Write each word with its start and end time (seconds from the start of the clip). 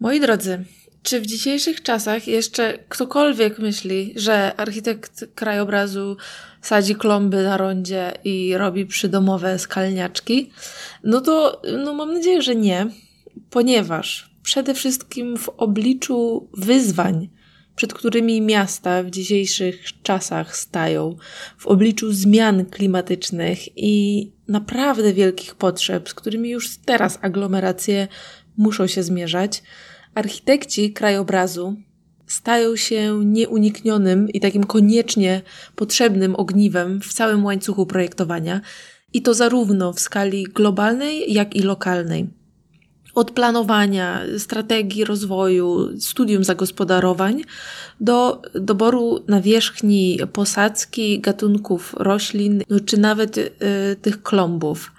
Moi 0.00 0.20
drodzy, 0.20 0.64
czy 1.02 1.20
w 1.20 1.26
dzisiejszych 1.26 1.82
czasach 1.82 2.28
jeszcze 2.28 2.78
ktokolwiek 2.88 3.58
myśli, 3.58 4.12
że 4.16 4.56
architekt 4.56 5.24
krajobrazu 5.34 6.16
sadzi 6.62 6.94
klomby 6.94 7.42
na 7.42 7.56
rondzie 7.56 8.12
i 8.24 8.56
robi 8.56 8.86
przydomowe 8.86 9.58
skalniaczki? 9.58 10.50
No 11.04 11.20
to 11.20 11.62
no 11.84 11.94
mam 11.94 12.14
nadzieję, 12.14 12.42
że 12.42 12.54
nie, 12.54 12.86
ponieważ 13.50 14.30
przede 14.42 14.74
wszystkim 14.74 15.36
w 15.36 15.48
obliczu 15.48 16.48
wyzwań, 16.52 17.28
przed 17.76 17.94
którymi 17.94 18.40
miasta 18.40 19.02
w 19.02 19.10
dzisiejszych 19.10 20.02
czasach 20.02 20.56
stają, 20.56 21.16
w 21.58 21.66
obliczu 21.66 22.12
zmian 22.12 22.64
klimatycznych 22.64 23.78
i 23.78 24.32
naprawdę 24.48 25.12
wielkich 25.12 25.54
potrzeb, 25.54 26.08
z 26.08 26.14
którymi 26.14 26.50
już 26.50 26.76
teraz 26.76 27.18
aglomeracje 27.22 28.08
muszą 28.56 28.86
się 28.86 29.02
zmierzać, 29.02 29.62
architekci 30.14 30.92
krajobrazu 30.92 31.76
stają 32.26 32.76
się 32.76 33.20
nieuniknionym 33.24 34.28
i 34.28 34.40
takim 34.40 34.64
koniecznie 34.64 35.42
potrzebnym 35.76 36.36
ogniwem 36.36 37.00
w 37.00 37.12
całym 37.12 37.44
łańcuchu 37.44 37.86
projektowania, 37.86 38.60
i 39.12 39.22
to 39.22 39.34
zarówno 39.34 39.92
w 39.92 40.00
skali 40.00 40.44
globalnej, 40.44 41.32
jak 41.32 41.56
i 41.56 41.62
lokalnej. 41.62 42.39
Od 43.20 43.30
planowania, 43.30 44.22
strategii 44.38 45.04
rozwoju, 45.04 46.00
studium 46.00 46.44
zagospodarowań 46.44 47.42
do 48.00 48.42
doboru 48.54 49.24
nawierzchni 49.28 50.18
posadzki, 50.32 51.20
gatunków 51.20 51.94
roślin, 51.98 52.62
no, 52.70 52.80
czy 52.80 53.00
nawet 53.00 53.38
y, 53.38 53.50
tych 54.02 54.22
klombów. 54.22 54.92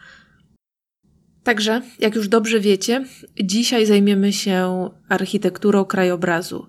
Także, 1.43 1.81
jak 1.99 2.15
już 2.15 2.27
dobrze 2.27 2.59
wiecie, 2.59 3.05
dzisiaj 3.43 3.85
zajmiemy 3.85 4.33
się 4.33 4.89
architekturą 5.09 5.85
krajobrazu. 5.85 6.67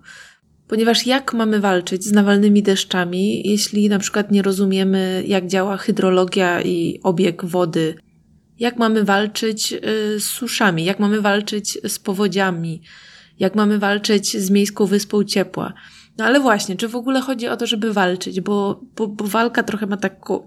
Ponieważ 0.67 1.07
jak 1.07 1.33
mamy 1.33 1.59
walczyć 1.59 2.03
z 2.03 2.11
nawalnymi 2.11 2.63
deszczami, 2.63 3.47
jeśli 3.49 3.89
na 3.89 3.99
przykład 3.99 4.31
nie 4.31 4.41
rozumiemy, 4.41 5.23
jak 5.27 5.47
działa 5.47 5.77
hydrologia 5.77 6.61
i 6.61 6.99
obieg 7.03 7.45
wody? 7.45 7.95
Jak 8.63 8.77
mamy 8.77 9.03
walczyć 9.03 9.73
y, 9.73 10.19
z 10.19 10.23
suszami? 10.23 10.85
Jak 10.85 10.99
mamy 10.99 11.21
walczyć 11.21 11.77
z 11.87 11.99
powodziami? 11.99 12.81
Jak 13.39 13.55
mamy 13.55 13.79
walczyć 13.79 14.37
z 14.37 14.49
miejską 14.49 14.85
wyspą 14.85 15.23
ciepła? 15.23 15.73
No 16.17 16.25
ale 16.25 16.39
właśnie, 16.39 16.75
czy 16.75 16.87
w 16.87 16.95
ogóle 16.95 17.21
chodzi 17.21 17.47
o 17.47 17.57
to, 17.57 17.67
żeby 17.67 17.93
walczyć? 17.93 18.41
Bo, 18.41 18.81
bo, 18.95 19.07
bo 19.07 19.27
walka 19.27 19.63
trochę 19.63 19.85
ma 19.85 19.97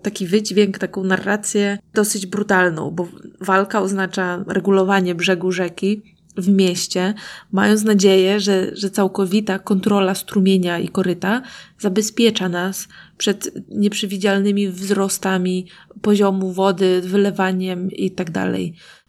taki 0.02 0.26
wydźwięk, 0.26 0.78
taką 0.78 1.04
narrację 1.04 1.78
dosyć 1.94 2.26
brutalną, 2.26 2.90
bo 2.90 3.08
walka 3.40 3.80
oznacza 3.80 4.44
regulowanie 4.46 5.14
brzegu 5.14 5.52
rzeki 5.52 6.15
w 6.36 6.48
mieście, 6.48 7.14
mając 7.52 7.84
nadzieję, 7.84 8.40
że, 8.40 8.76
że 8.76 8.90
całkowita 8.90 9.58
kontrola 9.58 10.14
strumienia 10.14 10.78
i 10.78 10.88
koryta 10.88 11.42
zabezpiecza 11.78 12.48
nas 12.48 12.88
przed 13.18 13.52
nieprzewidzialnymi 13.70 14.68
wzrostami 14.68 15.66
poziomu 16.02 16.52
wody, 16.52 17.00
wylewaniem 17.00 17.90
itd. 17.90 18.32
Tak 18.32 18.52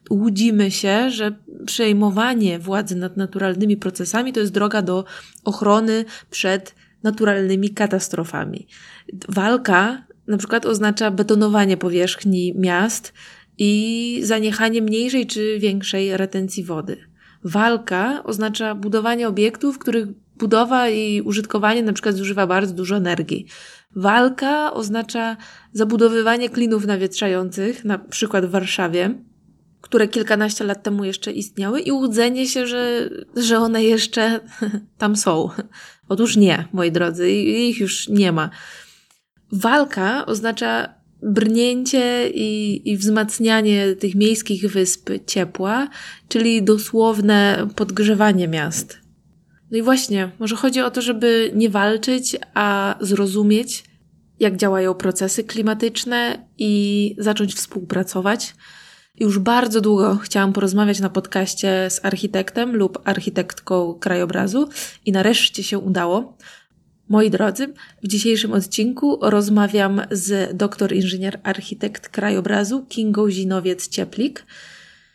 łudzimy 0.10 0.72
się, 0.72 1.12
że 1.12 1.36
przejmowanie 1.66 2.60
władzy 2.60 2.96
nad 2.96 3.18
naturalnymi 3.18 3.78
procesami 3.78 4.34
to 4.34 4.40
jest 4.40 4.52
droga 4.52 4.82
do 4.82 5.06
ochrony 5.44 6.06
przed 6.30 6.76
naturalnymi 7.04 7.70
katastrofami. 7.70 8.68
Walka 9.30 10.08
na 10.28 10.38
przykład 10.38 10.66
oznacza 10.66 11.12
betonowanie 11.12 11.78
powierzchni 11.78 12.54
miast 12.56 13.14
i 13.58 14.20
zaniechanie 14.24 14.82
mniejszej 14.82 15.28
czy 15.28 15.60
większej 15.60 16.18
retencji 16.18 16.64
wody. 16.64 16.98
Walka 17.44 18.24
oznacza 18.24 18.76
budowanie 18.76 19.28
obiektów, 19.28 19.80
których 19.80 20.08
budowa 20.38 20.90
i 20.90 21.22
użytkowanie 21.22 21.84
na 21.84 21.94
przykład 21.94 22.16
zużywa 22.16 22.48
bardzo 22.48 22.74
dużo 22.74 22.98
energii. 22.98 23.46
Walka 23.96 24.74
oznacza 24.74 25.38
zabudowywanie 25.74 26.50
klinów 26.50 26.86
nawietrzających, 26.86 27.86
na 27.86 27.98
przykład 27.98 28.46
w 28.46 28.50
Warszawie, 28.50 29.16
które 29.82 30.08
kilkanaście 30.08 30.64
lat 30.64 30.84
temu 30.84 31.04
jeszcze 31.04 31.32
istniały 31.32 31.82
i 31.82 31.92
łudzenie 31.92 32.48
się, 32.48 32.68
że, 32.68 33.10
że 33.36 33.60
one 33.60 33.84
jeszcze 33.84 34.40
tam 34.98 35.16
są. 35.16 35.50
Otóż 36.10 36.36
nie, 36.36 36.68
moi 36.74 36.92
drodzy, 36.92 37.32
ich 37.32 37.80
już 37.80 38.08
nie 38.08 38.32
ma. 38.32 38.50
Walka 39.52 40.26
oznacza 40.26 40.97
brnięcie 41.22 42.30
i, 42.30 42.82
i 42.92 42.98
wzmacnianie 42.98 43.96
tych 43.96 44.16
miejskich 44.16 44.72
wysp 44.72 45.10
ciepła, 45.26 45.88
czyli 46.28 46.64
dosłowne 46.64 47.68
podgrzewanie 47.76 48.48
miast. 48.48 48.98
No 49.72 49.78
i 49.78 49.82
właśnie, 49.82 50.32
może 50.40 50.56
chodzi 50.56 50.82
o 50.82 50.92
to, 50.92 51.02
żeby 51.02 51.52
nie 51.56 51.70
walczyć, 51.70 52.36
a 52.54 52.96
zrozumieć, 53.02 53.84
jak 54.40 54.58
działają 54.58 54.94
procesy 54.94 55.44
klimatyczne 55.44 56.48
i 56.58 57.16
zacząć 57.20 57.56
współpracować 57.56 58.54
już 59.20 59.40
bardzo 59.40 59.82
długo 59.82 60.16
chciałam 60.16 60.54
porozmawiać 60.54 61.00
na 61.00 61.10
podcaście 61.10 61.88
z 61.90 62.06
architektem 62.06 62.76
lub 62.76 63.00
architektką 63.06 63.94
krajobrazu 63.94 64.70
i 65.06 65.12
nareszcie 65.12 65.64
się 65.64 65.80
udało. 65.80 66.38
Moi 67.10 67.30
drodzy, 67.30 67.74
w 68.04 68.08
dzisiejszym 68.08 68.54
odcinku 68.54 69.20
rozmawiam 69.22 70.02
z 70.12 70.58
doktor 70.58 70.94
inżynier 70.94 71.40
architekt 71.44 72.10
krajobrazu 72.10 72.86
Kingą 72.86 73.28
Zinowiec-Cieplik, 73.28 74.44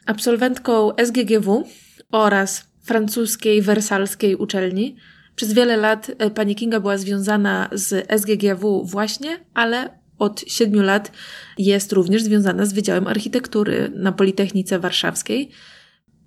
absolwentką 0.06 0.96
SGGW 0.96 1.64
oraz 2.12 2.64
francuskiej 2.82 3.62
wersalskiej 3.62 4.36
uczelni. 4.36 4.96
Przez 5.36 5.52
wiele 5.52 5.76
lat 5.76 6.10
e, 6.18 6.30
pani 6.30 6.54
Kinga 6.54 6.80
była 6.80 6.98
związana 6.98 7.68
z 7.72 8.06
SGGW 8.20 8.84
właśnie, 8.84 9.40
ale 9.54 9.98
od 10.18 10.40
siedmiu 10.46 10.82
lat 10.82 11.12
jest 11.58 11.92
również 11.92 12.22
związana 12.22 12.66
z 12.66 12.72
Wydziałem 12.72 13.06
Architektury 13.06 13.92
na 13.94 14.12
Politechnice 14.12 14.78
Warszawskiej. 14.78 15.50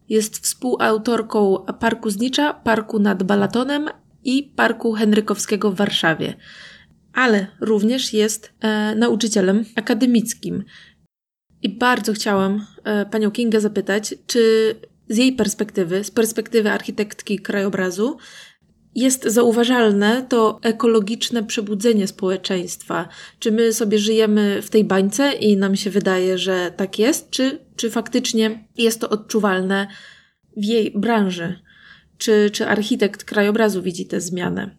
Jest 0.10 0.38
współautorką 0.38 1.66
Parku 1.80 2.10
Znicza, 2.10 2.54
Parku 2.54 3.00
nad 3.00 3.24
Balatonem 3.24 3.90
i 4.26 4.54
Parku 4.56 4.94
Henrykowskiego 4.94 5.72
w 5.72 5.76
Warszawie, 5.76 6.34
ale 7.14 7.48
również 7.62 8.14
jest 8.14 8.54
e, 8.60 8.96
nauczycielem 8.96 9.66
akademickim. 9.76 10.64
I 11.62 11.70
bardzo 11.70 12.14
chciałam 12.14 12.66
e, 12.84 13.06
panią 13.06 13.32
Kingę 13.32 13.62
zapytać, 13.62 14.16
czy 14.28 14.76
z 15.10 15.18
jej 15.18 15.34
perspektywy, 15.34 16.04
z 16.04 16.12
perspektywy 16.12 16.72
architektki 16.72 17.40
krajobrazu, 17.40 18.18
jest 18.96 19.24
zauważalne 19.24 20.26
to 20.30 20.60
ekologiczne 20.62 21.44
przebudzenie 21.44 22.08
społeczeństwa. 22.08 23.08
Czy 23.40 23.52
my 23.52 23.74
sobie 23.74 24.00
żyjemy 24.00 24.62
w 24.62 24.70
tej 24.70 24.84
bańce 24.84 25.34
i 25.34 25.58
nam 25.58 25.76
się 25.76 25.90
wydaje, 25.90 26.38
że 26.38 26.72
tak 26.78 27.00
jest, 27.00 27.30
czy, 27.30 27.60
czy 27.76 27.92
faktycznie 27.92 28.68
jest 28.78 29.02
to 29.02 29.10
odczuwalne 29.10 29.88
w 30.58 30.64
jej 30.64 30.92
branży? 30.92 31.60
Czy, 32.18 32.50
czy 32.54 32.68
architekt 32.68 33.24
krajobrazu 33.24 33.82
widzi 33.82 34.06
tę 34.06 34.22
zmianę? 34.22 34.76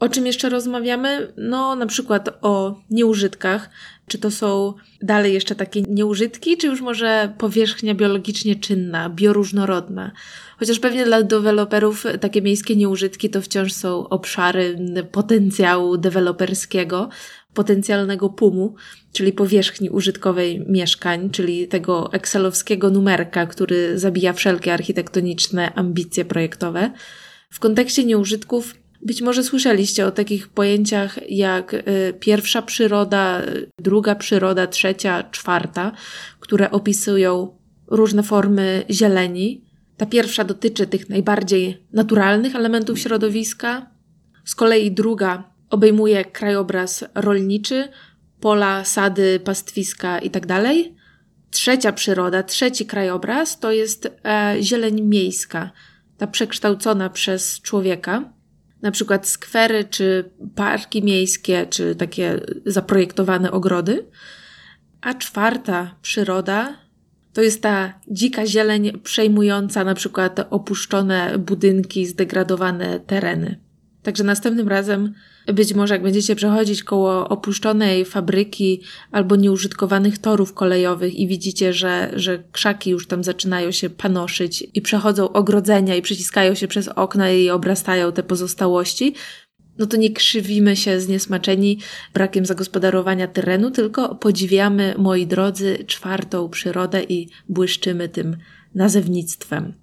O 0.00 0.08
czym 0.08 0.26
jeszcze 0.26 0.48
rozmawiamy? 0.48 1.32
No, 1.36 1.76
na 1.76 1.86
przykład 1.86 2.28
o 2.42 2.80
nieużytkach. 2.90 3.70
Czy 4.06 4.18
to 4.18 4.30
są 4.30 4.74
dalej 5.02 5.34
jeszcze 5.34 5.54
takie 5.54 5.82
nieużytki, 5.82 6.56
czy 6.56 6.66
już 6.66 6.80
może 6.80 7.34
powierzchnia 7.38 7.94
biologicznie 7.94 8.56
czynna, 8.56 9.10
bioróżnorodna? 9.10 10.12
Chociaż 10.58 10.78
pewnie 10.78 11.04
dla 11.04 11.22
deweloperów 11.22 12.06
takie 12.20 12.42
miejskie 12.42 12.76
nieużytki 12.76 13.30
to 13.30 13.42
wciąż 13.42 13.72
są 13.72 14.08
obszary 14.08 14.78
potencjału 15.12 15.96
deweloperskiego, 15.96 17.08
potencjalnego 17.54 18.28
pumu, 18.28 18.74
czyli 19.12 19.32
powierzchni 19.32 19.90
użytkowej 19.90 20.64
mieszkań, 20.68 21.30
czyli 21.30 21.68
tego 21.68 22.12
excelowskiego 22.12 22.90
numerka, 22.90 23.46
który 23.46 23.98
zabija 23.98 24.32
wszelkie 24.32 24.74
architektoniczne 24.74 25.74
ambicje 25.74 26.24
projektowe. 26.24 26.90
W 27.50 27.60
kontekście 27.60 28.04
nieużytków 28.04 28.74
być 29.02 29.22
może 29.22 29.44
słyszeliście 29.44 30.06
o 30.06 30.10
takich 30.10 30.48
pojęciach 30.48 31.30
jak 31.30 31.74
y, 31.74 31.82
pierwsza 32.20 32.62
przyroda, 32.62 33.42
druga 33.78 34.14
przyroda, 34.14 34.66
trzecia, 34.66 35.22
czwarta, 35.30 35.92
które 36.40 36.70
opisują 36.70 37.58
różne 37.86 38.22
formy 38.22 38.84
zieleni. 38.90 39.64
Ta 39.96 40.06
pierwsza 40.06 40.44
dotyczy 40.44 40.86
tych 40.86 41.08
najbardziej 41.08 41.86
naturalnych 41.92 42.56
elementów 42.56 42.98
środowiska. 42.98 43.90
Z 44.44 44.54
kolei 44.54 44.92
druga 44.92 45.49
obejmuje 45.70 46.24
krajobraz 46.24 47.04
rolniczy, 47.14 47.88
pola, 48.40 48.84
sady, 48.84 49.40
pastwiska 49.40 50.18
itd. 50.18 50.46
Tak 50.46 50.64
Trzecia 51.50 51.92
przyroda, 51.92 52.42
trzeci 52.42 52.86
krajobraz 52.86 53.58
to 53.58 53.72
jest 53.72 54.06
e, 54.24 54.56
zieleń 54.60 55.02
miejska, 55.02 55.70
ta 56.18 56.26
przekształcona 56.26 57.10
przez 57.10 57.60
człowieka. 57.60 58.32
na 58.82 58.90
przykład 58.90 59.28
skwery, 59.28 59.84
czy 59.84 60.30
parki 60.54 61.02
miejskie, 61.02 61.66
czy 61.70 61.94
takie 61.94 62.40
zaprojektowane 62.66 63.52
ogrody. 63.52 64.06
A 65.00 65.14
czwarta 65.14 65.94
przyroda 66.02 66.78
to 67.32 67.42
jest 67.42 67.62
ta 67.62 68.00
dzika 68.08 68.46
zieleń 68.46 69.00
przejmująca 69.02 69.84
na 69.84 69.94
przykład 69.94 70.40
opuszczone 70.50 71.38
budynki, 71.38 72.06
zdegradowane 72.06 73.00
tereny. 73.00 73.69
Także 74.02 74.24
następnym 74.24 74.68
razem, 74.68 75.14
być 75.46 75.74
może 75.74 75.94
jak 75.94 76.02
będziecie 76.02 76.36
przechodzić 76.36 76.82
koło 76.82 77.28
opuszczonej 77.28 78.04
fabryki 78.04 78.82
albo 79.10 79.36
nieużytkowanych 79.36 80.18
torów 80.18 80.54
kolejowych 80.54 81.14
i 81.14 81.26
widzicie, 81.26 81.72
że, 81.72 82.10
że 82.16 82.42
krzaki 82.52 82.90
już 82.90 83.06
tam 83.06 83.24
zaczynają 83.24 83.70
się 83.70 83.90
panoszyć 83.90 84.66
i 84.74 84.82
przechodzą 84.82 85.32
ogrodzenia 85.32 85.96
i 85.96 86.02
przyciskają 86.02 86.54
się 86.54 86.68
przez 86.68 86.88
okna 86.88 87.30
i 87.30 87.50
obrastają 87.50 88.12
te 88.12 88.22
pozostałości, 88.22 89.14
no 89.78 89.86
to 89.86 89.96
nie 89.96 90.10
krzywimy 90.10 90.76
się 90.76 91.00
zniesmaczeni 91.00 91.78
brakiem 92.14 92.46
zagospodarowania 92.46 93.28
terenu, 93.28 93.70
tylko 93.70 94.14
podziwiamy, 94.14 94.94
moi 94.98 95.26
drodzy, 95.26 95.84
czwartą 95.86 96.48
przyrodę 96.48 97.02
i 97.02 97.28
błyszczymy 97.48 98.08
tym 98.08 98.36
nazewnictwem. 98.74 99.74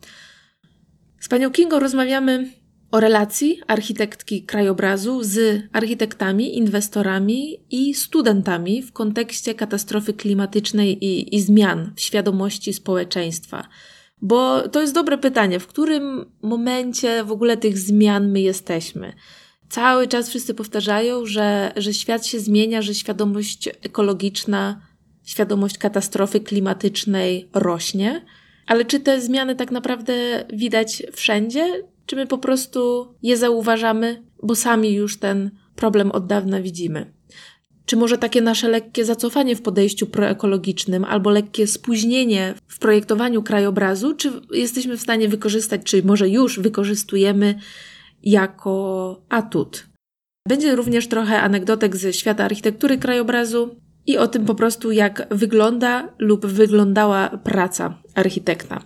Z 1.19 1.27
panią 1.27 1.51
Kingo 1.51 1.79
rozmawiamy 1.79 2.51
o 2.91 2.99
relacji 2.99 3.59
architektki 3.67 4.43
krajobrazu 4.43 5.23
z 5.23 5.63
architektami, 5.73 6.57
inwestorami 6.57 7.57
i 7.71 7.93
studentami 7.93 8.81
w 8.81 8.93
kontekście 8.93 9.55
katastrofy 9.55 10.13
klimatycznej 10.13 11.05
i, 11.05 11.35
i 11.35 11.41
zmian 11.41 11.93
w 11.95 12.01
świadomości 12.01 12.73
społeczeństwa. 12.73 13.67
Bo 14.21 14.69
to 14.69 14.81
jest 14.81 14.93
dobre 14.93 15.17
pytanie, 15.17 15.59
w 15.59 15.67
którym 15.67 16.31
momencie 16.41 17.23
w 17.23 17.31
ogóle 17.31 17.57
tych 17.57 17.77
zmian 17.77 18.31
my 18.31 18.41
jesteśmy? 18.41 19.13
Cały 19.69 20.07
czas 20.07 20.29
wszyscy 20.29 20.53
powtarzają, 20.53 21.25
że, 21.25 21.71
że 21.75 21.93
świat 21.93 22.25
się 22.25 22.39
zmienia, 22.39 22.81
że 22.81 22.95
świadomość 22.95 23.67
ekologiczna, 23.67 24.81
świadomość 25.23 25.77
katastrofy 25.77 26.39
klimatycznej 26.39 27.49
rośnie. 27.53 28.25
Ale 28.67 28.85
czy 28.85 28.99
te 28.99 29.21
zmiany 29.21 29.55
tak 29.55 29.71
naprawdę 29.71 30.45
widać 30.53 31.03
wszędzie? 31.13 31.83
Czy 32.07 32.15
my 32.15 32.27
po 32.27 32.37
prostu 32.37 33.07
je 33.23 33.37
zauważamy, 33.37 34.23
bo 34.43 34.55
sami 34.55 34.93
już 34.93 35.19
ten 35.19 35.51
problem 35.75 36.11
od 36.11 36.27
dawna 36.27 36.61
widzimy? 36.61 37.13
Czy 37.85 37.97
może 37.97 38.17
takie 38.17 38.41
nasze 38.41 38.67
lekkie 38.67 39.05
zacofanie 39.05 39.55
w 39.55 39.61
podejściu 39.61 40.07
proekologicznym 40.07 41.05
albo 41.05 41.29
lekkie 41.29 41.67
spóźnienie 41.67 42.53
w 42.67 42.79
projektowaniu 42.79 43.43
krajobrazu, 43.43 44.15
czy 44.15 44.31
jesteśmy 44.51 44.97
w 44.97 45.01
stanie 45.01 45.29
wykorzystać, 45.29 45.81
czy 45.83 46.03
może 46.03 46.29
już 46.29 46.59
wykorzystujemy 46.59 47.59
jako 48.23 49.21
atut? 49.29 49.87
Będzie 50.47 50.75
również 50.75 51.07
trochę 51.07 51.41
anegdotek 51.41 51.95
ze 51.95 52.13
świata 52.13 52.45
architektury 52.45 52.97
krajobrazu 52.97 53.75
i 54.05 54.17
o 54.17 54.27
tym 54.27 54.45
po 54.45 54.55
prostu, 54.55 54.91
jak 54.91 55.27
wygląda 55.31 56.13
lub 56.19 56.45
wyglądała 56.45 57.29
praca 57.29 58.01
architekta. 58.15 58.81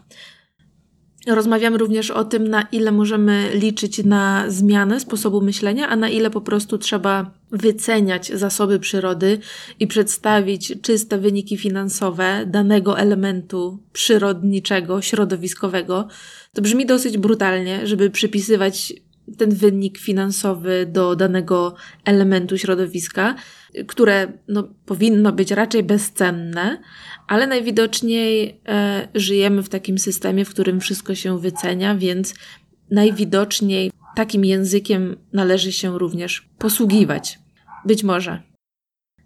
Rozmawiamy 1.27 1.77
również 1.77 2.12
o 2.12 2.25
tym, 2.25 2.47
na 2.47 2.62
ile 2.62 2.91
możemy 2.91 3.50
liczyć 3.53 4.03
na 4.03 4.45
zmianę 4.47 5.00
sposobu 5.00 5.41
myślenia, 5.41 5.89
a 5.89 5.95
na 5.95 6.09
ile 6.09 6.29
po 6.29 6.41
prostu 6.41 6.77
trzeba 6.77 7.31
wyceniać 7.51 8.31
zasoby 8.33 8.79
przyrody 8.79 9.39
i 9.79 9.88
przedstawić 9.88 10.73
czyste 10.81 11.18
wyniki 11.18 11.57
finansowe 11.57 12.45
danego 12.45 13.00
elementu 13.00 13.79
przyrodniczego, 13.94 15.01
środowiskowego. 15.01 16.07
To 16.53 16.62
brzmi 16.62 16.85
dosyć 16.85 17.18
brutalnie, 17.18 17.88
żeby 17.88 18.09
przypisywać 18.09 18.94
ten 19.38 19.56
wynik 19.56 19.97
finansowy 19.97 20.85
do 20.91 21.15
danego 21.15 21.75
elementu 22.06 22.57
środowiska, 22.57 23.35
które 23.88 24.31
no, 24.47 24.63
powinno 24.85 25.31
być 25.31 25.51
raczej 25.51 25.83
bezcenne, 25.83 26.77
ale 27.27 27.47
najwidoczniej 27.47 28.62
e, 28.68 29.07
żyjemy 29.15 29.63
w 29.63 29.69
takim 29.69 29.97
systemie, 29.97 30.45
w 30.45 30.50
którym 30.50 30.79
wszystko 30.79 31.15
się 31.15 31.39
wycenia, 31.39 31.95
więc 31.95 32.33
najwidoczniej 32.91 33.91
takim 34.15 34.45
językiem 34.45 35.18
należy 35.33 35.71
się 35.71 36.00
również 36.00 36.50
posługiwać. 36.57 37.39
Być 37.85 38.03
może. 38.03 38.41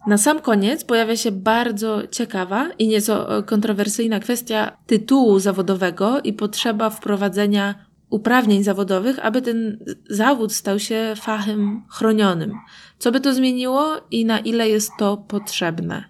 Na 0.07 0.17
sam 0.17 0.41
koniec 0.41 0.83
pojawia 0.83 1.17
się 1.17 1.31
bardzo 1.31 2.07
ciekawa 2.07 2.69
i 2.79 2.87
nieco 2.87 3.43
kontrowersyjna 3.45 4.19
kwestia 4.19 4.77
tytułu 4.87 5.39
zawodowego 5.39 6.21
i 6.21 6.33
potrzeba 6.33 6.89
wprowadzenia 6.89 7.84
uprawnień 8.09 8.63
zawodowych, 8.63 9.25
aby 9.25 9.41
ten 9.41 9.85
zawód 10.09 10.53
stał 10.53 10.79
się 10.79 11.13
fachem 11.15 11.83
chronionym. 11.89 12.53
Co 12.99 13.11
by 13.11 13.21
to 13.21 13.33
zmieniło 13.33 14.01
i 14.11 14.25
na 14.25 14.39
ile 14.39 14.69
jest 14.69 14.91
to 14.99 15.17
potrzebne? 15.17 16.03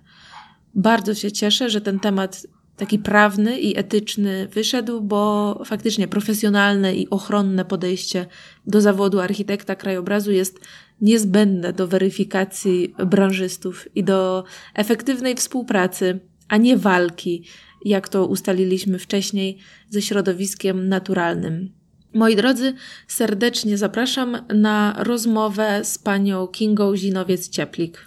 Bardzo 0.75 1.13
się 1.13 1.31
cieszę, 1.31 1.69
że 1.69 1.81
ten 1.81 1.99
temat 1.99 2.47
taki 2.77 2.99
prawny 2.99 3.59
i 3.59 3.77
etyczny 3.77 4.47
wyszedł, 4.47 5.01
bo 5.01 5.61
faktycznie 5.65 6.07
profesjonalne 6.07 6.95
i 6.95 7.09
ochronne 7.09 7.65
podejście 7.65 8.25
do 8.67 8.81
zawodu 8.81 9.19
architekta 9.19 9.75
krajobrazu 9.75 10.31
jest 10.31 10.59
niezbędne 11.01 11.73
do 11.73 11.87
weryfikacji 11.87 12.95
branżystów 13.05 13.87
i 13.95 14.03
do 14.03 14.43
efektywnej 14.73 15.35
współpracy, 15.35 16.19
a 16.47 16.57
nie 16.57 16.77
walki, 16.77 17.43
jak 17.85 18.09
to 18.09 18.25
ustaliliśmy 18.25 18.99
wcześniej, 18.99 19.57
ze 19.89 20.01
środowiskiem 20.01 20.89
naturalnym. 20.89 21.71
Moi 22.15 22.35
drodzy, 22.35 22.73
serdecznie 23.07 23.77
zapraszam 23.77 24.45
na 24.53 24.95
rozmowę 24.97 25.83
z 25.83 25.97
panią 25.97 26.47
Kingą 26.47 26.93
Zinowiec-Cieplik. 26.93 27.97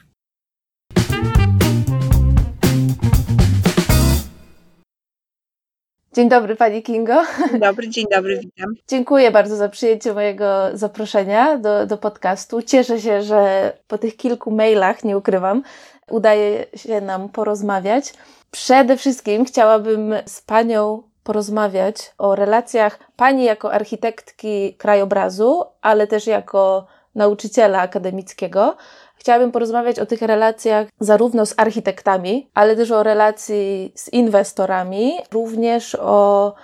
Dzień 6.13 6.29
dobry 6.29 6.57
Pani 6.57 6.83
Kingo. 6.83 7.23
Dzień 7.51 7.61
dobry, 7.61 7.89
dzień 7.89 8.07
dobry, 8.11 8.41
witam. 8.41 8.75
Dziękuję 8.89 9.31
bardzo 9.31 9.57
za 9.57 9.69
przyjęcie 9.69 10.15
mojego 10.15 10.71
zaproszenia 10.75 11.59
do, 11.59 11.87
do 11.87 11.99
podcastu. 11.99 12.63
Cieszę 12.63 13.01
się, 13.01 13.23
że 13.23 13.73
po 13.89 13.99
tych 13.99 14.17
kilku 14.17 14.51
mailach, 14.51 15.05
nie 15.05 15.19
ukrywam, 15.19 15.63
udaje 16.11 16.67
się 16.77 17.01
nam 17.01 17.29
porozmawiać. 17.29 18.15
Przede 18.51 18.97
wszystkim 18.97 19.45
chciałabym 19.45 20.15
z 20.27 20.43
Panią 20.43 21.08
porozmawiać 21.29 22.15
o 22.19 22.35
relacjach 22.35 22.99
Pani 23.17 23.45
jako 23.45 23.73
architektki 23.73 24.75
krajobrazu, 24.75 25.65
ale 25.83 26.07
też 26.07 26.27
jako 26.27 26.87
nauczyciela 27.15 27.81
akademickiego. 27.81 28.77
Chciałabym 29.17 29.53
porozmawiać 29.53 29.99
o 29.99 30.07
tych 30.07 30.23
relacjach 30.23 30.87
zarówno 31.01 31.47
z 31.47 31.55
architektami, 31.57 32.51
ale 32.55 32.77
też 32.77 32.91
o 32.91 33.03
relacji 33.03 33.93
z 33.95 34.13
inwestorami, 34.13 35.13
również 35.33 35.95
o, 35.95 36.55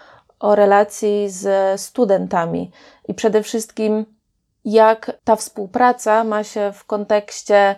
o 0.41 0.55
relacji 0.55 1.31
z 1.31 1.81
studentami 1.81 2.71
i 3.09 3.15
przede 3.15 3.43
wszystkim 3.43 4.07
jak 4.65 5.13
ta 5.25 5.37
współpraca 5.37 6.25
ma 6.25 6.45
się 6.45 6.73
w 6.75 6.85
kontekście 6.85 7.75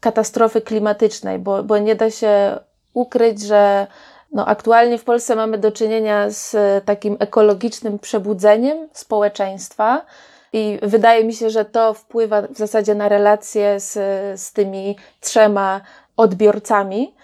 katastrofy 0.00 0.60
klimatycznej, 0.60 1.38
bo, 1.38 1.62
bo 1.62 1.78
nie 1.78 1.94
da 1.94 2.10
się 2.10 2.58
ukryć, 2.94 3.42
że 3.42 3.86
no, 4.32 4.46
aktualnie 4.46 4.98
w 4.98 5.04
Polsce 5.04 5.36
mamy 5.36 5.58
do 5.58 5.72
czynienia 5.72 6.30
z 6.30 6.56
takim 6.84 7.16
ekologicznym 7.18 7.98
przebudzeniem 7.98 8.88
społeczeństwa. 8.92 10.06
I 10.52 10.78
wydaje 10.82 11.24
mi 11.24 11.34
się, 11.34 11.50
że 11.50 11.64
to 11.64 11.94
wpływa 11.94 12.42
w 12.42 12.56
zasadzie 12.56 12.94
na 12.94 13.08
relacje 13.08 13.80
z, 13.80 13.92
z 14.40 14.52
tymi 14.52 14.96
trzema 15.20 15.80
odbiorcami. 16.16 17.14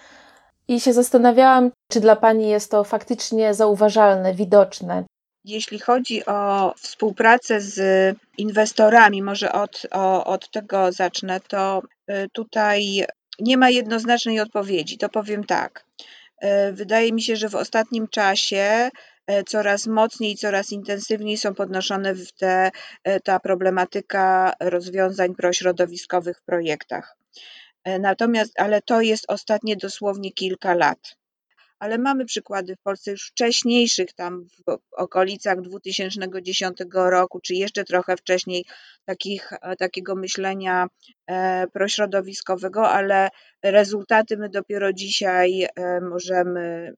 I 0.67 0.79
się 0.79 0.93
zastanawiałam, 0.93 1.71
czy 1.91 1.99
dla 1.99 2.15
Pani 2.15 2.49
jest 2.49 2.71
to 2.71 2.83
faktycznie 2.83 3.53
zauważalne, 3.53 4.33
widoczne. 4.33 5.03
Jeśli 5.43 5.79
chodzi 5.79 6.25
o 6.25 6.73
współpracę 6.77 7.61
z 7.61 7.77
inwestorami, 8.37 9.21
może 9.21 9.51
od, 9.51 9.87
o, 9.91 10.25
od 10.25 10.51
tego 10.51 10.91
zacznę, 10.91 11.39
to 11.47 11.81
y, 12.09 12.29
tutaj 12.33 13.05
nie 13.39 13.57
ma 13.57 13.69
jednoznacznej 13.69 14.39
odpowiedzi. 14.39 14.97
To 14.97 15.09
powiem 15.09 15.43
tak. 15.43 15.84
Y, 16.43 16.73
wydaje 16.73 17.13
mi 17.13 17.21
się, 17.21 17.35
że 17.35 17.49
w 17.49 17.55
ostatnim 17.55 18.07
czasie 18.07 18.89
E, 19.27 19.43
coraz 19.43 19.87
mocniej, 19.87 20.35
coraz 20.35 20.71
intensywniej 20.71 21.37
są 21.37 21.53
podnoszone 21.53 22.13
w 22.13 22.31
te, 22.31 22.71
e, 23.03 23.19
ta 23.19 23.39
problematyka 23.39 24.53
rozwiązań 24.59 25.35
prośrodowiskowych 25.35 26.37
w 26.37 26.43
projektach. 26.43 27.17
E, 27.83 27.99
natomiast, 27.99 28.59
ale 28.59 28.81
to 28.81 29.01
jest 29.01 29.25
ostatnie 29.27 29.75
dosłownie 29.75 30.31
kilka 30.31 30.73
lat. 30.73 31.17
Ale 31.79 31.97
mamy 31.97 32.25
przykłady 32.25 32.75
w 32.75 32.81
Polsce 32.81 33.11
już 33.11 33.27
wcześniejszych, 33.27 34.13
tam 34.13 34.45
w 34.67 34.77
okolicach 34.91 35.61
2010 35.61 36.77
roku, 36.93 37.39
czy 37.39 37.53
jeszcze 37.55 37.83
trochę 37.83 38.17
wcześniej, 38.17 38.65
takich, 39.05 39.49
takiego 39.79 40.15
myślenia 40.15 40.87
prośrodowiskowego, 41.73 42.89
ale 42.89 43.29
rezultaty 43.63 44.37
my 44.37 44.49
dopiero 44.49 44.93
dzisiaj 44.93 45.67
możemy 46.01 46.93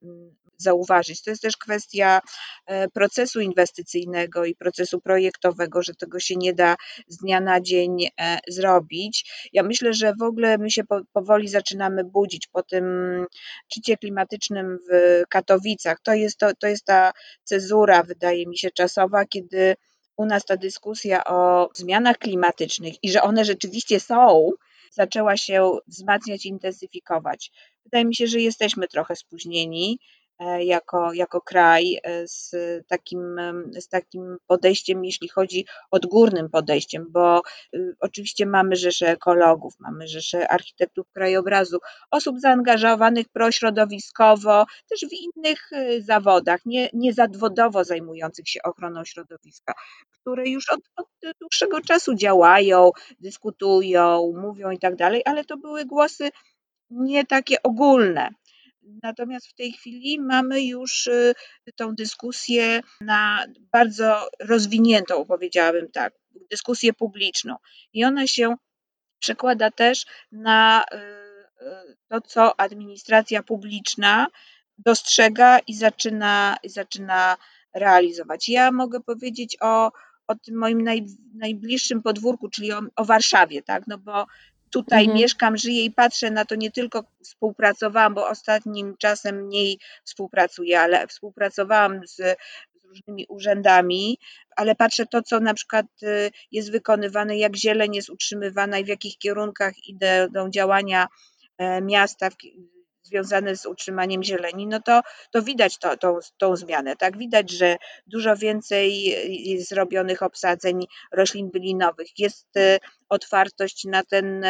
zauważyć. 0.58 1.24
To 1.24 1.30
jest 1.30 1.42
też 1.42 1.58
kwestia 1.58 2.22
e, 2.66 2.88
procesu 2.88 3.40
inwestycyjnego 3.40 4.46
i 4.46 4.56
procesu 4.56 5.02
projektowego, 5.02 5.84
że 5.84 5.96
tego 5.96 6.20
się 6.20 6.36
nie 6.36 6.54
da 6.54 6.76
z 7.08 7.18
dnia 7.18 7.40
na 7.42 7.62
dzień 7.62 8.06
e, 8.06 8.40
zrobić. 8.48 9.32
Ja 9.54 9.64
myślę, 9.64 9.94
że 9.94 10.14
w 10.20 10.24
ogóle 10.24 10.58
my 10.58 10.72
się 10.72 10.84
powoli 11.14 11.48
zaczynamy 11.48 12.04
budzić 12.04 12.48
po 12.48 12.64
tym 12.64 12.86
szczycie 13.72 13.98
klimatycznym 13.98 14.78
w 14.90 15.24
Katowicach. 15.30 15.98
To 16.04 16.14
jest, 16.14 16.38
to, 16.38 16.50
to 16.60 16.68
jest 16.68 16.86
ta 16.86 17.12
cezura, 17.44 18.04
wydaje 18.04 18.48
mi 18.48 18.58
się, 18.58 18.72
czasowa, 18.72 19.26
kiedy 19.26 19.76
u 20.18 20.26
nas 20.26 20.46
ta 20.46 20.58
dyskusja 20.58 21.24
o 21.24 21.70
zmianach 21.76 22.18
klimatycznych 22.18 22.94
i 23.04 23.12
że 23.12 23.22
one 23.22 23.46
rzeczywiście 23.46 24.00
są, 24.00 24.50
zaczęła 24.92 25.38
się 25.38 25.72
wzmacniać, 25.88 26.46
intensyfikować. 26.46 27.52
Wydaje 27.84 28.06
mi 28.06 28.16
się, 28.16 28.28
że 28.28 28.40
jesteśmy 28.40 28.88
trochę 28.88 29.16
spóźnieni 29.16 30.00
jako, 30.60 31.14
jako 31.14 31.42
kraj 31.42 32.00
e, 32.04 32.28
z 32.28 32.56
takim, 32.88 33.36
z 33.80 33.88
takim 33.88 34.38
podejściem, 34.48 35.06
jeśli 35.06 35.28
chodzi 35.28 35.66
odgórnym 35.92 36.50
podejściem, 36.50 37.06
bo 37.10 37.42
y, 37.76 37.96
oczywiście 38.00 38.46
mamy 38.46 38.76
rzesze 38.76 39.08
ekologów, 39.08 39.74
mamy 39.80 40.08
rzesze 40.08 40.48
architektów 40.48 41.08
krajobrazu, 41.14 41.78
osób 42.12 42.40
zaangażowanych 42.40 43.30
prośrodowiskowo, 43.30 44.66
też 44.90 45.00
w 45.10 45.14
innych 45.14 45.72
y, 45.72 46.02
zawodach, 46.04 46.60
nie, 46.66 46.90
nie 46.94 47.14
zadwodowo 47.14 47.84
zajmujących 47.84 48.50
się 48.50 48.60
ochroną 48.64 49.06
środowiska, 49.06 49.74
które 50.12 50.50
już 50.50 50.70
od, 50.70 50.80
od 50.96 51.08
dłuższego 51.42 51.82
czasu 51.82 52.16
działają, 52.16 52.92
dyskutują, 53.20 54.34
mówią 54.42 54.72
i 54.72 54.80
tak 54.80 54.96
dalej, 54.96 55.22
ale 55.26 55.46
to 55.46 55.58
były 55.58 55.86
głosy 55.86 56.30
nie 56.90 57.26
takie 57.26 57.64
ogólne. 57.64 58.30
Natomiast 59.04 59.48
w 59.48 59.54
tej 59.54 59.72
chwili 59.72 60.20
mamy 60.20 60.64
już 60.64 61.08
y, 61.08 61.34
tą 61.76 61.96
dyskusję 61.96 62.82
na 63.02 63.46
bardzo 63.72 64.30
rozwiniętą, 64.40 65.26
powiedziałabym 65.26 65.92
tak, 65.92 66.14
dyskusję 66.52 66.94
publiczną. 66.94 67.56
I 67.94 68.06
ona 68.06 68.28
się 68.28 68.56
przekłada 69.20 69.72
też 69.72 70.06
na 70.32 70.86
y, 70.94 70.98
y, 71.66 71.98
to, 72.08 72.22
co 72.22 72.60
administracja 72.60 73.44
publiczna 73.44 74.28
dostrzega 74.78 75.60
i 75.60 75.74
zaczyna, 75.74 76.58
i 76.64 76.70
zaczyna 76.70 77.38
realizować. 77.76 78.50
Ja 78.50 78.72
mogę 78.72 79.00
powiedzieć 79.00 79.58
o, 79.62 79.92
o 80.28 80.36
tym 80.36 80.58
moim 80.58 80.82
naj, 80.82 81.06
najbliższym 81.36 82.02
podwórku, 82.02 82.50
czyli 82.50 82.72
o, 82.72 82.82
o 82.96 83.06
Warszawie, 83.06 83.62
tak? 83.64 83.84
No 83.88 83.98
bo 83.98 84.26
tutaj 84.72 85.04
mhm. 85.04 85.18
mieszkam, 85.18 85.58
żyję 85.58 85.84
i 85.86 85.92
patrzę 85.92 86.32
na 86.32 86.46
to 86.46 86.56
nie 86.56 86.72
tylko 86.72 87.04
współpracowałam, 87.24 88.14
bo 88.14 88.28
ostatnim 88.28 88.96
czasem 88.98 89.46
mniej 89.46 89.80
współpracuję, 90.04 90.82
ale 90.82 91.08
współpracowałam 91.08 92.02
z, 92.08 92.38
różnymi 92.88 93.26
urzędami, 93.30 94.20
ale 94.56 94.76
patrzę 94.76 95.06
to, 95.06 95.22
co 95.22 95.40
na 95.40 95.54
przykład 95.54 95.86
y, 96.04 96.32
jest 96.52 96.72
wykonywane, 96.72 97.38
jak 97.38 97.56
zieleń 97.56 97.96
jest 97.96 98.10
utrzymywana 98.10 98.80
i 98.80 98.86
w 98.86 98.88
jakich 98.88 99.18
kierunkach 99.18 99.74
idą 99.88 100.50
działania 100.50 101.08
e, 101.58 101.82
miasta, 101.82 102.30
związane 103.08 103.56
z 103.56 103.66
utrzymaniem 103.66 104.24
zieleni, 104.24 104.68
no 104.68 104.82
to, 104.82 105.02
to 105.32 105.42
widać 105.42 105.78
to, 105.78 105.98
tą, 105.98 106.20
tą 106.38 106.56
zmianę. 106.56 106.96
Tak, 106.96 107.18
widać, 107.18 107.52
że 107.52 107.78
dużo 108.08 108.36
więcej 108.36 109.04
jest 109.50 109.70
zrobionych 109.70 110.24
obsadzeń 110.24 110.86
roślin 111.12 111.50
bylinowych. 111.52 112.20
Jest 112.20 112.58
e, 112.58 112.80
otwartość 113.10 113.86
na 113.86 114.04
ten 114.04 114.46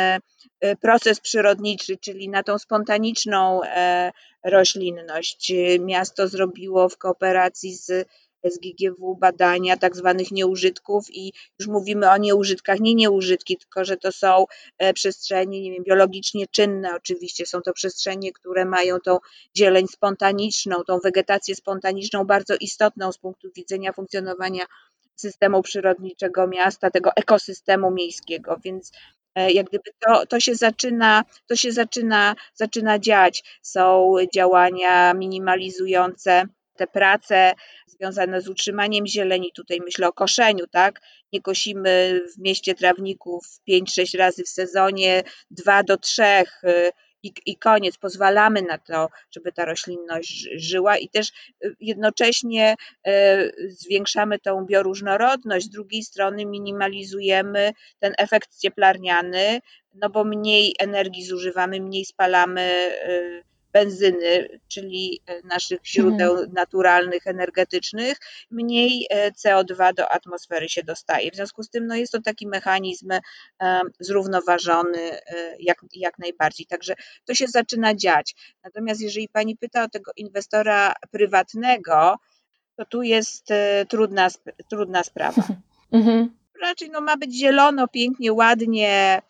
proces 0.81 1.19
przyrodniczy, 1.19 1.97
czyli 1.97 2.29
na 2.29 2.43
tą 2.43 2.57
spontaniczną 2.57 3.63
e, 3.63 4.11
roślinność. 4.43 5.53
Miasto 5.79 6.27
zrobiło 6.27 6.89
w 6.89 6.97
kooperacji 6.97 7.75
z 7.75 8.07
SGGW 8.49 9.15
badania 9.15 9.77
tak 9.77 9.95
zwanych 9.95 10.31
nieużytków 10.31 11.05
i 11.09 11.33
już 11.59 11.67
mówimy 11.67 12.09
o 12.09 12.17
nieużytkach, 12.17 12.79
nie 12.79 12.95
nieużytki, 12.95 13.57
tylko 13.57 13.85
że 13.85 13.97
to 13.97 14.11
są 14.11 14.45
e, 14.77 14.93
przestrzenie 14.93 15.61
nie 15.61 15.71
wiem, 15.71 15.83
biologicznie 15.83 16.45
czynne 16.47 16.95
oczywiście, 16.95 17.45
są 17.45 17.61
to 17.61 17.73
przestrzenie, 17.73 18.31
które 18.31 18.65
mają 18.65 18.99
tą 18.99 19.17
zieleń 19.57 19.87
spontaniczną, 19.87 20.83
tą 20.87 20.99
wegetację 20.99 21.55
spontaniczną 21.55 22.25
bardzo 22.25 22.55
istotną 22.59 23.11
z 23.11 23.17
punktu 23.17 23.47
widzenia 23.55 23.93
funkcjonowania 23.93 24.65
systemu 25.15 25.61
przyrodniczego 25.61 26.47
miasta, 26.47 26.91
tego 26.91 27.09
ekosystemu 27.15 27.91
miejskiego, 27.91 28.57
więc 28.63 28.91
e, 29.35 29.51
jak 29.51 29.65
gdyby 29.65 29.91
to, 29.99 30.25
to 30.25 30.39
się 30.39 30.55
zaczyna, 30.55 31.23
to 31.47 31.55
się 31.55 31.71
zaczyna, 31.71 32.35
zaczyna 32.53 32.99
dziać. 32.99 33.43
Są 33.61 34.15
działania 34.33 35.13
minimalizujące 35.13 36.43
te 36.77 36.88
prace 36.88 37.53
związane 37.88 38.41
z 38.41 38.48
utrzymaniem 38.48 39.07
zieleni, 39.07 39.51
tutaj 39.55 39.79
myślę 39.86 40.07
o 40.07 40.13
koszeniu, 40.13 40.67
tak? 40.67 41.01
Nie 41.34 41.41
kosimy 41.41 42.22
w 42.36 42.41
mieście 42.41 42.75
trawników 42.75 43.46
5-6 43.69 44.17
razy 44.17 44.43
w 44.43 44.50
sezonie, 44.50 45.24
2 45.51 45.84
do 45.84 45.98
3 45.98 46.24
y, 46.24 46.91
i, 47.24 47.31
i 47.46 47.57
koniec. 47.57 47.98
Pozwalamy 47.98 48.62
na 48.62 48.77
to, 48.77 49.10
żeby 49.31 49.51
ta 49.51 49.65
roślinność 49.65 50.48
żyła 50.55 50.98
i 50.98 51.10
też 51.10 51.31
y, 51.65 51.75
jednocześnie 51.79 52.75
y, 53.07 53.12
zwiększamy 53.69 54.39
tą 54.39 54.65
bioróżnorodność, 54.65 55.65
z 55.65 55.69
drugiej 55.69 56.03
strony 56.03 56.46
minimalizujemy 56.46 57.72
ten 58.00 58.13
efekt 58.17 58.60
cieplarniany, 58.60 59.60
no 59.93 60.10
bo 60.10 60.24
mniej 60.24 60.75
energii 60.79 61.25
zużywamy, 61.25 61.79
mniej 61.81 62.05
spalamy 62.05 62.91
benzyny, 63.74 64.59
czyli 64.67 65.21
e, 65.25 65.41
naszych 65.41 65.79
źródeł 65.86 66.31
mhm. 66.31 66.53
naturalnych, 66.53 67.27
energetycznych, 67.27 68.17
mniej 68.51 69.07
e, 69.09 69.31
CO2 69.31 69.93
do 69.93 70.12
atmosfery 70.12 70.69
się 70.69 70.83
dostaje. 70.83 71.31
W 71.31 71.36
związku 71.36 71.63
z 71.63 71.69
tym 71.69 71.88
no 71.88 71.95
jest 71.95 72.12
to 72.12 72.21
taki 72.21 72.47
mechanizm 72.47 73.12
e, 73.12 73.81
zrównoważony 74.00 75.17
jak, 75.59 75.77
jak 75.93 76.19
najbardziej. 76.19 76.65
Także 76.65 76.95
to 77.25 77.33
się 77.33 77.47
zaczyna 77.47 77.95
dziać. 77.95 78.36
Natomiast 78.63 79.01
jeżeli 79.01 79.29
Pani 79.29 79.57
pyta 79.57 79.83
o 79.83 79.89
tego 79.89 80.12
inwestora 80.15 80.93
prywatnego, 81.12 82.15
to 82.75 82.86
tu 82.86 83.01
jest 83.01 83.47
trudna, 83.89 84.27
trudna 84.69 85.03
sprawa. 85.03 85.43
Mhm. 85.91 86.29
Raczej 86.62 86.89
no, 86.89 87.01
ma 87.01 87.17
być 87.17 87.39
zielono, 87.39 87.88
pięknie, 87.88 88.33
ładnie, 88.33 89.21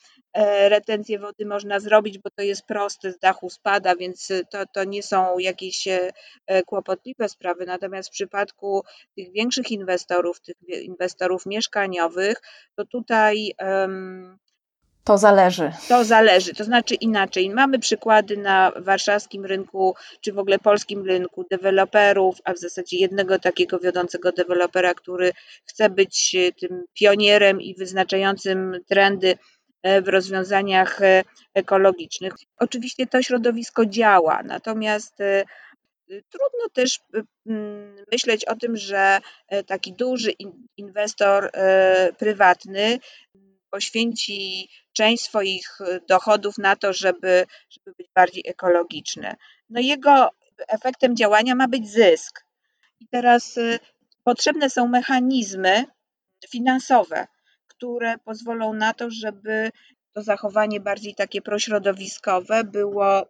retencję 0.70 1.20
wody 1.20 1.46
można 1.46 1.80
zrobić, 1.80 2.18
bo 2.18 2.30
to 2.36 2.42
jest 2.42 2.66
proste, 2.66 3.12
z 3.12 3.20
dachu 3.20 3.50
spada, 3.50 3.96
więc 3.96 4.32
to, 4.52 4.66
to 4.74 4.84
nie 4.84 5.04
są 5.04 5.40
jakieś 5.40 5.88
e, 5.88 6.12
e, 6.48 6.64
kłopotliwe 6.64 7.30
sprawy. 7.30 7.66
Natomiast 7.66 8.10
w 8.10 8.12
przypadku 8.12 8.84
tych 9.16 9.32
większych 9.32 9.72
inwestorów, 9.72 10.42
tych 10.42 10.56
inwestorów 10.84 11.46
mieszkaniowych, 11.46 12.42
to 12.76 12.86
tutaj. 12.86 13.54
Um, 13.62 14.38
to 15.04 15.18
zależy. 15.18 15.72
To 15.88 16.04
zależy, 16.04 16.54
to 16.54 16.64
znaczy 16.64 16.96
inaczej. 16.96 17.50
Mamy 17.50 17.80
przykłady 17.80 18.38
na 18.38 18.72
warszawskim 18.76 19.46
rynku, 19.46 19.96
czy 20.22 20.34
w 20.34 20.40
ogóle 20.40 20.60
polskim 20.60 21.06
rynku 21.06 21.46
deweloperów, 21.52 22.38
a 22.44 22.54
w 22.54 22.58
zasadzie 22.58 22.98
jednego 22.98 23.40
takiego 23.40 23.80
wiodącego 23.80 24.32
dewelopera, 24.32 24.94
który 24.94 25.32
chce 25.66 25.90
być 25.90 26.36
tym 26.60 26.84
pionierem 26.94 27.62
i 27.62 27.76
wyznaczającym 27.76 28.80
trendy 28.88 29.28
E, 29.32 29.57
w 29.84 30.08
rozwiązaniach 30.08 31.02
e, 31.02 31.24
ekologicznych. 31.54 32.34
Oczywiście 32.58 33.08
to 33.08 33.22
środowisko 33.22 33.86
działa, 33.86 34.44
natomiast 34.44 35.22
e, 35.22 35.44
trudno 36.30 36.70
też 36.74 37.00
myśleć 38.12 38.46
o 38.46 38.56
tym, 38.56 38.78
że 38.78 39.20
taki 39.66 39.94
duży 39.94 40.32
inwestor 40.78 41.52
prywatny 42.18 43.00
poświęci 43.70 44.70
część 44.94 45.24
swoich 45.24 45.78
dochodów 46.10 46.58
na 46.58 46.76
to, 46.76 46.94
żeby, 46.94 47.46
żeby 47.70 47.96
być 47.98 48.08
bardziej 48.16 48.44
ekologiczny. 48.48 49.36
No 49.70 49.80
jego 49.82 50.30
efektem 50.68 51.16
działania 51.16 51.56
ma 51.56 51.68
być 51.68 51.90
zysk. 51.90 52.46
I 53.00 53.08
teraz 53.08 53.60
potrzebne 54.24 54.70
są 54.70 54.88
mechanizmy 54.88 55.86
finansowe, 56.50 57.28
które 57.78 58.18
pozwolą 58.18 58.74
na 58.74 58.94
to, 58.94 59.10
żeby 59.10 59.72
to 60.14 60.24
zachowanie 60.24 60.80
bardziej 60.80 61.16
takie 61.16 61.42
prośrodowiskowe 61.42 62.64
było, 62.64 63.26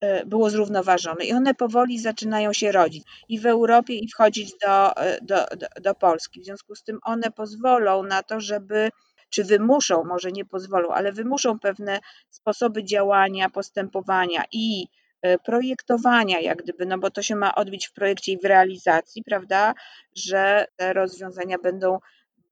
e, 0.00 0.26
było 0.26 0.50
zrównoważone. 0.50 1.24
I 1.24 1.32
one 1.32 1.54
powoli 1.54 1.98
zaczynają 1.98 2.52
się 2.52 2.72
rodzić 2.72 3.04
i 3.28 3.38
w 3.38 3.46
Europie, 3.46 3.94
i 3.94 4.08
wchodzić 4.08 4.52
do, 4.66 4.96
e, 4.96 5.18
do, 5.22 5.36
do, 5.56 5.66
do 5.80 5.94
Polski. 5.94 6.40
W 6.40 6.44
związku 6.44 6.74
z 6.74 6.82
tym 6.82 6.98
one 7.02 7.30
pozwolą 7.30 8.02
na 8.02 8.22
to, 8.22 8.40
żeby 8.40 8.90
czy 9.30 9.44
wymuszą, 9.44 10.04
może 10.04 10.32
nie 10.32 10.44
pozwolą, 10.44 10.88
ale 10.90 11.12
wymuszą 11.12 11.58
pewne 11.58 12.00
sposoby 12.30 12.84
działania, 12.84 13.50
postępowania 13.50 14.44
i 14.52 14.86
e, 15.22 15.38
projektowania, 15.38 16.40
jak 16.40 16.58
gdyby, 16.62 16.86
no 16.86 16.98
bo 16.98 17.10
to 17.10 17.22
się 17.22 17.36
ma 17.36 17.54
odbić 17.54 17.86
w 17.86 17.92
projekcie 17.92 18.32
i 18.32 18.38
w 18.38 18.44
realizacji, 18.44 19.22
prawda, 19.24 19.74
że 20.16 20.66
te 20.76 20.92
rozwiązania 20.92 21.58
będą 21.58 21.98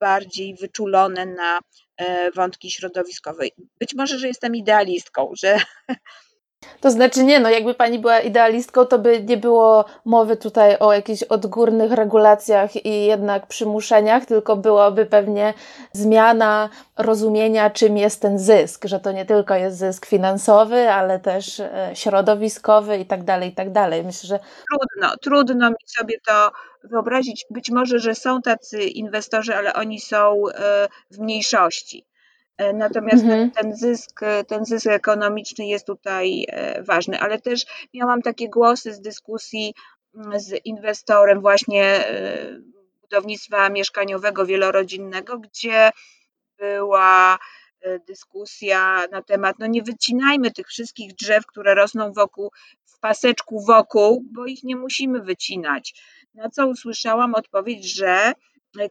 bardziej 0.03 0.55
wyczulone 0.55 1.25
na 1.25 1.59
e, 1.97 2.31
wątki 2.31 2.71
środowiskowe. 2.71 3.45
Być 3.79 3.93
może, 3.93 4.19
że 4.19 4.27
jestem 4.27 4.55
idealistką, 4.55 5.31
że, 5.43 5.57
To 6.81 6.91
znaczy 6.91 7.23
nie, 7.23 7.39
no 7.39 7.49
jakby 7.49 7.73
pani 7.73 7.99
była 7.99 8.19
idealistką, 8.19 8.85
to 8.85 8.99
by 8.99 9.23
nie 9.23 9.37
było 9.37 9.85
mowy 10.05 10.37
tutaj 10.37 10.77
o 10.79 10.93
jakichś 10.93 11.23
odgórnych 11.23 11.91
regulacjach 11.91 12.85
i 12.85 13.05
jednak 13.05 13.47
przymuszeniach, 13.47 14.25
tylko 14.25 14.55
byłaby 14.55 15.05
pewnie 15.05 15.53
zmiana 15.91 16.69
rozumienia, 16.97 17.69
czym 17.69 17.97
jest 17.97 18.21
ten 18.21 18.39
zysk, 18.39 18.85
że 18.85 18.99
to 18.99 19.11
nie 19.11 19.25
tylko 19.25 19.55
jest 19.55 19.77
zysk 19.77 20.05
finansowy, 20.05 20.89
ale 20.89 21.19
też 21.19 21.59
e, 21.59 21.91
środowiskowy 21.93 22.97
i 22.97 23.05
tak 23.05 23.23
dalej, 23.23 23.49
i 23.49 23.53
tak 23.53 23.71
dalej. 23.71 24.03
Myślę, 24.03 24.27
że 24.27 24.39
trudno, 24.69 25.17
trudno 25.17 25.69
mi 25.69 25.87
sobie 25.87 26.15
to 26.27 26.51
wyobrazić. 26.83 27.45
Być 27.49 27.71
może, 27.71 27.99
że 27.99 28.15
są 28.15 28.41
tacy 28.41 28.83
inwestorzy, 28.83 29.55
ale 29.55 29.73
oni 29.73 29.99
są 29.99 30.43
e, 30.49 30.87
w 31.11 31.19
mniejszości. 31.19 32.05
E, 32.57 32.73
natomiast 32.73 33.23
Mhm. 33.23 33.51
ten, 33.51 33.75
zysk, 33.75 34.19
ten 34.47 34.65
zysk 34.65 34.87
ekonomiczny 34.87 35.67
jest 35.67 35.87
tutaj 35.87 36.45
e, 36.49 36.83
ważny, 36.83 37.19
ale 37.19 37.41
też 37.41 37.65
miałam 37.93 38.21
takie 38.21 38.49
głosy 38.49 38.93
z 38.93 39.01
dyskusji 39.01 39.73
mm, 40.15 40.39
z 40.39 40.65
inwestorem 40.65 41.41
właśnie 41.41 41.83
e, 42.07 42.59
budownictwa 43.01 43.69
mieszkaniowego 43.69 44.45
wielorodzinnego, 44.45 45.39
gdzie 45.39 45.89
była 46.57 47.37
dyskusja 48.07 49.05
na 49.11 49.21
temat, 49.21 49.55
no 49.59 49.67
nie 49.67 49.83
wycinajmy 49.83 50.51
tych 50.51 50.67
wszystkich 50.67 51.13
drzew, 51.15 51.45
które 51.45 51.75
rosną 51.75 52.13
wokół, 52.13 52.51
w 52.85 52.99
paseczku 52.99 53.65
wokół, 53.65 54.25
bo 54.31 54.45
ich 54.45 54.63
nie 54.63 54.75
musimy 54.75 55.21
wycinać. 55.21 55.93
Na 56.33 56.49
co 56.49 56.67
usłyszałam 56.67 57.35
odpowiedź, 57.35 57.95
że 57.95 58.33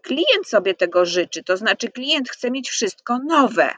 klient 0.03 0.47
sobie 0.47 0.75
tego 0.75 1.07
życzy, 1.07 1.43
to 1.45 1.57
znaczy 1.57 1.89
klient 1.89 2.29
chce 2.31 2.51
mieć 2.51 2.71
wszystko 2.71 3.19
nowe. 3.19 3.71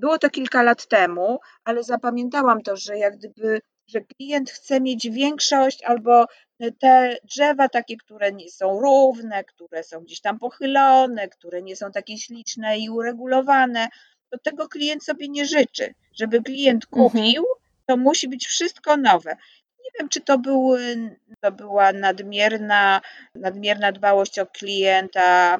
Było 0.00 0.18
to 0.18 0.30
kilka 0.30 0.62
lat 0.62 0.86
temu, 0.86 1.38
ale 1.64 1.82
zapamiętałam 1.82 2.62
to, 2.62 2.76
że 2.76 2.98
jak 2.98 3.16
gdyby, 3.16 3.60
że 3.88 4.00
klient 4.00 4.50
chce 4.50 4.80
mieć 4.80 5.10
większość 5.10 5.82
albo 5.82 6.26
te 6.80 7.16
drzewa 7.24 7.68
takie, 7.68 7.96
które 7.96 8.32
nie 8.32 8.50
są 8.50 8.80
równe, 8.80 9.44
które 9.44 9.82
są 9.82 10.00
gdzieś 10.00 10.20
tam 10.20 10.38
pochylone, 10.38 11.28
które 11.28 11.62
nie 11.62 11.76
są 11.76 11.92
takie 11.92 12.18
śliczne 12.18 12.78
i 12.78 12.90
uregulowane, 12.90 13.88
to 14.30 14.38
tego 14.38 14.68
klient 14.68 15.04
sobie 15.04 15.28
nie 15.28 15.46
życzy. 15.46 15.94
Żeby 16.14 16.42
klient 16.42 16.84
Mhm. 16.92 17.10
kupił, 17.10 17.44
to 17.86 17.96
musi 17.96 18.28
być 18.28 18.46
wszystko 18.46 18.96
nowe. 18.96 19.36
Nie 19.88 20.00
wiem, 20.00 20.08
czy 20.08 20.20
to, 20.20 20.38
był, 20.38 20.76
to 21.40 21.52
była 21.52 21.92
nadmierna, 21.92 23.00
nadmierna 23.34 23.92
dbałość 23.92 24.38
o 24.38 24.46
klienta. 24.46 25.58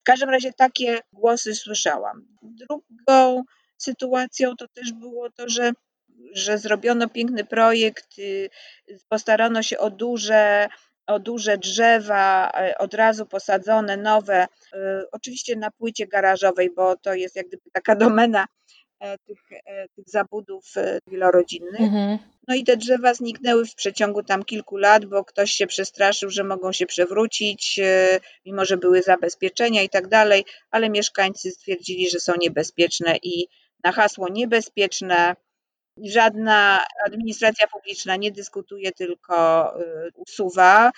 W 0.00 0.02
każdym 0.02 0.30
razie 0.30 0.52
takie 0.52 0.98
głosy 1.12 1.54
słyszałam. 1.54 2.26
Drugą 2.42 3.42
sytuacją 3.76 4.56
to 4.56 4.68
też 4.68 4.92
było 4.92 5.30
to, 5.30 5.48
że, 5.48 5.72
że 6.34 6.58
zrobiono 6.58 7.08
piękny 7.08 7.44
projekt, 7.44 8.18
y, 8.18 8.50
postarano 9.08 9.62
się 9.62 9.78
o 9.78 9.90
duże, 9.90 10.68
o 11.06 11.18
duże 11.18 11.58
drzewa, 11.58 12.50
e, 12.54 12.78
od 12.78 12.94
razu 12.94 13.26
posadzone, 13.26 13.96
nowe, 13.96 14.44
y, 14.44 14.78
oczywiście 15.12 15.56
na 15.56 15.70
płycie 15.70 16.06
garażowej, 16.06 16.70
bo 16.76 16.96
to 16.96 17.14
jest 17.14 17.36
jak 17.36 17.48
gdyby 17.48 17.70
taka 17.72 17.96
domena 17.96 18.46
e, 19.00 19.18
tych, 19.18 19.52
e, 19.66 19.88
tych 19.88 20.08
zabudów 20.08 20.64
wielorodzinnych. 21.06 21.80
Mhm. 21.80 22.18
No 22.48 22.54
i 22.54 22.64
te 22.64 22.76
drzewa 22.76 23.14
zniknęły 23.14 23.66
w 23.66 23.74
przeciągu 23.74 24.22
tam 24.22 24.44
kilku 24.44 24.76
lat, 24.76 25.04
bo 25.04 25.24
ktoś 25.24 25.52
się 25.52 25.66
przestraszył, 25.66 26.30
że 26.30 26.44
mogą 26.44 26.72
się 26.72 26.86
przewrócić, 26.86 27.80
mimo 28.46 28.64
że 28.64 28.76
były 28.76 29.02
zabezpieczenia 29.02 29.82
i 29.82 29.88
tak 29.88 30.08
dalej, 30.08 30.44
ale 30.70 30.90
mieszkańcy 30.90 31.50
stwierdzili, 31.50 32.10
że 32.10 32.20
są 32.20 32.32
niebezpieczne 32.40 33.16
i 33.22 33.48
na 33.84 33.92
hasło 33.92 34.28
niebezpieczne 34.28 35.36
żadna 36.02 36.84
administracja 37.06 37.66
publiczna 37.66 38.16
nie 38.16 38.32
dyskutuje, 38.32 38.92
tylko 38.92 39.66
y, 39.80 40.10
usuwa, 40.14 40.90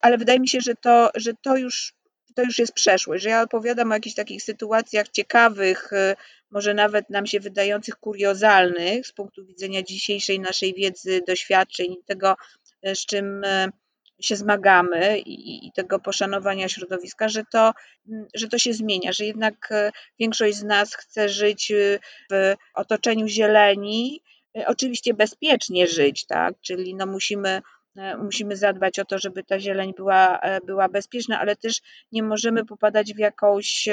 ale 0.00 0.18
wydaje 0.18 0.40
mi 0.40 0.48
się, 0.48 0.60
że 0.60 0.74
to, 0.74 1.10
że 1.14 1.32
to 1.42 1.56
już 1.56 1.94
to 2.34 2.42
już 2.42 2.58
jest 2.58 2.72
przeszłość, 2.72 3.22
że 3.22 3.30
ja 3.30 3.42
opowiadam 3.42 3.90
o 3.90 3.94
jakichś 3.94 4.16
takich 4.16 4.42
sytuacjach 4.42 5.08
ciekawych, 5.08 5.92
y, 5.92 6.16
może 6.50 6.74
nawet 6.74 7.10
nam 7.10 7.26
się 7.26 7.40
wydających 7.40 7.96
kuriozalnych 7.96 9.06
z 9.06 9.12
punktu 9.12 9.46
widzenia 9.46 9.82
dzisiejszej 9.82 10.40
naszej 10.40 10.74
wiedzy, 10.74 11.22
doświadczeń 11.26 11.92
i 11.92 12.04
tego, 12.04 12.36
y, 12.86 12.94
z 12.94 13.06
czym 13.06 13.44
się 14.22 14.36
zmagamy 14.36 15.18
i, 15.18 15.72
tego 15.74 15.98
poszanowania 15.98 16.68
środowiska, 16.68 17.28
że 17.28 17.42
to, 17.52 17.72
że 18.34 18.48
to 18.48 18.58
się 18.58 18.72
zmienia, 18.72 19.12
że 19.12 19.24
jednak 19.24 19.68
e, 19.70 19.90
większość 20.18 20.56
z 20.56 20.62
nas 20.62 20.94
chce 20.94 21.28
żyć 21.28 21.70
e, 21.70 21.98
w 22.30 22.54
otoczeniu 22.74 23.28
zieleni, 23.28 24.22
e, 24.58 24.66
oczywiście 24.66 25.14
bezpiecznie 25.14 25.86
żyć, 25.86 26.26
tak? 26.26 26.54
Czyli 26.60 26.94
no 26.94 27.06
musimy, 27.06 27.62
musimy 28.22 28.56
zadbać 28.56 28.98
o 28.98 29.04
to, 29.04 29.18
żeby 29.18 29.44
ta 29.44 29.60
zieleń 29.60 29.92
była, 29.96 30.40
była 30.66 30.88
bezpieczna, 30.88 31.40
ale 31.40 31.56
też 31.56 31.80
nie 32.12 32.22
możemy 32.22 32.64
popadać 32.64 33.14
w 33.14 33.18
jakąś 33.18 33.88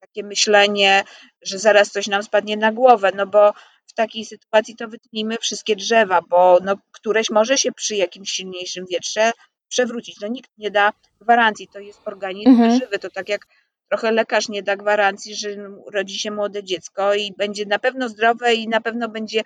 takie 0.00 0.22
myślenie, 0.22 1.04
że 1.42 1.58
zaraz 1.58 1.90
coś 1.90 2.06
nam 2.06 2.22
spadnie 2.22 2.56
na 2.56 2.72
głowę, 2.72 3.10
no 3.16 3.26
bo 3.26 3.52
w 3.86 3.92
takiej 3.94 4.24
sytuacji 4.24 4.76
to 4.76 4.88
wytnijmy 4.88 5.36
wszystkie 5.38 5.76
drzewa, 5.76 6.20
bo 6.28 6.58
no, 6.64 6.76
któreś 6.92 7.30
może 7.30 7.58
się 7.58 7.72
przy 7.72 7.96
jakimś 7.96 8.30
silniejszym 8.30 8.86
wietrze 8.90 9.30
przewrócić. 9.68 10.20
No 10.20 10.28
nikt 10.28 10.50
nie 10.58 10.70
da 10.70 10.92
gwarancji, 11.20 11.68
to 11.68 11.78
jest 11.78 12.00
organizm 12.04 12.48
Mhm. 12.50 12.80
żywy, 12.80 12.98
to 12.98 13.10
tak 13.10 13.28
jak 13.28 13.46
trochę 13.92 14.12
lekarz 14.12 14.48
nie 14.48 14.62
da 14.62 14.76
gwarancji, 14.76 15.34
że 15.34 15.48
rodzi 15.92 16.18
się 16.18 16.30
młode 16.30 16.64
dziecko 16.64 17.14
i 17.14 17.32
będzie 17.36 17.66
na 17.66 17.78
pewno 17.78 18.08
zdrowe 18.08 18.54
i 18.54 18.68
na 18.68 18.80
pewno 18.80 19.08
będzie 19.08 19.42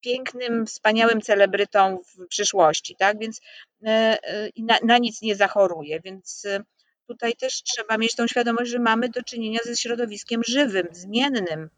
pięknym, 0.00 0.66
wspaniałym 0.66 1.20
celebrytą 1.20 1.98
w 2.06 2.26
przyszłości, 2.26 2.96
tak? 2.96 3.18
Więc 3.18 3.40
e, 3.86 3.88
e, 3.88 4.48
na, 4.56 4.78
na 4.84 4.98
nic 4.98 5.22
nie 5.22 5.36
zachoruje, 5.36 6.00
więc 6.00 6.44
e, 6.44 6.60
tutaj 7.06 7.32
też 7.32 7.62
trzeba 7.62 7.98
mieć 7.98 8.14
tą 8.14 8.26
świadomość, 8.26 8.70
że 8.70 8.78
mamy 8.78 9.08
do 9.08 9.22
czynienia 9.22 9.58
ze 9.64 9.76
środowiskiem 9.76 10.42
żywym, 10.44 10.88
zmiennym. 10.92 11.70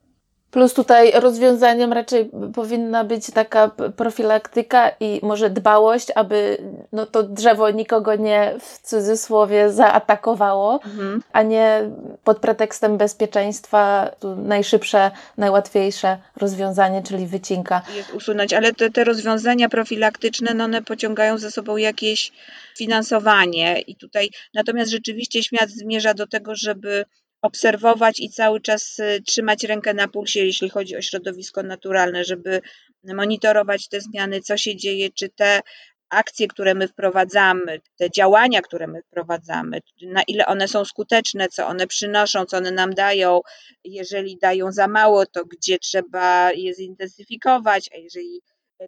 Plus 0.55 0.75
tutaj 0.75 1.13
rozwiązaniem 1.15 1.93
raczej 1.93 2.31
powinna 2.55 3.05
być 3.05 3.31
taka 3.31 3.69
profilaktyka 3.97 4.91
i 5.01 5.21
może 5.23 5.51
dbałość, 5.51 6.09
aby 6.15 6.59
no, 6.93 7.07
to 7.07 7.23
drzewo 7.23 7.71
nikogo 7.71 8.17
nie 8.17 8.55
w 8.61 8.89
cudzysłowie 8.89 9.71
zaatakowało, 9.71 10.81
mhm. 10.85 11.23
a 11.33 11.43
nie 11.43 11.91
pod 12.25 12.39
pretekstem 12.39 12.99
bezpieczeństwa 12.99 14.11
najszybsze, 14.37 15.11
najłatwiejsze 15.37 16.19
rozwiązanie, 16.37 17.03
czyli 17.03 17.27
wycinka. 17.27 17.83
Jest 17.97 18.15
usunąć, 18.15 18.53
ale 18.53 18.73
te, 18.73 18.91
te 18.91 19.05
rozwiązania 19.05 19.69
profilaktyczne, 19.69 20.55
no 20.55 20.65
one 20.65 20.83
pociągają 20.83 21.39
ze 21.39 21.51
sobą 21.51 21.77
jakieś 21.77 22.33
finansowanie 22.79 23.81
i 23.81 23.97
tutaj 23.97 24.31
natomiast 24.55 24.91
rzeczywiście 24.91 25.43
świat 25.43 25.71
zmierza 25.71 26.15
do 26.15 26.27
tego, 26.27 26.55
żeby 26.55 27.05
obserwować 27.45 28.21
i 28.21 28.31
cały 28.31 28.61
czas 28.61 28.99
y, 28.99 29.23
trzymać 29.27 29.65
rękę 29.65 29.95
na 29.95 30.09
pulsie, 30.09 30.41
jeśli 30.41 30.71
chodzi 30.71 30.97
o 30.97 31.03
środowisko 31.03 31.63
naturalne, 31.63 32.25
żeby 32.25 32.61
monitorować 33.05 33.89
te 33.89 34.01
zmiany, 34.01 34.41
co 34.41 34.57
się 34.57 34.77
dzieje, 34.77 35.11
czy 35.11 35.29
te 35.29 35.61
akcje, 36.09 36.49
które 36.49 36.75
my 36.75 36.89
wprowadzamy, 36.89 37.81
te 37.97 38.11
działania, 38.11 38.63
które 38.63 38.87
my 38.87 39.03
wprowadzamy, 39.03 39.81
na 40.03 40.23
ile 40.23 40.47
one 40.47 40.69
są 40.69 40.85
skuteczne, 40.85 41.49
co 41.49 41.67
one 41.67 41.87
przynoszą, 41.87 42.45
co 42.45 42.57
one 42.57 42.71
nam 42.71 42.95
dają. 42.95 43.41
Jeżeli 43.85 44.39
dają 44.39 44.73
za 44.73 44.89
mało, 44.89 45.27
to 45.27 45.45
gdzie 45.45 45.79
trzeba 45.79 46.53
je 46.53 46.75
zintensyfikować, 46.75 47.91
a 47.95 47.97
jeżeli 47.97 48.41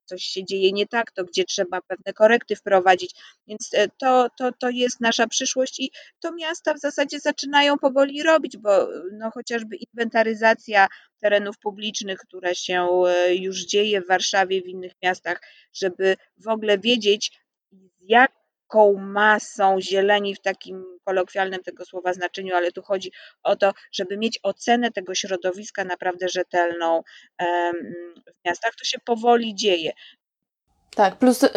coś 0.04 0.22
się 0.22 0.44
dzieje 0.44 0.72
nie 0.72 0.87
tak, 0.87 1.12
to 1.12 1.24
gdzie 1.24 1.44
trzeba 1.44 1.80
pewne 1.80 2.12
korekty 2.12 2.56
wprowadzić. 2.56 3.14
Więc 3.46 3.70
e, 3.74 3.88
to, 3.88 4.28
to, 4.38 4.52
to 4.52 4.70
jest 4.70 5.00
nasza 5.00 5.26
przyszłość 5.26 5.80
i 5.80 5.90
to 6.20 6.32
miasta 6.32 6.74
w 6.74 6.78
zasadzie 6.78 7.20
zaczynają 7.20 7.78
powoli 7.78 8.22
robić, 8.22 8.56
bo 8.56 8.88
no, 9.12 9.30
chociażby 9.30 9.76
inwentaryzacja 9.76 10.88
terenów 11.20 11.59
publicznych, 11.59 12.18
która 12.18 12.54
się 12.54 12.88
e, 13.06 13.35
już 13.35 13.64
dzieje 13.64 14.00
w 14.00 14.09
Warszawie, 14.09 14.62
w 14.62 14.66
innych 14.66 14.92
miastach, 15.02 15.42
żeby 15.72 16.16
w 16.38 16.48
ogóle 16.48 16.78
wiedzieć, 16.78 17.32
jak 18.00 18.45
masą 18.98 19.81
zieleni 19.81 20.35
w 20.35 20.40
takim 20.40 20.98
kolokwialnym 21.05 21.62
tego 21.62 21.85
słowa 21.85 22.12
znaczeniu, 22.12 22.55
ale 22.55 22.72
tu 22.72 22.83
chodzi 22.83 23.12
o 23.42 23.57
to, 23.57 23.72
żeby 23.92 24.16
mieć 24.16 24.40
ocenę 24.42 24.92
tego 24.92 25.14
środowiska 25.14 25.85
naprawdę 25.85 26.29
rzetelną 26.29 27.02
w 28.26 28.44
miastach. 28.44 28.74
To 28.74 28.85
się 28.85 28.98
powoli 29.05 29.55
dzieje. 29.55 29.92
Tak, 30.96 31.16
plus 31.16 31.42
y, 31.42 31.49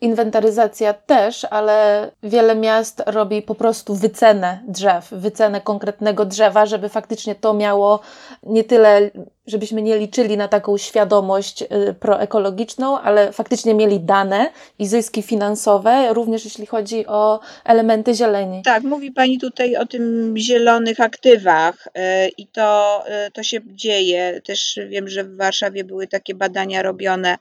inwentaryzacja 0.00 0.94
też, 0.94 1.46
ale 1.50 2.10
wiele 2.22 2.54
miast 2.54 3.02
robi 3.06 3.42
po 3.42 3.54
prostu 3.54 3.94
wycenę 3.94 4.60
drzew, 4.68 5.08
wycenę 5.10 5.60
konkretnego 5.60 6.24
drzewa, 6.24 6.66
żeby 6.66 6.88
faktycznie 6.88 7.34
to 7.34 7.54
miało 7.54 8.00
nie 8.42 8.64
tyle, 8.64 9.10
żebyśmy 9.46 9.82
nie 9.82 9.98
liczyli 9.98 10.36
na 10.36 10.48
taką 10.48 10.78
świadomość 10.78 11.62
y, 11.62 11.94
proekologiczną, 12.00 13.00
ale 13.00 13.32
faktycznie 13.32 13.74
mieli 13.74 14.00
dane 14.00 14.50
i 14.78 14.86
zyski 14.86 15.22
finansowe, 15.22 16.14
również 16.14 16.44
jeśli 16.44 16.66
chodzi 16.66 17.06
o 17.06 17.40
elementy 17.64 18.14
zieleni. 18.14 18.62
Tak, 18.62 18.82
mówi 18.82 19.12
Pani 19.12 19.38
tutaj 19.38 19.76
o 19.76 19.86
tym 19.86 20.34
zielonych 20.36 21.00
aktywach 21.00 21.86
y, 21.86 22.28
i 22.38 22.46
to, 22.46 23.02
y, 23.26 23.30
to 23.30 23.42
się 23.42 23.60
dzieje. 23.66 24.40
Też 24.44 24.78
wiem, 24.88 25.08
że 25.08 25.24
w 25.24 25.36
Warszawie 25.36 25.84
były 25.84 26.06
takie 26.06 26.34
badania 26.34 26.82
robione 26.82 27.38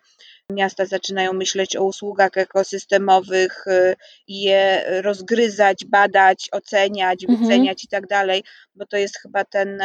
Miasta 0.52 0.86
zaczynają 0.86 1.34
myśleć 1.34 1.76
o 1.76 1.84
usługach 1.84 2.38
ekosystemowych 2.38 3.68
y, 3.68 3.96
i 4.28 4.42
je 4.42 4.86
rozgryzać, 5.02 5.86
badać, 5.86 6.50
oceniać, 6.52 7.24
mhm. 7.24 7.40
wyceniać 7.40 7.84
i 7.84 7.88
tak 7.88 8.08
dalej, 8.08 8.44
bo 8.76 8.86
to 8.86 8.98
jest 8.98 9.18
chyba 9.18 9.46
ten 9.46 9.82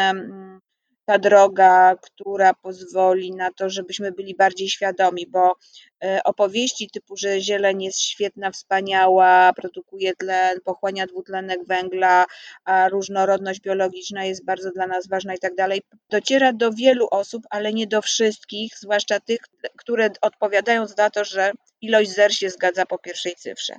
ta 1.10 1.18
droga, 1.18 1.96
która 2.02 2.54
pozwoli 2.54 3.32
na 3.32 3.50
to, 3.52 3.70
żebyśmy 3.70 4.12
byli 4.12 4.34
bardziej 4.34 4.68
świadomi, 4.68 5.26
bo 5.26 5.56
e, 6.04 6.20
opowieści 6.24 6.90
typu, 6.90 7.16
że 7.16 7.40
zieleń 7.40 7.82
jest 7.82 8.00
świetna, 8.00 8.50
wspaniała, 8.50 9.52
produkuje 9.52 10.16
tlen, 10.16 10.60
pochłania 10.64 11.06
dwutlenek 11.06 11.64
węgla, 11.66 12.24
a 12.64 12.88
różnorodność 12.88 13.60
biologiczna 13.60 14.24
jest 14.24 14.44
bardzo 14.44 14.70
dla 14.70 14.86
nas 14.86 15.08
ważna 15.08 15.34
i 15.34 15.38
tak 15.38 15.54
dalej, 15.54 15.82
dociera 16.10 16.52
do 16.52 16.72
wielu 16.72 17.08
osób, 17.10 17.42
ale 17.50 17.72
nie 17.72 17.86
do 17.86 18.02
wszystkich, 18.02 18.72
zwłaszcza 18.78 19.20
tych, 19.20 19.40
które 19.78 20.10
odpowiadają 20.22 20.86
za 20.86 21.10
to, 21.10 21.24
że 21.24 21.52
ilość 21.80 22.10
zer 22.10 22.34
się 22.34 22.50
zgadza 22.50 22.86
po 22.86 22.98
pierwszej 22.98 23.34
cyfrze. 23.34 23.74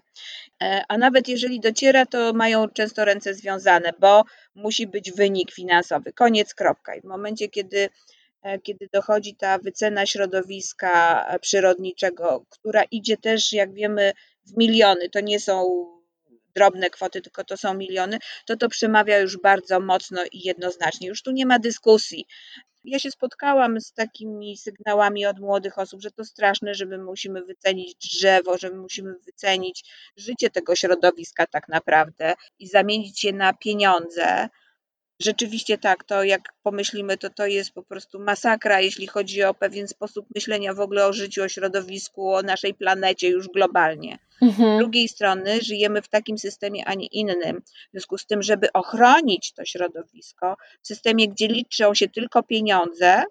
E, 0.63 0.83
a 0.87 0.97
nawet 0.97 1.27
jeżeli 1.27 1.59
dociera, 1.59 2.05
to 2.05 2.33
mają 2.33 2.69
często 2.69 3.05
ręce 3.05 3.33
związane, 3.33 3.93
bo 3.99 4.23
musi 4.55 4.87
być 4.87 5.11
wynik 5.11 5.51
finansowy. 5.51 6.13
Koniec, 6.13 6.53
kropka. 6.53 6.95
I 6.95 7.01
w 7.01 7.05
momencie, 7.05 7.49
kiedy, 7.49 7.89
e, 8.43 8.59
kiedy 8.59 8.89
dochodzi 8.93 9.35
ta 9.35 9.57
wycena 9.57 10.05
środowiska 10.05 11.25
e, 11.27 11.39
przyrodniczego, 11.39 12.45
która 12.49 12.83
idzie 12.83 13.17
też, 13.17 13.53
jak 13.53 13.73
wiemy, 13.73 14.13
w 14.45 14.57
miliony, 14.57 15.09
to 15.09 15.19
nie 15.19 15.39
są 15.39 15.85
drobne 16.55 16.89
kwoty, 16.89 17.21
tylko 17.21 17.43
to 17.43 17.57
są 17.57 17.73
miliony, 17.73 18.19
to 18.45 18.57
to 18.57 18.69
przemawia 18.69 19.19
już 19.19 19.37
bardzo 19.37 19.79
mocno 19.79 20.23
i 20.31 20.39
jednoznacznie. 20.43 21.07
Już 21.07 21.23
tu 21.23 21.31
nie 21.31 21.45
ma 21.45 21.59
dyskusji. 21.59 22.25
Ja 22.83 22.99
się 22.99 23.11
spotkałam 23.11 23.81
z 23.81 23.93
takimi 23.93 24.57
sygnałami 24.57 25.25
od 25.25 25.39
młodych 25.39 25.79
osób, 25.79 26.01
że 26.01 26.11
to 26.11 26.25
straszne, 26.25 26.73
że 26.73 26.85
my 26.85 26.97
musimy 26.97 27.43
wycenić 27.43 27.95
drzewo, 27.95 28.57
że 28.57 28.69
my 28.69 28.77
musimy 28.77 29.13
wycenić 29.25 29.83
życie 30.17 30.49
tego 30.49 30.75
środowiska 30.75 31.47
tak 31.47 31.67
naprawdę 31.67 32.33
i 32.59 32.67
zamienić 32.67 33.23
je 33.23 33.33
na 33.33 33.53
pieniądze. 33.53 34.49
Rzeczywiście 35.23 35.77
tak, 35.77 36.03
to 36.03 36.23
jak 36.23 36.41
pomyślimy, 36.63 37.17
to 37.17 37.29
to 37.29 37.45
jest 37.45 37.71
po 37.71 37.83
prostu 37.83 38.19
masakra, 38.19 38.81
jeśli 38.81 39.07
chodzi 39.07 39.43
o 39.43 39.53
pewien 39.53 39.87
sposób 39.87 40.25
myślenia 40.35 40.73
w 40.73 40.79
ogóle 40.79 41.07
o 41.07 41.13
życiu, 41.13 41.43
o 41.43 41.47
środowisku, 41.47 42.33
o 42.33 42.41
naszej 42.41 42.73
planecie 42.73 43.29
już 43.29 43.47
globalnie. 43.47 44.19
Mhm. 44.41 44.77
Z 44.77 44.79
drugiej 44.79 45.07
strony 45.07 45.61
żyjemy 45.61 46.01
w 46.01 46.07
takim 46.07 46.37
systemie, 46.37 46.85
a 46.85 46.93
nie 46.93 47.07
innym. 47.07 47.61
W 47.61 47.91
związku 47.91 48.17
z 48.17 48.25
tym, 48.25 48.43
żeby 48.43 48.73
ochronić 48.73 49.53
to 49.53 49.65
środowisko, 49.65 50.57
w 50.81 50.87
systemie, 50.87 51.27
gdzie 51.27 51.47
liczą 51.47 51.93
się 51.93 52.09
tylko 52.09 52.43
pieniądze, 52.43 53.23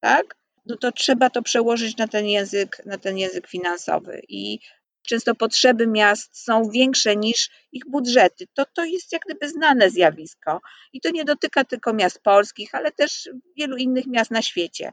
tak? 0.00 0.36
No 0.66 0.76
to 0.76 0.92
trzeba 0.92 1.30
to 1.30 1.42
przełożyć 1.42 1.96
na 1.96 2.08
ten 2.08 2.26
język, 2.26 2.82
na 2.86 2.98
ten 2.98 3.18
język 3.18 3.46
finansowy. 3.46 4.22
I 4.28 4.58
często 5.06 5.34
potrzeby 5.34 5.86
miast 5.86 6.44
są 6.44 6.70
większe 6.70 7.16
niż 7.16 7.50
ich 7.72 7.82
budżety. 7.86 8.46
To, 8.54 8.64
to 8.74 8.84
jest 8.84 9.12
jak 9.12 9.22
gdyby 9.26 9.48
znane 9.48 9.90
zjawisko 9.90 10.60
i 10.92 11.00
to 11.00 11.10
nie 11.10 11.24
dotyka 11.24 11.64
tylko 11.64 11.92
miast 11.92 12.22
polskich, 12.22 12.74
ale 12.74 12.92
też 12.92 13.28
wielu 13.56 13.76
innych 13.76 14.06
miast 14.06 14.30
na 14.30 14.42
świecie. 14.42 14.92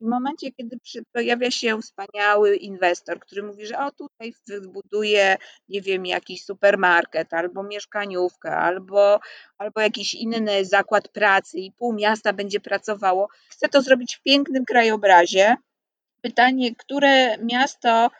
W 0.00 0.04
momencie, 0.04 0.52
kiedy 0.52 0.78
pojawia 1.12 1.50
się 1.50 1.80
wspaniały 1.82 2.56
inwestor, 2.56 3.20
który 3.20 3.42
mówi, 3.42 3.66
że 3.66 3.78
o 3.78 3.90
tutaj 3.90 4.34
wybuduje, 4.46 5.36
nie 5.68 5.82
wiem, 5.82 6.06
jakiś 6.06 6.44
supermarket, 6.44 7.34
albo 7.34 7.62
mieszkaniówkę, 7.62 8.56
albo, 8.56 9.20
albo 9.58 9.80
jakiś 9.80 10.14
inny 10.14 10.64
zakład 10.64 11.08
pracy 11.08 11.58
i 11.58 11.72
pół 11.72 11.92
miasta 11.92 12.32
będzie 12.32 12.60
pracowało, 12.60 13.28
chce 13.48 13.68
to 13.68 13.82
zrobić 13.82 14.16
w 14.16 14.22
pięknym 14.22 14.64
krajobrazie. 14.64 15.56
Pytanie, 16.20 16.74
które 16.76 17.38
miasto 17.38 18.10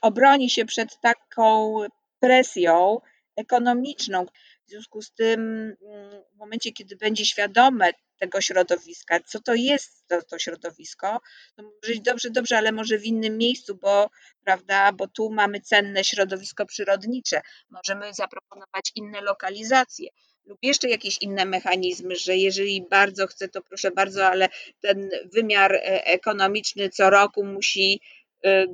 obroni 0.00 0.50
się 0.50 0.64
przed 0.64 1.00
taką 1.00 1.76
presją 2.20 3.00
ekonomiczną. 3.36 4.26
W 4.66 4.70
związku 4.70 5.02
z 5.02 5.12
tym, 5.12 5.40
mm, 5.40 6.22
w 6.34 6.36
momencie, 6.36 6.72
kiedy 6.72 6.96
będzie 6.96 7.24
świadome 7.24 7.90
tego 8.18 8.40
środowiska, 8.40 9.20
co 9.20 9.40
to 9.40 9.54
jest 9.54 10.08
to, 10.08 10.22
to 10.22 10.38
środowisko, 10.38 11.20
to 11.56 11.62
może 11.62 12.00
dobrze, 12.00 12.30
dobrze, 12.30 12.58
ale 12.58 12.72
może 12.72 12.98
w 12.98 13.04
innym 13.04 13.38
miejscu, 13.38 13.74
bo, 13.74 14.10
prawda, 14.44 14.92
bo 14.92 15.08
tu 15.08 15.30
mamy 15.30 15.60
cenne 15.60 16.04
środowisko 16.04 16.66
przyrodnicze, 16.66 17.40
możemy 17.70 18.14
zaproponować 18.14 18.92
inne 18.94 19.20
lokalizacje 19.20 20.08
lub 20.48 20.58
jeszcze 20.62 20.88
jakieś 20.88 21.18
inne 21.20 21.44
mechanizmy, 21.44 22.16
że 22.16 22.36
jeżeli 22.36 22.82
bardzo 22.82 23.26
chcę, 23.26 23.48
to 23.48 23.62
proszę 23.62 23.90
bardzo, 23.90 24.26
ale 24.26 24.48
ten 24.80 25.10
wymiar 25.32 25.74
e, 25.74 26.04
ekonomiczny 26.04 26.90
co 26.90 27.10
roku 27.10 27.44
musi 27.44 28.00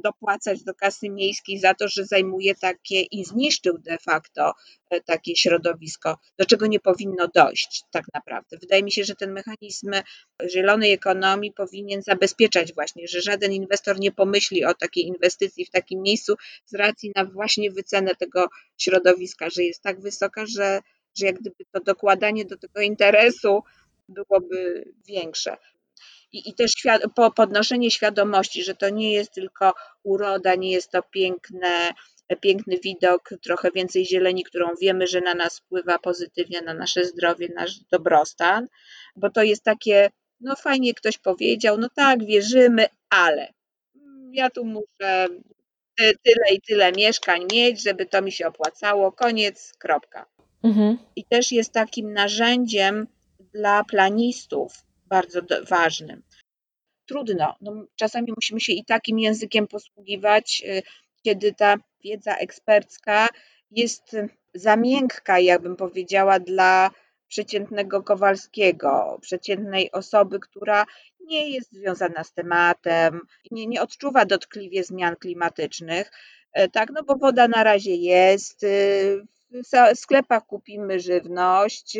dopłacać 0.05 0.64
do 0.64 0.74
kasy 0.74 1.11
miejskiej 1.11 1.59
za 1.59 1.74
to, 1.74 1.88
że 1.88 2.05
zajmuje 2.05 2.55
takie 2.55 3.03
i 3.03 3.24
zniszczył 3.24 3.79
de 3.79 3.98
facto 3.98 4.53
y, 4.94 5.00
takie 5.00 5.37
środowisko, 5.37 6.18
do 6.38 6.46
czego 6.46 6.66
nie 6.66 6.81
powinno 6.81 7.29
dojść 7.35 7.85
tak 7.90 8.05
naprawdę. 8.14 8.57
Wydaje 8.59 8.83
mi 8.83 8.92
się, 8.92 9.05
że 9.05 9.14
ten 9.14 9.33
mechanizm 9.33 9.90
zielonej 10.53 10.92
ekonomii 10.92 11.53
powinien 11.53 12.03
zabezpieczać 12.03 12.74
właśnie, 12.74 13.09
że 13.09 13.20
żaden 13.20 13.53
inwestor 13.53 14.00
nie 14.00 14.12
pomyśli 14.12 14.64
o 14.64 14.74
takiej 14.74 15.07
inwestycji 15.07 15.64
w 15.64 15.70
takim 15.70 16.03
miejscu 16.03 16.35
z 16.64 16.74
racji 16.74 17.12
na 17.16 17.24
właśnie 17.24 17.70
wycenę 17.70 18.14
tego 18.14 18.48
środowiska, 18.79 19.50
że 19.50 19.62
jest 19.62 19.83
tak 19.83 20.00
wysoka, 20.00 20.46
że, 20.46 20.81
że 21.18 21.27
jak 21.27 21.40
gdyby 21.40 21.64
to 21.72 21.81
dokładanie 21.81 22.44
do 22.44 22.57
tego 22.57 22.81
interesu 22.81 23.62
byłoby 24.09 24.85
większe 25.07 25.57
i, 26.34 26.48
i 26.48 26.54
też 26.54 26.72
po 27.14 27.30
podnoszenie 27.30 27.90
świadomości, 27.90 28.64
że 28.64 28.74
to 28.74 28.88
nie 28.88 29.12
jest 29.12 29.32
tylko 29.32 29.72
uroda, 30.02 30.54
nie 30.54 30.70
jest 30.70 30.90
to 30.90 31.02
piękne, 31.02 31.94
piękny 32.40 32.78
widok, 32.78 33.30
trochę 33.42 33.70
więcej 33.70 34.06
zieleni, 34.06 34.44
którą 34.44 34.66
wiemy, 34.80 35.06
że 35.06 35.20
na 35.20 35.34
nas 35.34 35.58
wpływa 35.58 35.98
pozytywnie, 35.98 36.62
na 36.62 36.74
nasze 36.74 37.04
zdrowie, 37.04 37.48
nasz 37.56 37.80
dobrostan, 37.90 38.68
bo 39.16 39.30
to 39.30 39.42
jest 39.42 39.64
takie, 39.64 40.10
no 40.40 40.56
fajnie 40.56 40.94
ktoś 40.94 41.18
powiedział, 41.18 41.78
no 41.78 41.88
tak, 41.94 42.24
wierzymy, 42.24 42.86
ale 43.10 43.52
ja 44.32 44.50
tu 44.50 44.64
muszę 44.64 45.26
tyle 45.96 46.54
i 46.54 46.60
tyle 46.60 46.92
mieszkań 46.92 47.46
mieć, 47.52 47.82
żeby 47.82 48.06
to 48.06 48.22
mi 48.22 48.32
się 48.32 48.46
opłacało, 48.46 49.12
koniec, 49.12 49.72
kropka. 49.78 50.26
Mhm. 50.62 50.98
I 51.16 51.24
też 51.24 51.52
jest 51.52 51.72
takim 51.72 52.12
narzędziem 52.12 53.06
dla 53.52 53.84
planistów, 53.84 54.84
bardzo 55.06 55.40
ważnym. 55.68 56.22
Trudno, 57.06 57.56
no, 57.60 57.86
czasami 57.96 58.32
musimy 58.36 58.60
się 58.60 58.72
i 58.72 58.84
takim 58.84 59.18
językiem 59.18 59.66
posługiwać, 59.66 60.62
y, 60.66 60.82
kiedy 61.22 61.54
ta 61.54 61.76
wiedza 62.04 62.36
ekspercka 62.36 63.28
jest 63.70 64.16
za 64.54 64.76
miękka, 64.76 65.38
jakbym 65.38 65.76
powiedziała, 65.76 66.40
dla 66.40 66.90
przeciętnego 67.28 68.02
Kowalskiego, 68.02 69.18
przeciętnej 69.20 69.92
osoby, 69.92 70.40
która 70.40 70.86
nie 71.20 71.50
jest 71.50 71.72
związana 71.72 72.24
z 72.24 72.32
tematem, 72.32 73.20
nie, 73.50 73.66
nie 73.66 73.82
odczuwa 73.82 74.24
dotkliwie 74.24 74.84
zmian 74.84 75.16
klimatycznych, 75.16 76.10
e, 76.52 76.68
tak, 76.68 76.90
no 76.94 77.02
bo 77.02 77.16
woda 77.16 77.48
na 77.48 77.64
razie 77.64 77.94
jest, 77.94 78.62
y, 78.64 79.26
w 79.54 79.98
sklepach 79.98 80.46
kupimy 80.46 81.00
żywność. 81.00 81.98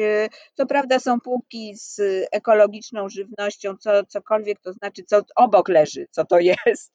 Co 0.55 0.67
prawda 0.67 0.99
są 0.99 1.21
półki 1.21 1.77
z 1.77 2.01
ekologiczną 2.33 3.09
żywnością, 3.09 3.77
co, 3.77 4.05
cokolwiek 4.05 4.61
to 4.61 4.73
znaczy, 4.73 5.03
co 5.05 5.21
obok 5.37 5.69
leży, 5.69 6.07
co 6.11 6.25
to 6.25 6.39
jest. 6.39 6.93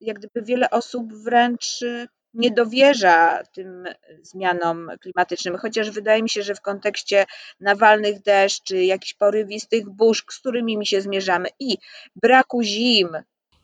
Jak 0.00 0.18
gdyby 0.18 0.42
wiele 0.42 0.70
osób 0.70 1.12
wręcz 1.12 1.80
nie 2.34 2.50
dowierza 2.50 3.42
tym 3.54 3.84
zmianom 4.22 4.90
klimatycznym, 5.00 5.56
chociaż 5.56 5.90
wydaje 5.90 6.22
mi 6.22 6.30
się, 6.30 6.42
że 6.42 6.54
w 6.54 6.60
kontekście 6.60 7.26
nawalnych 7.60 8.22
deszczy, 8.22 8.84
jakichś 8.84 9.14
porywistych 9.14 9.90
burz, 9.90 10.24
z 10.30 10.38
którymi 10.38 10.78
mi 10.78 10.86
się 10.86 11.00
zmierzamy 11.00 11.48
i 11.58 11.78
braku 12.16 12.62
zim, 12.62 13.08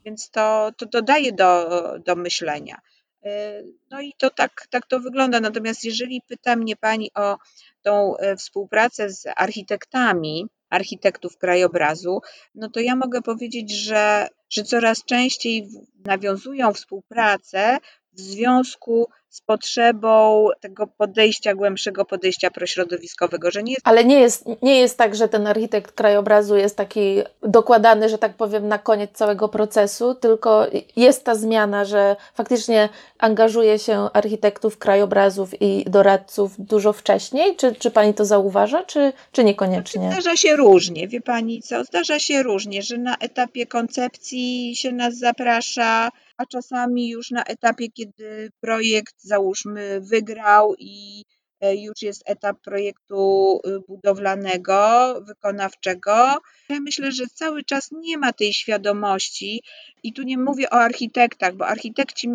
więc 0.05 0.31
to, 0.31 0.71
to, 0.77 0.87
to 0.87 1.03
daje 1.03 1.33
do, 1.33 1.69
do 1.99 2.17
myślenia. 2.17 2.81
E, 3.27 3.63
no 3.91 4.01
i 4.01 4.13
to 4.19 4.31
tak, 4.31 4.67
tak 4.71 4.87
to 4.87 5.01
wygląda. 5.01 5.41
Natomiast 5.41 5.85
jeżeli 5.85 6.23
pyta 6.29 6.57
mnie 6.57 6.77
Pani 6.77 7.11
o 7.15 7.37
tą 7.83 8.17
e, 8.17 8.37
współpracę 8.37 9.11
z 9.11 9.25
architektami, 9.37 10.47
architektów 10.71 11.39
krajobrazu, 11.39 12.21
no 12.55 12.71
to 12.71 12.81
ja 12.81 12.97
mogę 12.97 13.23
powiedzieć, 13.23 13.71
że, 13.71 14.29
że 14.51 14.65
coraz 14.65 15.05
częściej 15.05 15.69
nawiązują 16.05 16.73
współpracę 16.73 17.79
w 18.13 18.21
związku 18.21 19.09
z 19.37 19.41
potrzebą 19.41 20.49
tego 20.61 20.87
podejścia, 20.87 21.55
głębszego 21.55 22.05
podejścia 22.05 22.51
prośrodowiskowego, 22.51 23.51
że 23.51 23.63
nie 23.63 23.73
jest... 23.73 23.89
Ale 23.89 24.05
nie 24.05 24.21
jest, 24.21 24.45
nie 24.63 24.81
jest 24.81 24.99
tak, 24.99 25.15
że 25.15 25.29
ten 25.29 25.47
architekt 25.47 25.93
krajobrazu 25.93 26.57
jest 26.57 26.77
taki 26.77 27.23
dokładany, 27.43 28.09
że 28.09 28.19
tak 28.19 28.35
powiem, 28.35 28.69
na 28.69 28.79
koniec 28.79 29.11
całego 29.13 29.49
procesu, 29.49 30.15
tylko 30.15 30.67
jest 30.97 31.25
ta 31.25 31.35
zmiana, 31.35 31.85
że 31.85 32.17
faktycznie 32.35 32.89
angażuje 33.19 33.79
się 33.79 34.09
architektów 34.13 34.79
krajobrazów 34.79 35.63
i 35.63 35.85
doradców 35.87 36.53
dużo 36.59 36.93
wcześniej. 36.93 37.57
Czy, 37.57 37.75
czy 37.75 37.91
Pani 37.91 38.15
to 38.15 38.25
zauważa, 38.25 38.85
czy, 38.85 39.13
czy 39.33 39.45
niekoniecznie? 39.45 40.11
Zdarza 40.13 40.37
się 40.37 40.57
różnie, 40.57 41.09
wie 41.09 41.21
Pani 41.21 41.63
co? 41.63 41.85
Zdarza 41.85 42.19
się 42.19 42.43
różnie, 42.43 42.83
że 42.83 42.99
na 42.99 43.17
etapie 43.17 43.67
koncepcji 43.67 44.77
się 44.77 44.93
nas 44.93 45.19
zaprasza, 45.19 46.11
a 46.37 46.47
czasami 46.47 47.09
już 47.09 47.31
na 47.31 47.45
etapie, 47.45 47.89
kiedy 47.91 48.51
projekt 48.61 49.15
załóżmy 49.19 50.01
wygrał 50.01 50.75
i 50.79 51.25
e, 51.61 51.77
już 51.77 52.03
jest 52.03 52.23
etap 52.27 52.61
projektu 52.61 53.61
y, 53.67 53.81
budowlanego, 53.89 55.15
wykonawczego. 55.21 56.39
Ja 56.69 56.81
myślę, 56.81 57.13
że 57.13 57.25
cały 57.35 57.65
czas 57.65 57.91
nie 57.93 58.19
ma 58.19 58.33
tej 58.33 58.53
świadomości 58.53 59.63
i 60.03 60.13
tu 60.13 60.23
nie 60.23 60.39
mówię 60.39 60.71
o 60.71 60.73
architektach, 60.73 61.55
bo 61.55 61.67
architekci 61.67 62.29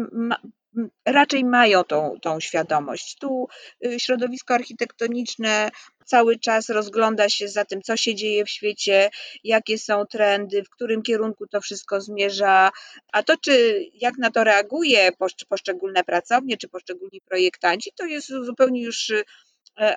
raczej 1.06 1.46
mają 1.46 1.84
tą, 1.84 2.18
tą 2.22 2.40
świadomość. 2.40 3.16
Tu 3.16 3.48
y, 3.86 4.00
środowisko 4.00 4.54
architektoniczne 4.54 5.72
cały 6.06 6.40
czas 6.40 6.70
rozgląda 6.70 7.30
się 7.30 7.48
za 7.48 7.66
tym, 7.66 7.82
co 7.82 7.98
się 7.98 8.16
dzieje 8.16 8.46
w 8.46 8.50
świecie, 8.50 9.10
jakie 9.44 9.78
są 9.78 10.06
trendy, 10.06 10.64
w 10.64 10.70
którym 10.70 11.02
kierunku 11.02 11.48
to 11.48 11.62
wszystko 11.62 12.02
zmierza, 12.02 12.70
a 13.14 13.24
to, 13.24 13.38
czy 13.38 13.86
jak 13.94 14.18
na 14.18 14.32
to 14.32 14.44
reaguje 14.44 15.10
poszczególne 15.50 16.04
pracownie, 16.04 16.58
czy 16.58 16.68
poszczególni 16.68 17.22
projektanci, 17.22 17.92
to 17.96 18.06
jest 18.06 18.28
zupełnie 18.28 18.84
już 18.84 19.10
y, 19.10 19.24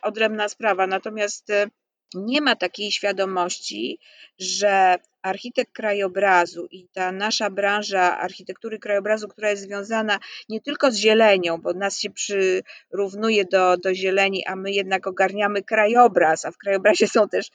odrębna 0.02 0.48
sprawa. 0.48 0.86
Natomiast 0.86 1.50
y, 1.50 1.70
nie 2.14 2.40
ma 2.40 2.56
takiej 2.56 2.92
świadomości, 2.92 3.98
że 4.38 4.96
architekt 5.22 5.72
krajobrazu 5.72 6.66
i 6.70 6.88
ta 6.88 7.12
nasza 7.12 7.50
branża 7.50 8.18
architektury 8.18 8.78
krajobrazu, 8.78 9.28
która 9.28 9.50
jest 9.50 9.62
związana 9.62 10.18
nie 10.48 10.60
tylko 10.60 10.90
z 10.90 10.96
zielenią, 10.96 11.58
bo 11.58 11.72
nas 11.72 11.98
się 11.98 12.10
przyrównuje 12.10 13.44
do, 13.44 13.76
do 13.76 13.94
zieleni, 13.94 14.46
a 14.46 14.56
my 14.56 14.72
jednak 14.72 15.06
ogarniamy 15.06 15.62
krajobraz, 15.62 16.44
a 16.44 16.50
w 16.50 16.56
krajobrazie 16.56 17.08
są 17.08 17.28
też 17.28 17.50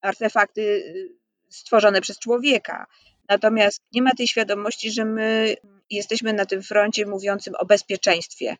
artefakty 0.00 0.60
y, 0.60 1.08
stworzone 1.48 2.00
przez 2.00 2.18
człowieka. 2.18 2.86
Natomiast 3.28 3.80
nie 3.92 4.02
ma 4.02 4.10
tej 4.14 4.28
świadomości, 4.28 4.90
że 4.90 5.04
my 5.04 5.56
jesteśmy 5.90 6.32
na 6.32 6.46
tym 6.46 6.62
froncie 6.62 7.06
mówiącym 7.06 7.54
o 7.58 7.66
bezpieczeństwie. 7.66 8.56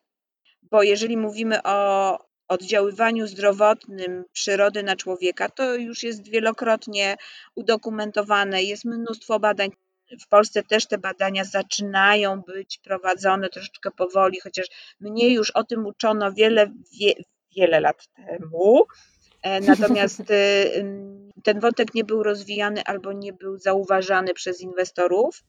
Bo 0.63 0.83
jeżeli 0.83 1.17
mówimy 1.17 1.63
o 1.63 2.19
oddziaływaniu 2.49 3.27
zdrowotnym 3.27 4.25
przyrody 4.33 4.83
na 4.83 4.97
człowieka, 4.97 5.49
to 5.49 5.75
już 5.75 6.03
jest 6.03 6.29
wielokrotnie 6.29 7.17
udokumentowane, 7.55 8.63
jest 8.63 8.85
mnóstwo 8.85 9.41
badań. 9.41 9.71
W 10.21 10.29
Polsce 10.29 10.63
też 10.63 10.87
te 10.87 10.99
badania 10.99 11.45
zaczynają 11.45 12.41
być 12.41 12.79
prowadzone 12.79 13.49
troszeczkę 13.49 13.91
powoli, 13.91 14.41
chociaż 14.41 14.67
mnie 15.01 15.35
już 15.35 15.51
o 15.51 15.65
tym 15.65 15.87
uczono 15.87 16.33
wiele, 16.33 16.73
wie, 17.01 17.13
wiele 17.57 17.81
lat 17.81 18.09
temu. 18.17 18.87
E, 19.43 19.61
natomiast 19.61 20.31
y, 20.31 20.85
ten 21.45 21.61
wątek 21.61 21.95
nie 21.95 22.05
był 22.05 22.23
rozwijany 22.23 22.83
albo 22.85 23.13
nie 23.13 23.33
był 23.33 23.59
zauważany 23.59 24.35
przez 24.35 24.61
inwestorów. 24.61 25.45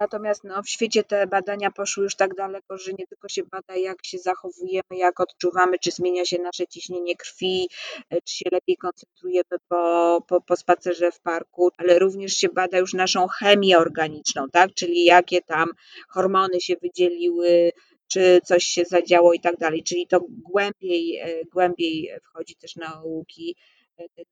Natomiast 0.00 0.44
no, 0.44 0.62
w 0.62 0.68
świecie 0.68 1.04
te 1.04 1.26
badania 1.26 1.70
poszły 1.70 2.04
już 2.04 2.14
tak 2.14 2.34
daleko, 2.34 2.78
że 2.78 2.92
nie 2.98 3.06
tylko 3.06 3.28
się 3.28 3.42
bada, 3.42 3.76
jak 3.76 3.98
się 4.06 4.18
zachowujemy, 4.18 4.96
jak 4.96 5.20
odczuwamy, 5.20 5.78
czy 5.78 5.90
zmienia 5.90 6.24
się 6.24 6.38
nasze 6.38 6.66
ciśnienie 6.66 7.16
krwi, 7.16 7.68
e, 8.10 8.20
czy 8.22 8.36
się 8.36 8.44
lepiej 8.52 8.76
koncentrujemy 8.76 9.58
po, 9.68 10.24
po, 10.28 10.40
po 10.40 10.56
spacerze 10.56 11.12
w 11.12 11.20
parku, 11.20 11.70
ale 11.76 11.98
również 11.98 12.32
się 12.32 12.48
bada 12.48 12.78
już 12.78 12.94
naszą 12.94 13.26
chemię 13.28 13.78
organiczną, 13.78 14.48
tak? 14.52 14.74
czyli 14.74 15.04
jakie 15.04 15.42
tam 15.42 15.68
hormony 16.08 16.60
się 16.60 16.74
wydzieliły, 16.82 17.72
czy 18.08 18.40
coś 18.44 18.64
się 18.64 18.84
zadziało 18.84 19.32
i 19.32 19.40
tak 19.40 19.56
dalej. 19.56 19.82
Czyli 19.82 20.06
to 20.06 20.20
głębiej, 20.28 21.16
e, 21.16 21.44
głębiej 21.44 22.10
wchodzi 22.24 22.56
też 22.56 22.76
nauki 22.76 23.56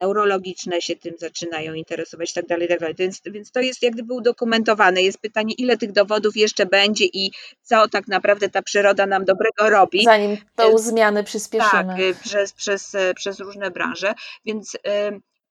neurologiczne 0.00 0.80
się 0.80 0.96
tym 0.96 1.14
zaczynają 1.18 1.74
interesować, 1.74 2.32
tak 2.32 2.46
dalej, 2.46 2.68
tak 2.68 2.80
dalej. 2.80 2.94
Więc, 2.98 3.22
więc 3.26 3.50
to 3.50 3.60
jest 3.60 3.82
jak 3.82 3.92
gdyby 3.92 4.14
udokumentowane. 4.14 5.02
Jest 5.02 5.18
pytanie, 5.18 5.54
ile 5.58 5.76
tych 5.76 5.92
dowodów 5.92 6.36
jeszcze 6.36 6.66
będzie 6.66 7.04
i 7.04 7.30
co 7.62 7.88
tak 7.88 8.08
naprawdę 8.08 8.48
ta 8.48 8.62
przyroda 8.62 9.06
nam 9.06 9.24
dobrego 9.24 9.70
robi. 9.70 10.04
Zanim 10.04 10.36
tą 10.56 10.78
zmianę 10.78 11.24
przyspieszymy. 11.24 11.84
Tak, 11.84 12.00
y, 12.00 12.14
przez, 12.24 12.52
przez, 12.52 12.94
y, 12.94 13.12
przez 13.16 13.40
różne 13.40 13.70
branże. 13.70 14.14
Więc 14.44 14.74
y, 14.74 14.78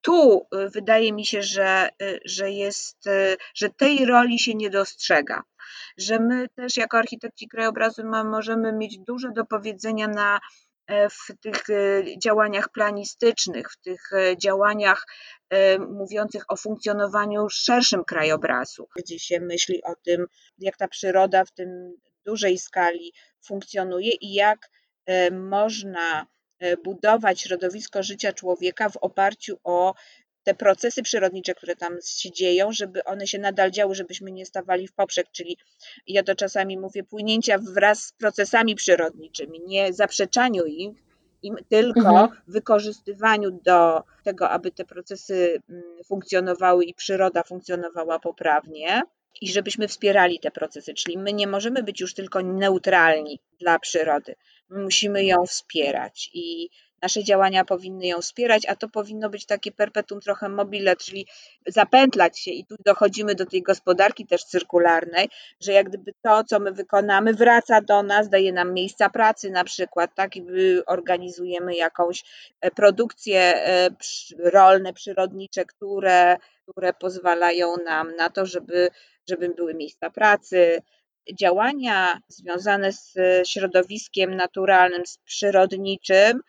tu 0.02 0.48
wydaje 0.52 1.14
mi 1.14 1.26
się, 1.26 1.42
że, 1.42 1.90
że 2.26 2.52
jest, 2.52 3.10
że 3.56 3.70
tej 3.70 4.06
roli 4.06 4.40
się 4.40 4.56
nie 4.56 4.70
dostrzega. 4.70 5.44
Że 5.98 6.20
my 6.20 6.48
też 6.56 6.78
jako 6.78 6.98
architekci 6.98 7.48
krajobrazu 7.48 8.02
możemy 8.26 8.74
mieć 8.74 8.98
dużo 9.00 9.32
do 9.32 9.46
powiedzenia 9.46 10.08
na 10.08 10.40
w 10.90 11.42
tych 11.42 11.70
e, 11.70 12.04
działaniach 12.20 12.70
planistycznych, 12.70 13.72
w 13.72 13.78
tych 13.78 14.14
e, 14.14 14.38
działaniach 14.38 15.06
mówiących 15.90 16.44
o 16.48 16.56
funkcjonowaniu 16.56 17.50
szerszym 17.50 18.04
krajobrazu, 18.04 18.88
gdzie 18.96 19.20
się 19.20 19.40
myśli 19.40 19.84
o 19.84 19.96
tym, 19.96 20.26
jak 20.58 20.78
ta 20.78 20.88
przyroda 20.88 21.46
w 21.46 21.52
tym 21.52 21.96
dużej 22.26 22.60
skali 22.60 23.14
funkcjonuje 23.46 24.12
i 24.12 24.34
jak 24.34 24.70
można 25.32 26.28
budować 26.84 27.42
środowisko 27.42 28.04
życia 28.04 28.34
człowieka 28.34 28.90
w 28.90 28.98
oparciu 28.98 29.58
o 29.64 29.94
te 30.46 30.54
procesy 30.54 31.04
przyrodnicze, 31.04 31.56
które 31.56 31.76
tam 31.76 31.98
się 32.06 32.32
dzieją, 32.32 32.72
żeby 32.72 33.04
one 33.04 33.28
się 33.28 33.40
nadal 33.40 33.72
działy, 33.72 33.96
żebyśmy 33.96 34.32
nie 34.32 34.46
stawali 34.46 34.88
w 34.88 34.94
poprzek, 34.94 35.28
czyli 35.32 35.58
ja 36.08 36.24
to 36.24 36.36
czasami 36.36 36.78
mówię, 36.78 37.04
płynięcia 37.04 37.58
wraz 37.58 38.04
z 38.04 38.12
procesami 38.12 38.76
przyrodniczymi, 38.76 39.60
nie 39.68 39.94
zaprzeczaniu 39.94 40.66
im, 40.66 40.96
im 41.42 41.56
tylko 41.70 42.00
mhm. 42.00 42.30
wykorzystywaniu 42.48 43.52
do 43.52 44.04
tego, 44.24 44.50
aby 44.50 44.72
te 44.72 44.86
procesy 44.86 45.62
mm, 45.70 45.84
funkcjonowały 46.06 46.86
i 46.86 46.94
przyroda 46.94 47.44
funkcjonowała 47.44 48.20
poprawnie 48.20 49.02
i 49.42 49.52
żebyśmy 49.52 49.88
wspierali 49.88 50.40
te 50.40 50.52
procesy, 50.52 50.94
czyli 50.94 51.18
my 51.18 51.34
nie 51.34 51.48
możemy 51.48 51.84
być 51.84 52.02
już 52.02 52.14
tylko 52.14 52.42
neutralni 52.42 53.40
dla 53.60 53.80
przyrody, 53.80 54.36
my 54.70 54.84
musimy 54.84 55.26
ją 55.26 55.46
wspierać 55.46 56.30
i 56.34 56.70
nasze 57.02 57.24
działania 57.24 57.66
powinny 57.66 58.08
ją 58.08 58.22
wspierać, 58.22 58.66
a 58.66 58.76
to 58.76 58.90
powinno 58.90 59.30
być 59.30 59.46
takie 59.46 59.72
perpetuum 59.72 60.22
trochę 60.22 60.50
mobile, 60.50 60.96
czyli 60.96 61.28
zapętlać 61.68 62.40
się. 62.40 62.52
I 62.52 62.66
tu 62.66 62.76
dochodzimy 62.86 63.36
do 63.36 63.46
tej 63.46 63.62
gospodarki 63.62 64.26
też 64.28 64.44
cyrkularnej, 64.44 65.30
że 65.60 65.72
jak 65.72 65.90
gdyby 65.90 66.14
to, 66.22 66.44
co 66.44 66.60
my 66.60 66.72
wykonamy, 66.72 67.34
wraca 67.34 67.82
do 67.82 68.04
nas, 68.04 68.30
daje 68.30 68.54
nam 68.54 68.74
miejsca 68.74 69.10
pracy 69.10 69.50
na 69.50 69.64
przykład, 69.64 70.12
tak, 70.16 70.36
i 70.36 70.44
organizujemy 70.88 71.76
jakąś 71.76 72.24
e, 72.62 72.72
produkcje 72.72 73.40
e, 73.40 73.90
rolne, 74.38 74.94
przyrodnicze, 74.94 75.66
które, 75.66 76.38
które 76.68 76.94
pozwalają 76.94 77.76
nam 77.86 78.16
na 78.16 78.30
to, 78.30 78.46
żeby, 78.46 78.90
żeby 79.30 79.50
były 79.50 79.74
miejsca 79.74 80.10
pracy, 80.10 80.82
działania 81.34 82.20
związane 82.28 82.92
z 82.92 83.14
środowiskiem 83.48 84.36
naturalnym, 84.36 85.06
z 85.06 85.18
przyrodniczym, 85.18 86.42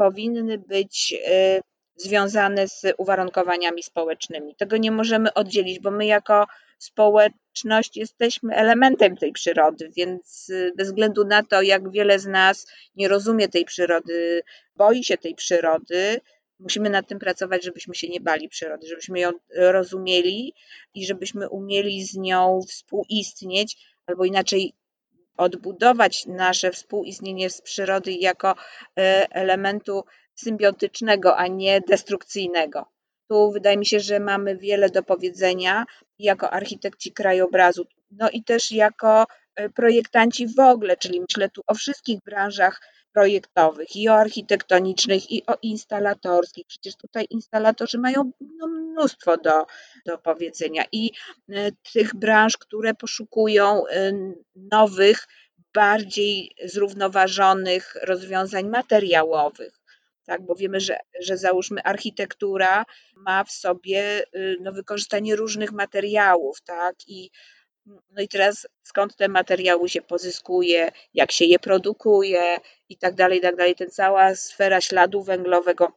powinny 0.00 0.58
być 0.58 1.14
y, 1.28 1.60
związane 1.96 2.68
z 2.68 2.82
uwarunkowaniami 2.98 3.82
społecznymi. 3.82 4.54
Tego 4.54 4.76
nie 4.76 4.90
możemy 4.90 5.34
oddzielić, 5.34 5.80
bo 5.80 5.90
my 5.90 6.06
jako 6.06 6.46
społeczność 6.78 7.96
jesteśmy 7.96 8.54
elementem 8.54 9.16
tej 9.16 9.32
przyrody, 9.32 9.90
więc 9.96 10.48
y, 10.50 10.72
bez 10.76 10.88
względu 10.88 11.24
na 11.24 11.42
to, 11.42 11.62
jak 11.62 11.90
wiele 11.90 12.18
z 12.18 12.26
nas 12.26 12.66
nie 12.96 13.08
rozumie 13.08 13.48
tej 13.48 13.64
przyrody, 13.64 14.42
boi 14.76 15.04
się 15.04 15.18
tej 15.18 15.34
przyrody, 15.34 16.20
musimy 16.58 16.90
nad 16.90 17.08
tym 17.08 17.18
pracować, 17.18 17.64
żebyśmy 17.64 17.94
się 17.94 18.08
nie 18.08 18.20
bali 18.20 18.48
przyrody, 18.48 18.86
żebyśmy 18.86 19.20
ją 19.20 19.30
rozumieli 19.54 20.54
i 20.94 21.06
żebyśmy 21.06 21.48
umieli 21.48 22.04
z 22.04 22.16
nią 22.16 22.60
współistnieć, 22.68 23.76
albo 24.06 24.24
inaczej 24.24 24.74
odbudować 25.40 26.26
nasze 26.26 26.70
współistnienie 26.70 27.50
z 27.50 27.60
przyrody 27.60 28.12
jako 28.12 28.50
e, 28.50 29.26
elementu 29.30 30.04
symbiotycznego, 30.34 31.36
a 31.36 31.46
nie 31.46 31.80
destrukcyjnego. 31.80 32.86
Tu 33.28 33.50
wydaje 33.52 33.76
mi 33.76 33.86
się, 33.86 34.00
że 34.00 34.20
mamy 34.20 34.56
wiele 34.56 34.90
do 34.90 35.02
powiedzenia 35.02 35.84
jako 36.18 36.50
architekci 36.50 37.12
krajobrazu, 37.12 37.86
no 38.10 38.30
i 38.30 38.44
też 38.44 38.70
jako 38.70 39.26
e, 39.56 39.68
projektanci 39.68 40.46
w 40.46 40.60
ogóle, 40.60 40.96
czyli 40.96 41.20
myślę 41.20 41.48
tu 41.48 41.62
o 41.66 41.74
wszystkich 41.74 42.20
branżach 42.20 42.80
projektowych, 43.12 43.96
i 43.96 44.08
o 44.08 44.14
architektonicznych, 44.14 45.30
i 45.30 45.46
o 45.46 45.56
instalatorskich. 45.62 46.66
Przecież 46.66 46.96
tutaj 46.96 47.26
instalatorzy 47.30 47.98
mają 47.98 48.32
no, 48.40 48.66
mnóstwo 48.66 49.36
do, 49.36 49.66
do 50.06 50.18
powiedzenia 50.18 50.84
i 50.92 51.10
e, 51.48 51.72
tych 51.92 52.14
branż, 52.14 52.56
które 52.56 52.94
poszukują 52.94 53.86
e, 53.86 54.12
nowych, 54.56 55.26
bardziej 55.74 56.52
zrównoważonych 56.64 57.96
rozwiązań 58.02 58.68
materiałowych. 58.68 59.80
Tak, 60.26 60.42
bo 60.46 60.54
wiemy, 60.54 60.80
że, 60.80 60.96
że 61.20 61.36
załóżmy 61.36 61.82
architektura 61.82 62.84
ma 63.16 63.44
w 63.44 63.52
sobie 63.52 64.22
y, 64.36 64.56
no, 64.60 64.72
wykorzystanie 64.72 65.36
różnych 65.36 65.72
materiałów, 65.72 66.62
tak, 66.62 66.94
i 67.06 67.30
no 68.10 68.22
i 68.22 68.28
teraz 68.28 68.68
skąd 68.82 69.16
te 69.16 69.28
materiały 69.28 69.88
się 69.88 70.02
pozyskuje, 70.02 70.92
jak 71.14 71.32
się 71.32 71.44
je 71.44 71.58
produkuje 71.58 72.56
i 72.88 72.96
tak 72.96 73.14
dalej, 73.14 73.38
i 73.38 73.42
tak 73.42 73.56
dalej. 73.56 73.74
Ten 73.74 73.90
cała 73.90 74.34
sfera 74.34 74.80
śladu 74.80 75.22
węglowego, 75.22 75.92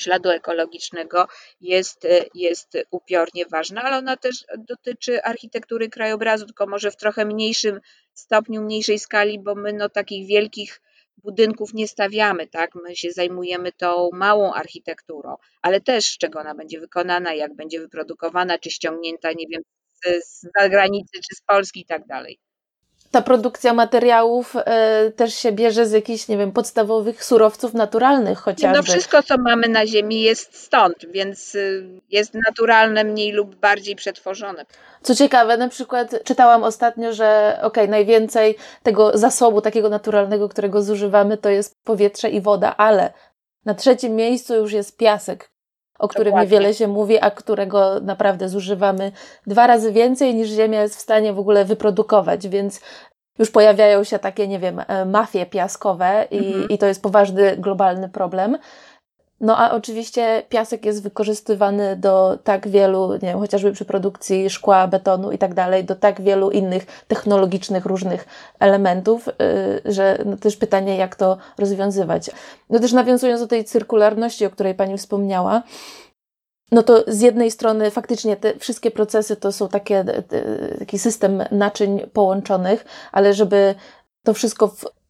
śladu 0.00 0.30
ekologicznego 0.30 1.28
jest, 1.60 2.06
jest 2.34 2.78
upiornie 2.90 3.46
ważna, 3.46 3.82
ale 3.82 3.96
ona 3.96 4.16
też 4.16 4.44
dotyczy 4.68 5.22
architektury 5.22 5.88
krajobrazu, 5.88 6.46
tylko 6.46 6.66
może 6.66 6.90
w 6.90 6.96
trochę 6.96 7.24
mniejszym 7.24 7.80
stopniu, 8.14 8.62
mniejszej 8.62 8.98
skali, 8.98 9.38
bo 9.38 9.54
my 9.54 9.72
no 9.72 9.88
takich 9.88 10.26
wielkich 10.26 10.80
budynków 11.16 11.74
nie 11.74 11.88
stawiamy, 11.88 12.46
tak? 12.46 12.74
My 12.74 12.96
się 12.96 13.12
zajmujemy 13.12 13.72
tą 13.72 14.10
małą 14.12 14.52
architekturą, 14.52 15.36
ale 15.62 15.80
też 15.80 16.04
z 16.04 16.18
czego 16.18 16.40
ona 16.40 16.54
będzie 16.54 16.80
wykonana, 16.80 17.34
jak 17.34 17.54
będzie 17.54 17.80
wyprodukowana, 17.80 18.58
czy 18.58 18.70
ściągnięta, 18.70 19.32
nie 19.32 19.46
wiem, 19.50 19.62
z 20.24 20.46
zagranicy 20.60 21.12
czy 21.12 21.36
z 21.36 21.40
Polski 21.40 21.80
i 21.80 21.84
tak 21.84 22.06
dalej. 22.06 22.38
Ta 23.12 23.22
produkcja 23.22 23.74
materiałów 23.74 24.56
y, 24.56 25.10
też 25.10 25.34
się 25.34 25.52
bierze 25.52 25.86
z 25.86 25.92
jakichś, 25.92 26.28
nie 26.28 26.38
wiem, 26.38 26.52
podstawowych 26.52 27.24
surowców 27.24 27.74
naturalnych 27.74 28.38
chociażby. 28.38 28.76
No 28.76 28.82
wszystko, 28.82 29.22
co 29.22 29.38
mamy 29.38 29.68
na 29.68 29.86
Ziemi 29.86 30.22
jest 30.22 30.58
stąd, 30.58 30.96
więc 31.10 31.54
y, 31.54 31.86
jest 32.10 32.34
naturalne, 32.48 33.04
mniej 33.04 33.32
lub 33.32 33.54
bardziej 33.54 33.96
przetworzone. 33.96 34.66
Co 35.02 35.14
ciekawe, 35.14 35.56
na 35.56 35.68
przykład 35.68 36.24
czytałam 36.24 36.64
ostatnio, 36.64 37.12
że 37.12 37.58
ok, 37.62 37.76
najwięcej 37.88 38.56
tego 38.82 39.18
zasobu 39.18 39.60
takiego 39.60 39.88
naturalnego, 39.88 40.48
którego 40.48 40.82
zużywamy, 40.82 41.36
to 41.36 41.48
jest 41.48 41.84
powietrze 41.84 42.30
i 42.30 42.40
woda, 42.40 42.76
ale 42.76 43.12
na 43.64 43.74
trzecim 43.74 44.16
miejscu 44.16 44.54
już 44.54 44.72
jest 44.72 44.96
piasek, 44.96 45.51
o 46.02 46.08
którym 46.08 46.30
Dokładnie. 46.30 46.50
niewiele 46.50 46.74
się 46.74 46.88
mówi, 46.88 47.18
a 47.20 47.30
którego 47.30 48.00
naprawdę 48.00 48.48
zużywamy 48.48 49.12
dwa 49.46 49.66
razy 49.66 49.92
więcej 49.92 50.34
niż 50.34 50.48
Ziemia 50.48 50.82
jest 50.82 50.96
w 50.96 51.00
stanie 51.00 51.32
w 51.32 51.38
ogóle 51.38 51.64
wyprodukować, 51.64 52.48
więc 52.48 52.80
już 53.38 53.50
pojawiają 53.50 54.04
się 54.04 54.18
takie, 54.18 54.48
nie 54.48 54.58
wiem, 54.58 54.80
e, 54.88 55.04
mafie 55.04 55.46
piaskowe 55.46 56.26
i, 56.30 56.46
mhm. 56.46 56.68
i 56.68 56.78
to 56.78 56.86
jest 56.86 57.02
poważny 57.02 57.56
globalny 57.56 58.08
problem. 58.08 58.58
No 59.42 59.58
a 59.58 59.70
oczywiście 59.70 60.42
piasek 60.48 60.84
jest 60.84 61.02
wykorzystywany 61.02 61.96
do 61.96 62.38
tak 62.44 62.68
wielu, 62.68 63.12
nie 63.12 63.18
wiem, 63.18 63.38
chociażby 63.38 63.72
przy 63.72 63.84
produkcji 63.84 64.50
szkła, 64.50 64.88
betonu 64.88 65.32
i 65.32 65.38
tak 65.38 65.54
dalej, 65.54 65.84
do 65.84 65.96
tak 65.96 66.20
wielu 66.20 66.50
innych 66.50 66.86
technologicznych 67.08 67.86
różnych 67.86 68.26
elementów, 68.60 69.26
yy, 69.26 69.92
że 69.92 70.18
no 70.26 70.36
też 70.36 70.56
pytanie, 70.56 70.96
jak 70.96 71.16
to 71.16 71.38
rozwiązywać. 71.58 72.30
No 72.70 72.78
też 72.78 72.92
nawiązując 72.92 73.40
do 73.40 73.46
tej 73.46 73.64
cyrkularności, 73.64 74.46
o 74.46 74.50
której 74.50 74.74
Pani 74.74 74.98
wspomniała, 74.98 75.62
no 76.72 76.82
to 76.82 77.04
z 77.06 77.20
jednej 77.20 77.50
strony 77.50 77.90
faktycznie 77.90 78.36
te 78.36 78.58
wszystkie 78.58 78.90
procesy 78.90 79.36
to 79.36 79.52
są 79.52 79.68
takie, 79.68 80.04
taki 80.78 80.98
system 80.98 81.44
naczyń 81.50 82.00
połączonych, 82.12 82.84
ale 83.12 83.34
żeby 83.34 83.74
to 84.24 84.34
wszystko 84.34 84.68
w 84.68 85.01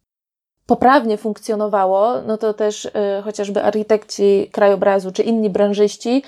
poprawnie 0.73 1.17
funkcjonowało, 1.17 2.23
no 2.23 2.39
to 2.39 2.55
też 2.55 2.85
y, 2.85 2.91
chociażby 3.25 3.63
architekci 3.63 4.49
krajobrazu 4.53 5.13
czy 5.13 5.23
inni 5.23 5.51
branżyści 5.51 6.23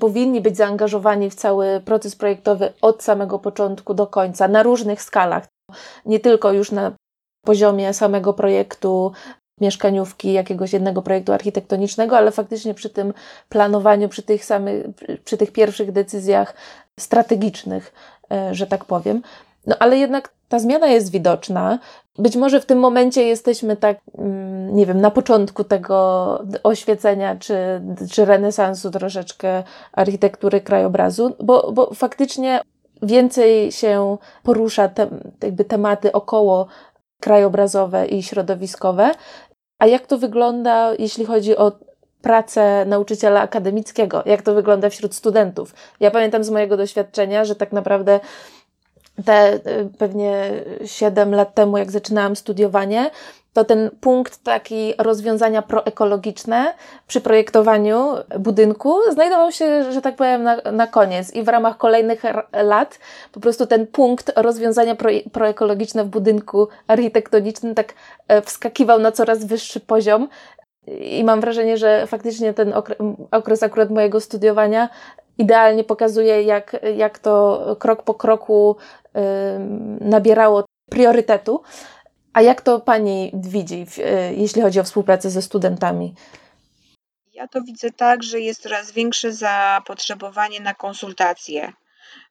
powinni 0.00 0.40
być 0.40 0.56
zaangażowani 0.56 1.30
w 1.30 1.34
cały 1.34 1.80
proces 1.80 2.16
projektowy 2.16 2.72
od 2.82 3.02
samego 3.02 3.38
początku 3.38 3.94
do 3.94 4.06
końca, 4.06 4.48
na 4.48 4.62
różnych 4.62 5.02
skalach. 5.02 5.46
Nie 6.06 6.20
tylko 6.20 6.52
już 6.52 6.72
na 6.72 6.92
poziomie 7.46 7.94
samego 7.94 8.32
projektu 8.32 9.12
mieszkaniówki, 9.60 10.32
jakiegoś 10.32 10.72
jednego 10.72 11.02
projektu 11.02 11.32
architektonicznego, 11.32 12.16
ale 12.16 12.30
faktycznie 12.30 12.74
przy 12.74 12.90
tym 12.90 13.12
planowaniu, 13.48 14.08
przy 14.08 14.22
tych 14.22 14.44
samych, 14.44 14.86
przy 15.24 15.36
tych 15.36 15.52
pierwszych 15.52 15.92
decyzjach 15.92 16.54
strategicznych, 17.00 17.92
y, 18.50 18.54
że 18.54 18.66
tak 18.66 18.84
powiem. 18.84 19.22
No 19.66 19.76
ale 19.78 19.98
jednak 19.98 20.32
ta 20.48 20.58
zmiana 20.58 20.86
jest 20.86 21.10
widoczna. 21.10 21.78
Być 22.18 22.36
może 22.36 22.60
w 22.60 22.66
tym 22.66 22.78
momencie 22.78 23.22
jesteśmy 23.22 23.76
tak, 23.76 23.98
mm, 24.18 24.76
nie 24.76 24.86
wiem, 24.86 25.00
na 25.00 25.10
początku 25.10 25.64
tego 25.64 26.38
oświecenia 26.62 27.36
czy, 27.36 27.56
czy 28.12 28.24
renesansu 28.24 28.90
troszeczkę 28.90 29.62
architektury 29.92 30.60
krajobrazu, 30.60 31.36
bo, 31.42 31.72
bo 31.72 31.94
faktycznie 31.94 32.60
więcej 33.02 33.72
się 33.72 34.16
porusza 34.42 34.88
te, 34.88 35.08
jakby 35.42 35.64
tematy 35.64 36.12
około 36.12 36.66
krajobrazowe 37.20 38.06
i 38.06 38.22
środowiskowe. 38.22 39.10
A 39.78 39.86
jak 39.86 40.06
to 40.06 40.18
wygląda, 40.18 40.94
jeśli 40.98 41.24
chodzi 41.24 41.56
o 41.56 41.72
pracę 42.22 42.84
nauczyciela 42.86 43.40
akademickiego? 43.40 44.22
Jak 44.26 44.42
to 44.42 44.54
wygląda 44.54 44.90
wśród 44.90 45.14
studentów? 45.14 45.74
Ja 46.00 46.10
pamiętam 46.10 46.44
z 46.44 46.50
mojego 46.50 46.76
doświadczenia, 46.76 47.44
że 47.44 47.54
tak 47.54 47.72
naprawdę 47.72 48.20
te 49.24 49.54
y, 49.54 49.60
pewnie 49.98 50.50
7 50.84 51.34
lat 51.34 51.54
temu, 51.54 51.78
jak 51.78 51.90
zaczynałam 51.90 52.36
studiowanie, 52.36 53.10
to 53.58 53.64
ten 53.64 53.90
punkt 54.00 54.42
taki 54.42 54.94
rozwiązania 54.98 55.62
proekologiczne 55.62 56.74
przy 57.06 57.20
projektowaniu 57.20 58.14
budynku 58.38 58.98
znajdował 59.12 59.52
się, 59.52 59.92
że 59.92 60.02
tak 60.02 60.16
powiem, 60.16 60.42
na, 60.42 60.56
na 60.72 60.86
koniec. 60.86 61.34
I 61.34 61.42
w 61.42 61.48
ramach 61.48 61.76
kolejnych 61.76 62.22
lat 62.52 62.98
po 63.32 63.40
prostu 63.40 63.66
ten 63.66 63.86
punkt 63.86 64.32
rozwiązania 64.36 64.94
pro, 64.94 65.10
proekologiczne 65.32 66.04
w 66.04 66.08
budynku 66.08 66.68
architektonicznym 66.86 67.74
tak 67.74 67.94
e, 68.28 68.42
wskakiwał 68.42 68.98
na 68.98 69.12
coraz 69.12 69.44
wyższy 69.44 69.80
poziom. 69.80 70.28
I 71.00 71.24
mam 71.24 71.40
wrażenie, 71.40 71.76
że 71.76 72.06
faktycznie 72.06 72.54
ten 72.54 72.72
okres, 73.30 73.62
akurat 73.62 73.90
mojego 73.90 74.20
studiowania 74.20 74.88
idealnie 75.38 75.84
pokazuje, 75.84 76.42
jak, 76.42 76.76
jak 76.96 77.18
to 77.18 77.76
krok 77.78 78.02
po 78.02 78.14
kroku 78.14 78.76
nabierało 80.00 80.64
priorytetu. 80.90 81.62
A 82.32 82.42
jak 82.42 82.60
to 82.60 82.80
Pani 82.80 83.30
widzi, 83.34 83.86
y, 83.98 84.34
jeśli 84.34 84.62
chodzi 84.62 84.80
o 84.80 84.84
współpracę 84.84 85.30
ze 85.30 85.42
studentami? 85.42 86.14
Ja 87.34 87.48
to 87.48 87.60
widzę 87.62 87.90
tak, 87.90 88.22
że 88.22 88.40
jest 88.40 88.62
coraz 88.62 88.92
większe 88.92 89.32
zapotrzebowanie 89.32 90.60
na 90.60 90.74
konsultacje. 90.74 91.72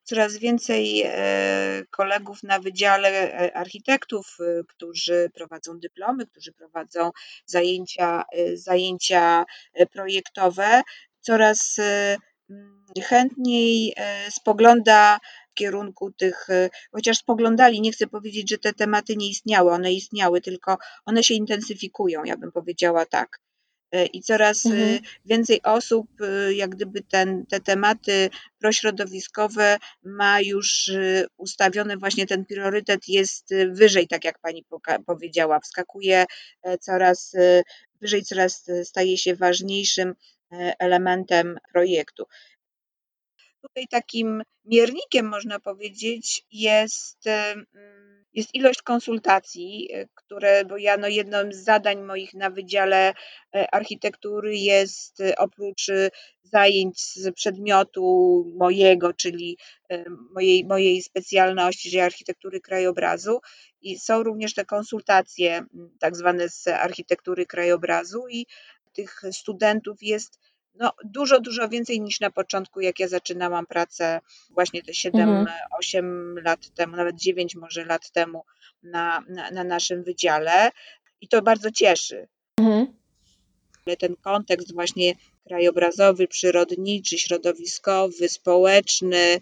Coraz 0.08 0.38
więcej 0.38 1.04
e, 1.06 1.84
kolegów 1.90 2.44
na 2.44 2.60
Wydziale 2.60 3.10
e, 3.10 3.58
Architektów, 3.58 4.38
e, 4.40 4.64
którzy 4.64 5.30
prowadzą 5.34 5.80
dyplomy, 5.80 6.28
którzy 6.28 6.54
prowadzą 6.54 7.12
zajęcia, 7.46 8.24
zajęcia 8.54 9.46
projektowe, 9.94 10.82
coraz 11.22 11.80
chętniej 13.04 13.96
spogląda 14.30 15.20
kierunku 15.54 16.12
tych, 16.12 16.48
chociaż 16.92 17.18
spoglądali, 17.18 17.82
nie 17.82 17.92
chcę 17.92 18.08
powiedzieć, 18.08 18.50
że 18.50 18.58
te 18.58 18.74
tematy 18.74 19.16
nie 19.16 19.30
istniały, 19.30 19.72
one 19.72 19.94
istniały, 19.94 20.42
tylko 20.42 20.78
one 21.06 21.24
się 21.24 21.34
intensyfikują, 21.34 22.24
ja 22.24 22.38
bym 22.38 22.52
powiedziała 22.52 23.06
tak. 23.06 23.40
Y, 23.96 24.06
I 24.06 24.22
coraz 24.22 24.66
y, 24.66 24.70
mhm. 24.70 25.00
więcej 25.26 25.62
osób, 25.64 26.08
jak 26.50 26.70
gdyby 26.70 27.02
ten, 27.02 27.46
te 27.46 27.60
tematy 27.60 28.30
prośrodowiskowe 28.60 29.78
ma 30.04 30.42
już 30.42 30.92
ustawione, 31.38 31.98
właśnie 31.98 32.28
ten 32.28 32.46
priorytet 32.46 33.08
jest 33.08 33.54
wyżej, 33.72 34.08
tak 34.08 34.26
jak 34.26 34.40
pani 34.40 34.66
powiedziała, 35.06 35.60
wskakuje 35.60 36.26
e, 36.64 36.78
coraz 36.78 37.36
wyżej, 38.02 38.24
coraz 38.24 38.66
staje 38.84 39.18
się 39.18 39.36
ważniejszym 39.36 40.16
e, 40.52 40.74
elementem 40.80 41.58
projektu. 41.72 42.26
Tutaj 43.62 43.88
takim 43.88 44.44
miernikiem, 44.66 45.28
można 45.28 45.60
powiedzieć, 45.60 46.46
jest, 46.52 47.18
jest 48.38 48.56
ilość 48.56 48.82
konsultacji, 48.82 49.90
e, 49.94 50.08
które, 50.16 50.66
bo 50.66 50.78
ja 50.78 50.98
no 50.98 51.08
jednym 51.08 51.54
z 51.54 51.64
zadań 51.64 52.02
moich 52.02 52.34
na 52.34 52.50
Wydziale 52.50 53.14
e, 53.56 53.74
Architektury 53.74 54.58
jest 54.58 55.22
e, 55.22 55.36
oprócz 55.38 55.88
zajęć 56.44 57.00
z 57.00 57.34
przedmiotu 57.34 58.46
mojego, 58.56 59.14
czyli 59.14 59.58
mojej, 60.34 60.66
mojej 60.66 61.02
specjalności, 61.02 61.90
czyli 61.90 62.02
architektury 62.02 62.62
krajobrazu, 62.62 63.40
i 63.82 64.00
są 64.00 64.24
również 64.24 64.54
te 64.54 64.66
konsultacje, 64.66 65.66
tak 66.00 66.16
zwane 66.16 66.50
z 66.50 66.68
architektury 66.68 67.46
krajobrazu, 67.46 68.28
i 68.30 68.46
tych 68.94 69.22
studentów 69.32 69.98
jest 70.02 70.40
no, 70.80 70.94
dużo, 71.04 71.40
dużo 71.40 71.70
więcej 71.70 72.02
niż 72.02 72.20
na 72.20 72.32
początku, 72.32 72.82
jak 72.82 73.00
ja 73.00 73.08
zaczynałam 73.08 73.66
pracę 73.66 74.20
właśnie 74.50 74.84
te 74.84 74.94
7, 74.94 75.22
mhm. 75.22 75.48
8 75.80 76.40
lat 76.40 76.70
temu, 76.70 76.96
nawet 76.96 77.16
9 77.16 77.56
może 77.56 77.86
lat 77.86 78.12
temu 78.12 78.44
na, 78.84 79.24
na, 79.30 79.52
na 79.52 79.64
naszym 79.64 80.04
wydziale. 80.04 80.72
I 81.22 81.28
to 81.28 81.42
bardzo 81.42 81.72
cieszy. 81.72 82.28
Mhm. 82.60 82.88
Ale 83.86 83.98
ten 83.98 84.16
kontekst 84.16 84.74
właśnie 84.74 85.14
krajobrazowy, 85.48 86.28
przyrodniczy, 86.28 87.18
środowiskowy, 87.18 88.30
społeczny, 88.30 89.40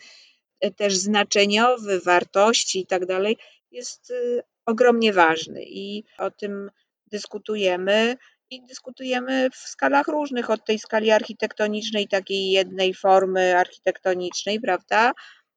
e, 0.62 0.72
też 0.72 0.96
znaczeniowy, 0.96 2.00
wartości 2.00 2.80
i 2.80 2.86
tak 2.86 3.06
dalej, 3.06 3.38
jest 3.72 4.12
y, 4.12 4.44
ogromnie 4.66 5.14
ważny 5.14 5.64
i 5.66 6.04
o 6.18 6.32
tym 6.32 6.72
dyskutujemy 7.08 8.18
i 8.50 8.66
dyskutujemy 8.66 9.50
w 9.50 9.56
skalach 9.56 10.08
różnych, 10.08 10.50
od 10.50 10.66
tej 10.66 10.80
skali 10.80 11.12
architektonicznej, 11.12 12.08
takiej 12.08 12.52
jednej 12.52 12.94
formy 12.94 13.58
architektonicznej, 13.58 14.60
prawda, 14.60 15.12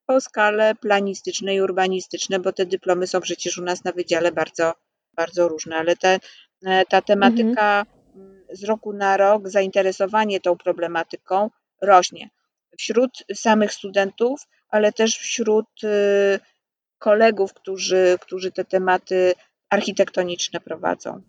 po 0.06 0.20
skalę 0.20 0.74
planistycznej, 0.74 1.60
urbanistyczne, 1.60 2.38
bo 2.38 2.52
te 2.52 2.66
dyplomy 2.66 3.06
są 3.06 3.20
przecież 3.20 3.58
u 3.58 3.62
nas 3.62 3.84
na 3.84 3.92
wydziale 3.92 4.32
bardzo, 4.32 4.72
bardzo 5.14 5.48
różne, 5.48 5.76
ale 5.76 5.96
te, 5.96 6.18
e, 6.66 6.84
ta 6.84 7.02
tematyka 7.02 7.86
mm, 8.14 8.44
z 8.52 8.64
roku 8.64 8.92
na 8.92 9.16
rok, 9.16 9.48
zainteresowanie 9.48 10.40
tą 10.40 10.56
problematyką 10.56 11.50
rośnie 11.82 12.30
wśród 12.78 13.24
samych 13.34 13.72
studentów, 13.72 14.40
ale 14.68 14.92
też 14.92 15.18
wśród 15.18 15.84
y, 15.84 16.40
kolegów, 16.98 17.54
którzy, 17.54 18.16
którzy 18.20 18.52
te 18.52 18.64
tematy 18.64 19.34
architektoniczne 19.70 20.60
prowadzą. 20.60 21.22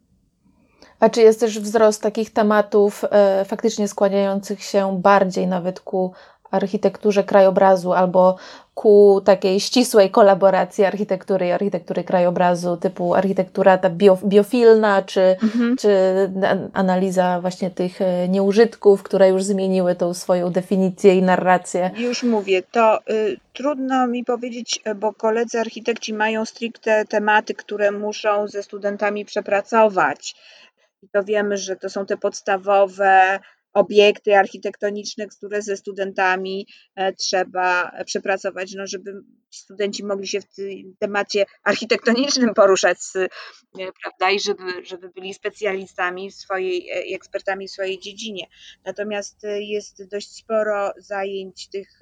A 0.99 1.09
czy 1.09 1.21
jest 1.21 1.39
też 1.39 1.59
wzrost 1.59 2.01
takich 2.01 2.33
tematów 2.33 3.05
e, 3.11 3.45
faktycznie 3.45 3.87
skłaniających 3.87 4.63
się 4.63 4.99
bardziej 5.01 5.47
nawet 5.47 5.79
ku 5.79 6.13
architekturze 6.51 7.23
krajobrazu 7.23 7.93
albo 7.93 8.35
ku 8.73 9.21
takiej 9.25 9.59
ścisłej 9.59 10.09
kolaboracji 10.09 10.83
architektury 10.83 11.47
i 11.47 11.51
architektury 11.51 12.03
krajobrazu, 12.03 12.77
typu 12.77 13.15
architektura 13.15 13.77
ta 13.77 13.89
bio, 13.89 14.17
biofilna, 14.25 15.01
czy, 15.01 15.21
mhm. 15.43 15.77
czy 15.77 15.89
analiza 16.73 17.41
właśnie 17.41 17.71
tych 17.71 18.01
e, 18.01 18.27
nieużytków, 18.27 19.03
które 19.03 19.29
już 19.29 19.43
zmieniły 19.43 19.95
tą 19.95 20.13
swoją 20.13 20.51
definicję 20.51 21.15
i 21.15 21.21
narrację. 21.21 21.91
Już 21.97 22.23
mówię, 22.23 22.63
to 22.71 22.99
y, 23.09 23.37
trudno 23.53 24.07
mi 24.07 24.25
powiedzieć, 24.25 24.79
e, 24.83 24.95
bo 24.95 25.13
koledzy 25.13 25.59
architekci 25.59 26.13
mają 26.13 26.45
stricte 26.45 27.05
tematy, 27.05 27.53
które 27.53 27.91
muszą 27.91 28.47
ze 28.47 28.63
studentami 28.63 29.25
przepracować. 29.25 30.35
I 31.01 31.09
to 31.09 31.23
wiemy, 31.23 31.57
że 31.57 31.75
to 31.75 31.89
są 31.89 32.05
te 32.05 32.17
podstawowe 32.17 33.39
obiekty 33.73 34.37
architektoniczne, 34.37 35.27
które 35.27 35.61
ze 35.61 35.77
studentami 35.77 36.67
e, 36.95 37.13
trzeba 37.13 37.91
przepracować, 38.05 38.73
no 38.73 38.87
żeby 38.87 39.13
studenci 39.51 40.03
mogli 40.03 40.27
się 40.27 40.41
w 40.41 40.55
tym 40.55 40.95
temacie 40.99 41.45
architektonicznym 41.63 42.53
poruszać, 42.53 42.97
e, 43.15 43.27
prawda, 44.03 44.29
i 44.31 44.39
żeby, 44.39 44.85
żeby 44.85 45.09
byli 45.09 45.33
specjalistami 45.33 46.31
w 46.31 46.35
swojej, 46.35 46.89
e, 46.89 47.15
ekspertami 47.15 47.67
w 47.67 47.71
swojej 47.71 47.99
dziedzinie. 47.99 48.47
Natomiast 48.85 49.37
jest 49.59 50.09
dość 50.09 50.35
sporo 50.35 50.93
zajęć 50.97 51.69
tych 51.69 51.99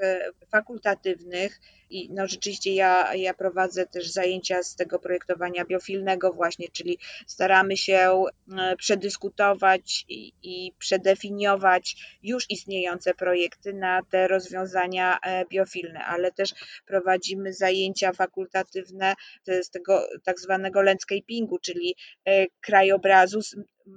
fakultatywnych, 0.52 1.60
i 1.90 2.10
no 2.14 2.28
rzeczywiście 2.28 2.74
ja, 2.74 3.16
ja 3.16 3.34
prowadzę 3.34 3.86
też 3.86 4.10
zajęcia 4.10 4.64
z 4.64 4.76
tego 4.76 5.00
projektowania 5.00 5.66
biofilnego 5.66 6.34
właśnie, 6.34 6.68
czyli 6.70 6.98
staramy 7.28 7.78
się 7.78 8.24
e, 8.58 8.76
przedyskutować 8.76 10.06
i, 10.10 10.34
i 10.44 10.72
przedefiniować 10.80 11.96
już 12.24 12.50
istniejące 12.50 13.14
projekty 13.14 13.74
na 13.74 14.02
te 14.10 14.28
rozwiązania 14.28 15.20
e, 15.20 15.46
biofilne, 15.46 16.06
ale 16.06 16.32
też 16.32 16.54
prowadzimy 16.86 17.54
zajęcia 17.54 18.14
fakultatywne 18.14 19.14
z 19.62 19.70
tego 19.70 20.08
tak 20.24 20.40
zwanego 20.40 20.82
landscapingu, 20.82 21.60
czyli 21.60 21.96
e, 22.26 22.48
krajobrazu 22.62 23.40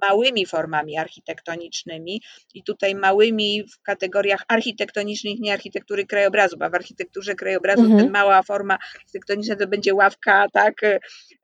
małymi 0.03 0.47
formami 0.47 0.97
architektonicznymi 0.97 2.23
i 2.55 2.63
tutaj 2.63 2.95
małymi 2.95 3.65
w 3.65 3.83
kategoriach 3.83 4.45
architektonicznych, 4.49 5.41
nie 5.41 5.53
architektury 5.53 6.07
krajobrazu, 6.07 6.57
bo 6.59 6.71
w 6.71 6.75
architekturze 6.75 7.35
krajobrazu 7.35 7.83
mhm. 7.83 8.01
ten 8.01 8.11
mała 8.11 8.43
forma 8.43 8.79
architektoniczna 8.99 9.57
to 9.57 9.67
będzie 9.67 9.95
ławka, 9.95 10.47
tak, 10.53 10.81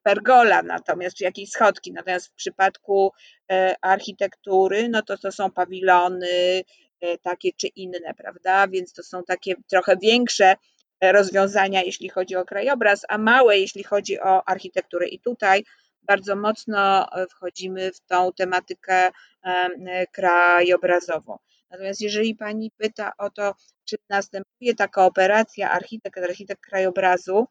pergola, 0.02 0.62
natomiast 0.62 1.16
czy 1.16 1.24
jakieś 1.24 1.50
schodki, 1.50 1.92
natomiast 1.92 2.28
w 2.28 2.34
przypadku 2.34 3.12
e, 3.52 3.74
architektury, 3.80 4.88
no 4.88 5.02
to 5.02 5.18
to 5.18 5.32
są 5.32 5.50
pawilony, 5.50 6.62
e, 7.00 7.18
takie 7.18 7.50
czy 7.56 7.66
inne, 7.66 8.14
prawda, 8.16 8.68
więc 8.68 8.92
to 8.92 9.02
są 9.02 9.24
takie 9.24 9.54
trochę 9.70 9.96
większe 10.02 10.56
rozwiązania, 11.02 11.82
jeśli 11.82 12.08
chodzi 12.08 12.36
o 12.36 12.44
krajobraz, 12.44 13.02
a 13.08 13.18
małe, 13.18 13.58
jeśli 13.58 13.84
chodzi 13.84 14.20
o 14.20 14.48
architekturę. 14.48 15.08
I 15.08 15.20
tutaj 15.20 15.64
bardzo 16.06 16.36
mocno 16.36 17.06
e, 17.12 17.26
wchodzimy 17.26 17.92
w 17.92 18.00
tą 18.00 18.32
tematykę 18.32 19.10
e, 19.44 20.06
krajobrazową. 20.06 21.38
Natomiast 21.70 22.00
jeżeli 22.00 22.34
Pani 22.34 22.70
pyta 22.76 23.12
o 23.18 23.30
to, 23.30 23.54
czy 23.84 23.96
następuje 24.08 24.74
taka 24.74 25.04
operacja 25.04 25.70
architekt, 25.70 26.18
architekt 26.18 26.62
krajobrazu, 26.62 27.46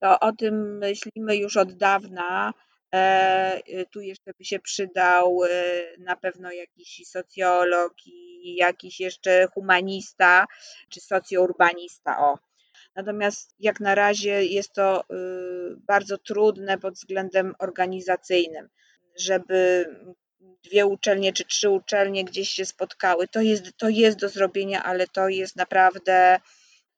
to 0.00 0.20
o 0.20 0.32
tym 0.32 0.78
myślimy 0.78 1.36
już 1.36 1.56
od 1.56 1.72
dawna. 1.72 2.52
E, 2.94 3.84
tu 3.92 4.00
jeszcze 4.00 4.32
by 4.38 4.44
się 4.44 4.58
przydał 4.58 5.40
na 5.98 6.16
pewno 6.16 6.52
jakiś 6.52 7.08
socjolog 7.08 7.92
i 8.06 8.56
jakiś 8.56 9.00
jeszcze 9.00 9.48
humanista 9.54 10.46
czy 10.90 11.00
socjourbanista. 11.00 12.18
O, 12.18 12.38
Natomiast 12.96 13.54
jak 13.58 13.80
na 13.80 13.94
razie 13.94 14.44
jest 14.44 14.72
to 14.72 15.00
y, 15.00 15.04
bardzo 15.76 16.18
trudne 16.18 16.78
pod 16.78 16.94
względem 16.94 17.54
organizacyjnym, 17.58 18.68
żeby 19.18 19.86
dwie 20.64 20.86
uczelnie 20.86 21.32
czy 21.32 21.44
trzy 21.44 21.70
uczelnie 21.70 22.24
gdzieś 22.24 22.48
się 22.48 22.66
spotkały. 22.66 23.28
To 23.28 23.40
jest, 23.40 23.64
to 23.76 23.88
jest 23.88 24.18
do 24.18 24.28
zrobienia, 24.28 24.82
ale 24.82 25.06
to 25.06 25.28
jest 25.28 25.56
naprawdę 25.56 26.38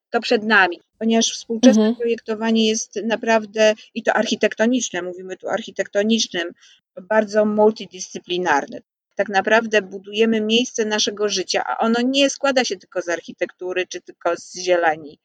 to 0.09 0.19
przed 0.19 0.43
nami, 0.43 0.79
ponieważ 0.99 1.31
współczesne 1.31 1.81
mhm. 1.81 1.95
projektowanie 1.95 2.67
jest 2.67 2.95
naprawdę, 3.03 3.73
i 3.93 4.03
to 4.03 4.13
architektoniczne, 4.13 5.01
mówimy 5.01 5.37
tu 5.37 5.49
architektonicznym, 5.49 6.53
bardzo 7.01 7.45
multidyscyplinarne. 7.45 8.79
Tak 9.15 9.29
naprawdę 9.29 9.81
budujemy 9.81 10.41
miejsce 10.41 10.85
naszego 10.85 11.29
życia, 11.29 11.63
a 11.65 11.77
ono 11.77 12.01
nie 12.01 12.29
składa 12.29 12.63
się 12.63 12.77
tylko 12.77 13.01
z 13.01 13.09
architektury 13.09 13.87
czy 13.87 14.01
tylko 14.01 14.37
z 14.37 14.55
zieleni. 14.55 15.19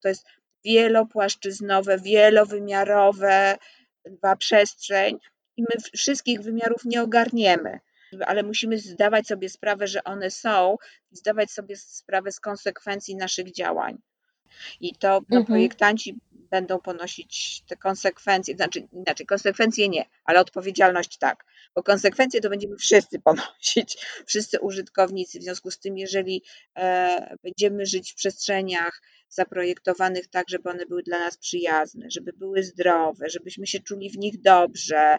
To 0.00 0.08
jest 0.08 0.24
wielopłaszczyznowe, 0.64 1.98
wielowymiarowe 1.98 3.58
przestrzeń 4.38 5.18
i 5.56 5.62
my 5.62 5.80
wszystkich 5.94 6.40
wymiarów 6.40 6.84
nie 6.84 7.02
ogarniemy, 7.02 7.80
ale 8.26 8.42
musimy 8.42 8.78
zdawać 8.78 9.26
sobie 9.26 9.48
sprawę, 9.48 9.86
że 9.86 10.04
one 10.04 10.30
są 10.30 10.76
i 11.12 11.16
zdawać 11.16 11.50
sobie 11.50 11.76
sprawę 11.76 12.32
z 12.32 12.40
konsekwencji 12.40 13.16
naszych 13.16 13.52
działań. 13.52 13.98
I 14.80 14.94
to 14.94 15.08
no, 15.08 15.38
mhm. 15.38 15.46
projektanci 15.46 16.16
będą 16.32 16.78
ponosić 16.78 17.62
te 17.66 17.76
konsekwencje, 17.76 18.56
znaczy 18.56 18.88
inaczej, 18.92 19.26
konsekwencje 19.26 19.88
nie, 19.88 20.04
ale 20.24 20.40
odpowiedzialność 20.40 21.18
tak, 21.18 21.44
bo 21.74 21.82
konsekwencje 21.82 22.40
to 22.40 22.50
będziemy 22.50 22.76
wszyscy 22.76 23.18
ponosić, 23.20 23.98
wszyscy 24.26 24.60
użytkownicy. 24.60 25.38
W 25.38 25.42
związku 25.42 25.70
z 25.70 25.78
tym, 25.78 25.98
jeżeli 25.98 26.42
e, 26.76 27.36
będziemy 27.42 27.86
żyć 27.86 28.12
w 28.12 28.14
przestrzeniach 28.14 29.02
zaprojektowanych 29.30 30.28
tak, 30.28 30.48
żeby 30.48 30.70
one 30.70 30.86
były 30.86 31.02
dla 31.02 31.18
nas 31.18 31.38
przyjazne, 31.38 32.06
żeby 32.10 32.32
były 32.32 32.62
zdrowe, 32.62 33.28
żebyśmy 33.28 33.66
się 33.66 33.80
czuli 33.80 34.10
w 34.10 34.18
nich 34.18 34.40
dobrze, 34.40 35.18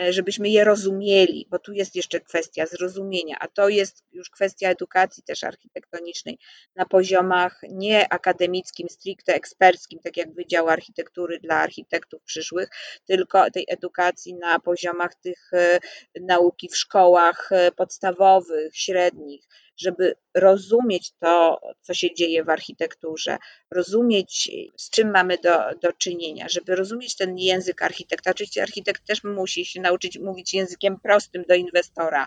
E, 0.00 0.12
żebyśmy 0.12 0.48
je 0.48 0.64
rozumieli, 0.64 1.46
bo 1.50 1.58
tu 1.58 1.72
jest 1.72 1.96
jeszcze 1.96 2.20
kwestia 2.20 2.66
zrozumienia, 2.66 3.36
a 3.40 3.48
to 3.48 3.68
jest 3.68 4.04
już 4.12 4.30
kwestia 4.30 4.68
edukacji 4.68 5.22
też 5.22 5.44
architektonicznej 5.44 6.38
na 6.74 6.86
poziomach 6.86 7.60
nie 7.70 8.12
akademickim, 8.12 8.88
stricte 8.88 9.34
eksperckim, 9.34 9.98
tak 9.98 10.16
jak 10.16 10.34
Wydział 10.34 10.68
Architektury 10.68 11.40
dla 11.40 11.56
architektów 11.56 12.22
przyszłych, 12.22 12.68
tylko 13.04 13.50
tej 13.50 13.64
edukacji 13.68 14.34
na 14.34 14.60
poziomach 14.60 15.14
tych 15.14 15.52
e, 15.52 15.78
nauki 16.20 16.68
w 16.68 16.76
szkołach 16.76 17.48
e, 17.52 17.72
podstawowych, 17.72 18.76
średnich, 18.76 19.48
żeby 19.76 20.14
rozumieć 20.34 21.12
to, 21.18 21.60
co 21.80 21.94
się 21.94 22.14
dzieje 22.14 22.44
w 22.44 22.50
architekturze, 22.50 23.38
rozumieć, 23.70 24.50
z 24.76 24.90
czym 24.90 25.10
mamy 25.10 25.38
do, 25.38 25.58
do 25.82 25.92
czynienia, 25.92 26.46
żeby 26.48 26.76
rozumieć 26.76 27.16
ten 27.16 27.38
język 27.38 27.82
architekta. 27.82 28.30
Oczywiście 28.30 28.62
architekt 28.62 29.06
też 29.06 29.24
musi 29.24 29.64
się 29.64 29.80
nauczyć 29.80 30.18
mówić 30.18 30.54
językiem 30.54 31.00
prostym 31.00 31.44
do 31.48 31.54
inwestora, 31.54 32.26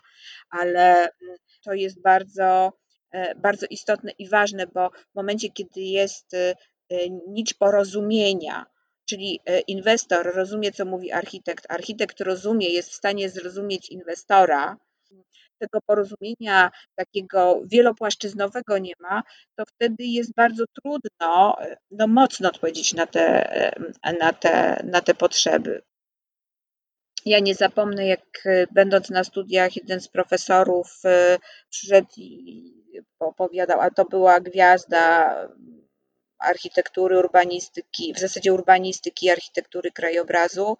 ale 0.50 1.02
mm, 1.02 1.38
to 1.64 1.74
jest 1.74 2.02
bardzo, 2.02 2.74
e, 3.12 3.36
bardzo 3.36 3.66
istotne 3.70 4.12
i 4.18 4.30
ważne, 4.30 4.68
bo 4.68 4.90
w 4.90 5.16
momencie, 5.16 5.50
kiedy 5.50 5.82
jest 5.82 6.34
e, 6.34 6.56
nić 7.28 7.54
porozumienia, 7.54 8.66
czyli 9.06 9.40
e, 9.46 9.60
inwestor 9.60 10.36
rozumie, 10.36 10.72
co 10.72 10.86
mówi 10.86 11.12
architekt, 11.12 11.66
architekt 11.70 12.22
rozumie, 12.22 12.70
jest 12.70 12.90
w 12.90 12.96
stanie 12.96 13.30
zrozumieć 13.30 13.90
inwestora, 13.90 14.78
tego 15.60 15.82
porozumienia 15.86 16.72
takiego 16.96 17.62
wielopłaszczyznowego 17.66 18.78
nie 18.78 18.94
ma, 19.00 19.24
to 19.56 19.64
wtedy 19.66 20.04
jest 20.04 20.34
bardzo 20.34 20.64
trudno 20.84 21.58
no, 21.92 22.08
mocno 22.08 22.50
odpowiedzieć 22.50 22.94
na 22.94 23.08
te, 23.08 23.72
na 24.20 24.34
te, 24.34 24.82
na 24.84 25.02
te 25.02 25.14
potrzeby. 25.14 25.82
ja 27.26 27.40
nie 27.40 27.56
zapomnę, 27.56 28.08
jak 28.08 28.26
e, 28.46 28.68
będąc 28.72 29.10
na 29.10 29.24
studiach, 29.24 29.76
jeden 29.76 30.02
z 30.02 30.08
profesorów 30.08 31.00
e, 31.06 31.38
przyszedł 31.70 32.10
i 32.18 32.74
opowiadał, 33.20 33.82
a 33.82 33.90
to 33.90 34.06
była 34.06 34.40
gwiazda 34.40 35.36
architektury, 36.40 37.20
urbanistyki, 37.20 38.14
w 38.14 38.20
zasadzie 38.20 38.54
urbanistyki 38.54 39.30
architektury 39.30 39.92
krajobrazu. 39.92 40.78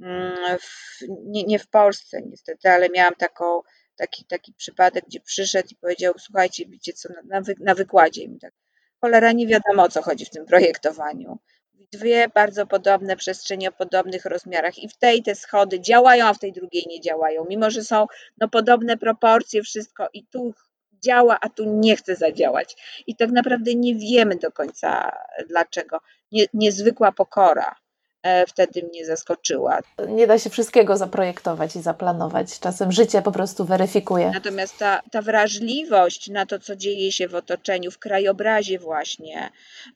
Mm, 0.00 0.58
w, 0.58 1.00
nie, 1.08 1.44
nie 1.44 1.58
w 1.58 1.68
Polsce 1.68 2.22
niestety, 2.22 2.70
ale 2.70 2.88
miałam 2.88 3.14
taką, 3.14 3.60
taki, 4.02 4.24
taki 4.24 4.52
przypadek, 4.52 5.04
gdzie 5.06 5.20
przyszedł 5.20 5.68
i 5.70 5.76
powiedział, 5.76 6.14
słuchajcie, 6.18 6.66
wiecie 6.66 6.92
co, 6.92 7.08
na, 7.08 7.22
na, 7.24 7.40
wy, 7.40 7.54
na 7.60 7.74
wykładzie 7.74 8.28
mi 8.28 8.38
tak, 8.38 8.52
cholera, 9.00 9.32
nie 9.32 9.46
wiadomo 9.46 9.82
o 9.82 9.88
co 9.88 10.02
chodzi 10.02 10.24
w 10.24 10.30
tym 10.30 10.46
projektowaniu 10.46 11.38
dwie 11.92 12.28
bardzo 12.28 12.66
podobne 12.66 13.16
przestrzenie 13.16 13.68
o 13.68 13.72
podobnych 13.72 14.24
rozmiarach 14.24 14.78
i 14.78 14.88
w 14.88 14.96
tej 14.96 15.22
te 15.22 15.34
schody 15.34 15.80
działają, 15.80 16.26
a 16.26 16.34
w 16.34 16.38
tej 16.38 16.52
drugiej 16.52 16.84
nie 16.88 17.00
działają, 17.00 17.44
mimo 17.48 17.70
że 17.70 17.84
są 17.84 18.06
no, 18.40 18.48
podobne 18.48 18.96
proporcje, 18.96 19.62
wszystko 19.62 20.08
i 20.12 20.26
tu 20.26 20.54
działa, 20.92 21.38
a 21.40 21.48
tu 21.48 21.64
nie 21.64 21.96
chce 21.96 22.16
zadziałać. 22.16 23.02
I 23.06 23.16
tak 23.16 23.30
naprawdę 23.30 23.74
nie 23.74 23.94
wiemy 23.94 24.36
do 24.36 24.52
końca 24.52 25.16
dlaczego. 25.48 26.00
Nie, 26.32 26.46
niezwykła 26.54 27.12
pokora 27.12 27.74
wtedy 28.48 28.82
mnie 28.82 29.06
zaskoczyła. 29.06 29.78
Nie 30.08 30.26
da 30.26 30.38
się 30.38 30.50
wszystkiego 30.50 30.96
zaprojektować 30.96 31.76
i 31.76 31.82
zaplanować. 31.82 32.60
Czasem 32.60 32.92
życie 32.92 33.22
po 33.22 33.32
prostu 33.32 33.64
weryfikuje. 33.64 34.30
Natomiast 34.34 34.78
ta, 34.78 35.00
ta 35.10 35.22
wrażliwość 35.22 36.28
na 36.28 36.46
to, 36.46 36.58
co 36.58 36.76
dzieje 36.76 37.12
się 37.12 37.28
w 37.28 37.34
otoczeniu, 37.34 37.90
w 37.90 37.98
krajobrazie 37.98 38.78
właśnie, 38.78 39.50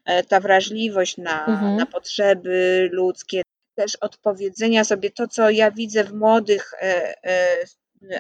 e, 0.05 0.23
ta 0.23 0.41
wrażliwość 0.41 1.17
na, 1.17 1.47
mhm. 1.47 1.77
na 1.77 1.87
potrzeby 1.87 2.89
ludzkie, 2.93 3.43
też 3.75 3.97
odpowiedzenia 3.97 4.85
sobie 4.85 5.11
to, 5.11 5.29
co 5.29 5.51
ja 5.51 5.71
widzę 5.71 6.05
w 6.05 6.13
młodych 6.13 6.73
e, 6.81 7.15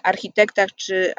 architektach 0.03 0.75
czy, 0.75 1.13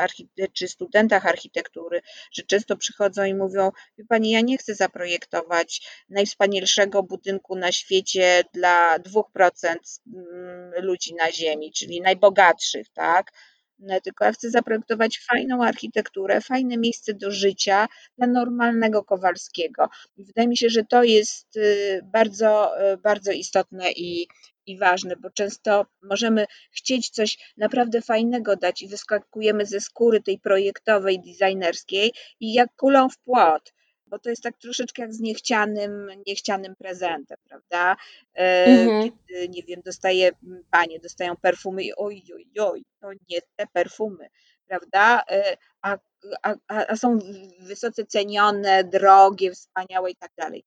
czy 0.54 0.68
studentach 0.68 1.26
architektury, 1.26 2.02
że 2.32 2.44
często 2.44 2.78
przychodzą 2.78 3.24
i 3.24 3.34
mówią: 3.34 3.72
Wie 3.98 4.06
pani, 4.06 4.32
ja 4.32 4.42
nie 4.42 4.58
chcę 4.58 4.76
zaprojektować 4.76 5.88
najwspanialszego 6.10 7.04
budynku 7.04 7.56
na 7.56 7.72
świecie 7.72 8.44
dla 8.54 9.00
2% 9.00 9.76
mm, 10.16 10.86
ludzi 10.86 11.16
na 11.16 11.32
Ziemi, 11.32 11.72
czyli 11.72 12.02
najbogatszych, 12.02 12.90
tak? 12.90 13.32
No, 13.80 14.02
tylko 14.02 14.26
ja 14.26 14.32
chcę 14.32 14.50
zaprojektować 14.50 15.20
fajną 15.20 15.64
architekturę, 15.64 16.42
fajne 16.42 16.78
miejsce 16.78 17.14
do 17.14 17.32
życia 17.32 17.88
dla 18.18 18.28
normalnego 18.28 19.04
Kowalskiego. 19.04 19.90
I 20.18 20.26
wydaje 20.26 20.48
mi 20.48 20.58
się, 20.58 20.70
że 20.70 20.84
to 20.84 21.04
jest 21.04 21.58
y, 21.58 22.02
bardzo, 22.04 22.82
y, 22.94 22.98
bardzo 22.98 23.32
istotne 23.32 23.92
i, 23.92 24.28
i 24.68 24.78
ważne, 24.78 25.16
bo 25.16 25.30
często 25.30 25.86
możemy 26.02 26.46
chcieć 26.72 27.10
coś 27.10 27.54
naprawdę 27.58 28.02
fajnego 28.02 28.56
dać 28.56 28.82
i 28.82 28.88
wyskakujemy 28.88 29.66
ze 29.66 29.82
skóry 29.82 30.22
tej 30.22 30.40
projektowej, 30.40 31.20
designerskiej 31.20 32.14
i 32.40 32.54
jak 32.54 32.76
kulą 32.76 33.10
w 33.10 33.18
płot 33.18 33.74
bo 34.10 34.20
to 34.20 34.30
jest 34.30 34.44
tak 34.44 34.58
troszeczkę 34.58 35.02
jak 35.02 35.14
z 35.14 35.20
niechcianym, 35.20 36.12
niechcianym 36.28 36.76
prezentem, 36.76 37.38
prawda? 37.50 37.96
E, 38.36 38.66
mhm. 38.66 39.04
Kiedy, 39.04 39.50
nie 39.50 39.64
wiem, 39.64 39.82
dostaje, 39.86 40.32
panie 40.72 41.00
dostają 41.00 41.36
perfumy 41.36 41.84
i 41.84 41.96
oj, 41.96 42.24
oj, 42.36 42.48
oj, 42.60 42.84
to 43.00 43.12
nie 43.30 43.42
te 43.56 43.68
perfumy, 43.74 44.28
prawda? 44.68 45.24
E, 45.30 45.58
a, 45.82 45.98
a, 46.44 46.56
a 46.68 46.96
są 46.96 47.20
wysoce 47.60 48.06
cenione, 48.06 48.84
drogie, 48.84 49.52
wspaniałe 49.52 50.12
i 50.12 50.16
tak 50.16 50.32
dalej. 50.38 50.64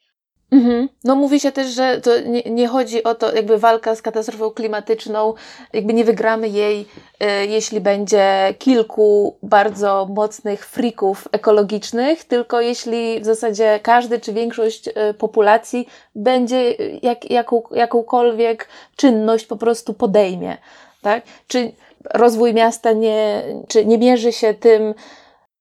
Mhm. 0.50 0.88
No 1.04 1.14
mówi 1.14 1.40
się 1.40 1.52
też, 1.52 1.68
że 1.68 2.00
to 2.00 2.20
nie, 2.20 2.42
nie, 2.42 2.68
chodzi 2.68 3.04
o 3.04 3.14
to, 3.14 3.34
jakby 3.34 3.58
walka 3.58 3.94
z 3.94 4.02
katastrofą 4.02 4.50
klimatyczną, 4.50 5.34
jakby 5.72 5.94
nie 5.94 6.04
wygramy 6.04 6.48
jej, 6.48 6.80
y, 6.80 7.46
jeśli 7.46 7.80
będzie 7.80 8.54
kilku 8.58 9.36
bardzo 9.42 10.08
mocnych 10.10 10.66
frików 10.66 11.28
ekologicznych, 11.32 12.24
tylko 12.24 12.60
jeśli 12.60 13.20
w 13.20 13.24
zasadzie 13.24 13.80
każdy 13.82 14.20
czy 14.20 14.32
większość 14.32 14.88
y, 14.88 14.92
populacji 15.14 15.88
będzie 16.14 16.74
jak, 17.02 17.30
jaką, 17.30 17.62
jakąkolwiek 17.70 18.68
czynność 18.96 19.46
po 19.46 19.56
prostu 19.56 19.94
podejmie. 19.94 20.56
Tak? 21.02 21.22
Czy 21.48 21.72
rozwój 22.14 22.54
miasta 22.54 22.92
nie, 22.92 23.42
czy 23.68 23.86
nie 23.86 23.98
mierzy 23.98 24.32
się 24.32 24.54
tym, 24.54 24.94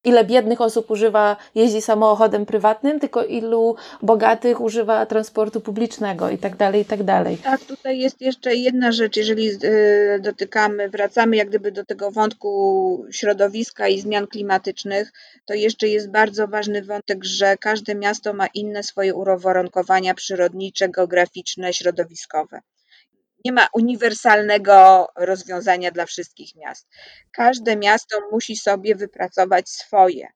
ile 0.04 0.24
biednych 0.24 0.60
osób 0.60 0.90
używa, 0.90 1.36
jeździ 1.54 1.82
samochodem 1.82 2.46
prywatnym, 2.46 3.00
tylko 3.00 3.24
ilu 3.24 3.76
bogatych 4.02 4.60
używa 4.60 5.06
transportu 5.06 5.60
publicznego 5.60 6.30
i 6.30 6.38
tak 6.38 6.56
dalej, 6.56 6.82
i 6.82 6.84
tak 6.84 7.02
dalej. 7.02 7.38
Tak, 7.38 7.60
tutaj 7.60 7.98
jest 7.98 8.20
jeszcze 8.20 8.54
jedna 8.54 8.92
rzecz, 8.92 9.16
jeżeli 9.16 9.50
y, 9.64 10.20
dotykamy, 10.22 10.88
wracamy 10.88 11.36
jak 11.36 11.48
gdyby 11.48 11.72
do 11.72 11.84
tego 11.84 12.10
wątku 12.10 12.50
środowiska 13.10 13.88
i 13.88 14.00
zmian 14.00 14.26
klimatycznych, 14.26 15.12
to 15.46 15.54
jeszcze 15.54 15.88
jest 15.88 16.10
bardzo 16.10 16.48
ważny 16.48 16.82
wątek, 16.82 17.24
że 17.24 17.56
każde 17.56 17.94
miasto 17.94 18.32
ma 18.32 18.46
inne 18.54 18.82
swoje 18.82 19.14
uwarunkowania 19.14 20.14
przyrodnicze, 20.14 20.88
geograficzne, 20.88 21.72
środowiskowe. 21.72 22.60
Nie 23.44 23.52
ma 23.52 23.68
uniwersalnego 23.74 25.08
rozwiązania 25.16 25.90
dla 25.90 26.06
wszystkich 26.06 26.56
miast. 26.56 26.88
Każde 27.32 27.76
miasto 27.76 28.16
musi 28.32 28.56
sobie 28.56 28.94
wypracować 28.94 29.68
swoje. 29.68 30.28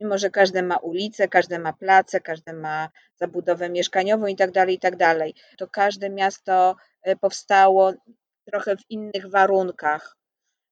Mimo, 0.00 0.18
że 0.18 0.30
każde 0.30 0.62
ma 0.62 0.76
ulice, 0.76 1.28
każde 1.28 1.58
ma 1.58 1.72
place, 1.72 2.20
każde 2.20 2.52
ma 2.52 2.88
zabudowę 3.16 3.70
mieszkaniową 3.70 4.26
i 4.26 4.36
tak 4.36 4.50
dalej, 4.52 4.74
i 4.74 4.78
tak 4.78 4.94
to 5.58 5.68
każde 5.68 6.10
miasto 6.10 6.76
e, 7.02 7.16
powstało 7.16 7.92
trochę 8.44 8.76
w 8.76 8.90
innych 8.90 9.30
warunkach. 9.30 10.16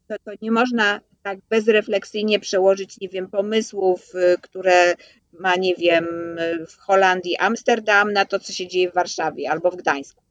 To, 0.08 0.14
to 0.24 0.30
nie 0.42 0.50
można 0.50 1.00
tak 1.22 1.38
bezrefleksyjnie 1.48 2.40
przełożyć, 2.40 3.00
nie 3.00 3.08
wiem, 3.08 3.30
pomysłów, 3.30 4.14
e, 4.14 4.36
które 4.38 4.94
ma, 5.32 5.54
nie 5.56 5.74
wiem, 5.74 6.06
w 6.68 6.76
Holandii 6.76 7.36
Amsterdam 7.36 8.12
na 8.12 8.24
to, 8.24 8.38
co 8.38 8.52
się 8.52 8.68
dzieje 8.68 8.90
w 8.90 8.94
Warszawie 8.94 9.50
albo 9.50 9.70
w 9.70 9.76
Gdańsku 9.76 10.23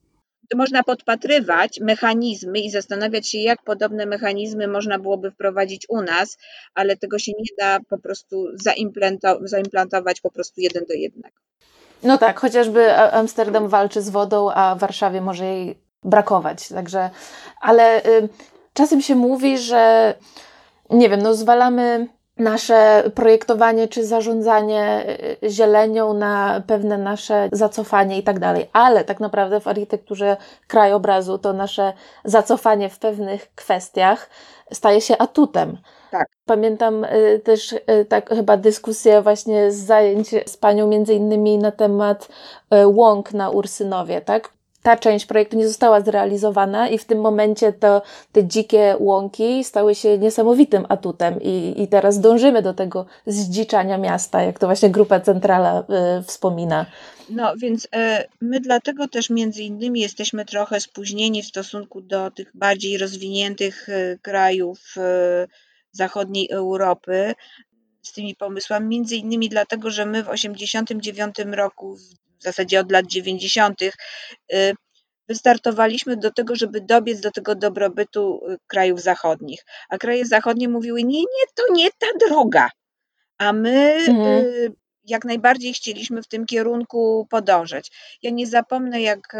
można 0.55 0.83
podpatrywać 0.83 1.79
mechanizmy 1.79 2.59
i 2.59 2.71
zastanawiać 2.71 3.29
się, 3.29 3.37
jak 3.37 3.63
podobne 3.63 4.05
mechanizmy 4.05 4.67
można 4.67 4.99
byłoby 4.99 5.31
wprowadzić 5.31 5.85
u 5.89 6.01
nas, 6.01 6.37
ale 6.75 6.97
tego 6.97 7.19
się 7.19 7.31
nie 7.39 7.45
da 7.59 7.79
po 7.89 7.97
prostu 7.97 8.47
zaimplantować 9.43 10.21
po 10.21 10.31
prostu 10.31 10.61
jeden 10.61 10.85
do 10.85 10.93
jednego. 10.93 11.35
No 12.03 12.17
tak, 12.17 12.39
chociażby 12.39 12.95
Amsterdam 12.95 13.67
walczy 13.67 14.01
z 14.01 14.09
wodą, 14.09 14.51
a 14.51 14.75
Warszawie 14.75 15.21
może 15.21 15.45
jej 15.45 15.75
brakować. 16.03 16.69
Także, 16.69 17.09
ale 17.61 18.05
y, 18.05 18.29
czasem 18.73 19.01
się 19.01 19.15
mówi, 19.15 19.57
że 19.57 20.13
nie 20.89 21.09
wiem, 21.09 21.21
no 21.21 21.33
zwalamy 21.33 22.07
nasze 22.37 23.03
projektowanie 23.15 23.87
czy 23.87 24.05
zarządzanie 24.05 25.05
y, 25.43 25.49
zielenią 25.49 26.13
na 26.13 26.61
pewne 26.67 26.97
nasze 26.97 27.49
zacofanie 27.51 28.17
i 28.17 28.23
tak 28.23 28.39
dalej. 28.39 28.69
Ale 28.73 29.03
tak 29.03 29.19
naprawdę 29.19 29.59
w 29.59 29.67
architekturze 29.67 30.37
krajobrazu 30.67 31.37
to 31.37 31.53
nasze 31.53 31.93
zacofanie 32.25 32.89
w 32.89 32.99
pewnych 32.99 33.55
kwestiach 33.55 34.29
staje 34.71 35.01
się 35.01 35.17
atutem. 35.17 35.77
Tak. 36.11 36.27
Pamiętam 36.45 37.03
y, 37.03 37.41
też 37.43 37.71
y, 37.71 38.05
tak 38.09 38.29
chyba 38.29 38.57
dyskusję 38.57 39.21
właśnie 39.21 39.71
z 39.71 39.75
zajęć 39.75 40.29
z 40.45 40.57
panią 40.57 40.87
między 40.87 41.13
innymi 41.13 41.57
na 41.57 41.71
temat 41.71 42.27
łąk 42.85 43.33
na 43.33 43.49
Ursynowie, 43.49 44.21
tak? 44.21 44.52
Ta 44.83 44.97
część 44.97 45.25
projektu 45.25 45.57
nie 45.57 45.67
została 45.67 46.01
zrealizowana 46.01 46.89
i 46.89 46.97
w 46.97 47.05
tym 47.05 47.21
momencie 47.21 47.73
to, 47.73 48.01
te 48.31 48.47
dzikie 48.47 48.95
łąki 48.99 49.63
stały 49.63 49.95
się 49.95 50.17
niesamowitym 50.17 50.85
atutem 50.89 51.41
i, 51.41 51.73
i 51.77 51.87
teraz 51.87 52.19
dążymy 52.19 52.61
do 52.61 52.73
tego 52.73 53.05
zdziczania 53.25 53.97
miasta, 53.97 54.41
jak 54.41 54.59
to 54.59 54.67
właśnie 54.67 54.89
Grupa 54.89 55.19
Centrala 55.19 55.79
y, 56.19 56.23
wspomina. 56.23 56.85
No 57.29 57.53
więc 57.57 57.85
y, 57.85 57.89
my 58.41 58.59
dlatego 58.59 59.07
też 59.07 59.29
między 59.29 59.63
innymi 59.63 59.99
jesteśmy 59.99 60.45
trochę 60.45 60.79
spóźnieni 60.79 61.43
w 61.43 61.47
stosunku 61.47 62.01
do 62.01 62.31
tych 62.31 62.51
bardziej 62.53 62.97
rozwiniętych 62.97 63.89
y, 63.89 64.19
krajów 64.21 64.95
zachodniej 65.91 66.49
Europy 66.51 67.33
z 68.01 68.13
tymi 68.13 68.35
pomysłami, 68.35 68.87
między 68.87 69.15
innymi 69.15 69.49
dlatego, 69.49 69.89
że 69.89 70.05
my 70.05 70.23
w 70.23 70.29
1989 70.29 71.55
roku 71.55 71.95
w 71.95 72.22
zasadzie 72.43 72.79
od 72.79 72.91
lat 72.91 73.05
90. 73.07 73.81
Y, 73.81 73.91
wystartowaliśmy 75.27 76.17
do 76.17 76.31
tego, 76.31 76.55
żeby 76.55 76.81
dobiec 76.81 77.19
do 77.19 77.31
tego 77.31 77.55
dobrobytu 77.55 78.41
y, 78.49 78.57
krajów 78.67 79.01
zachodnich. 79.01 79.65
A 79.89 79.97
kraje 79.97 80.25
zachodnie 80.25 80.69
mówiły: 80.69 81.03
Nie, 81.03 81.19
nie, 81.19 81.45
to 81.55 81.73
nie 81.73 81.89
ta 81.91 82.27
droga. 82.27 82.69
A 83.37 83.53
my 83.53 83.95
mhm. 84.07 84.45
Y, 84.45 84.71
jak 85.05 85.25
najbardziej 85.25 85.73
chcieliśmy 85.73 86.23
w 86.23 86.27
tym 86.27 86.45
kierunku 86.45 87.27
podążać. 87.29 87.91
Ja 88.21 88.31
nie 88.31 88.47
zapomnę, 88.47 89.01
jak, 89.01 89.35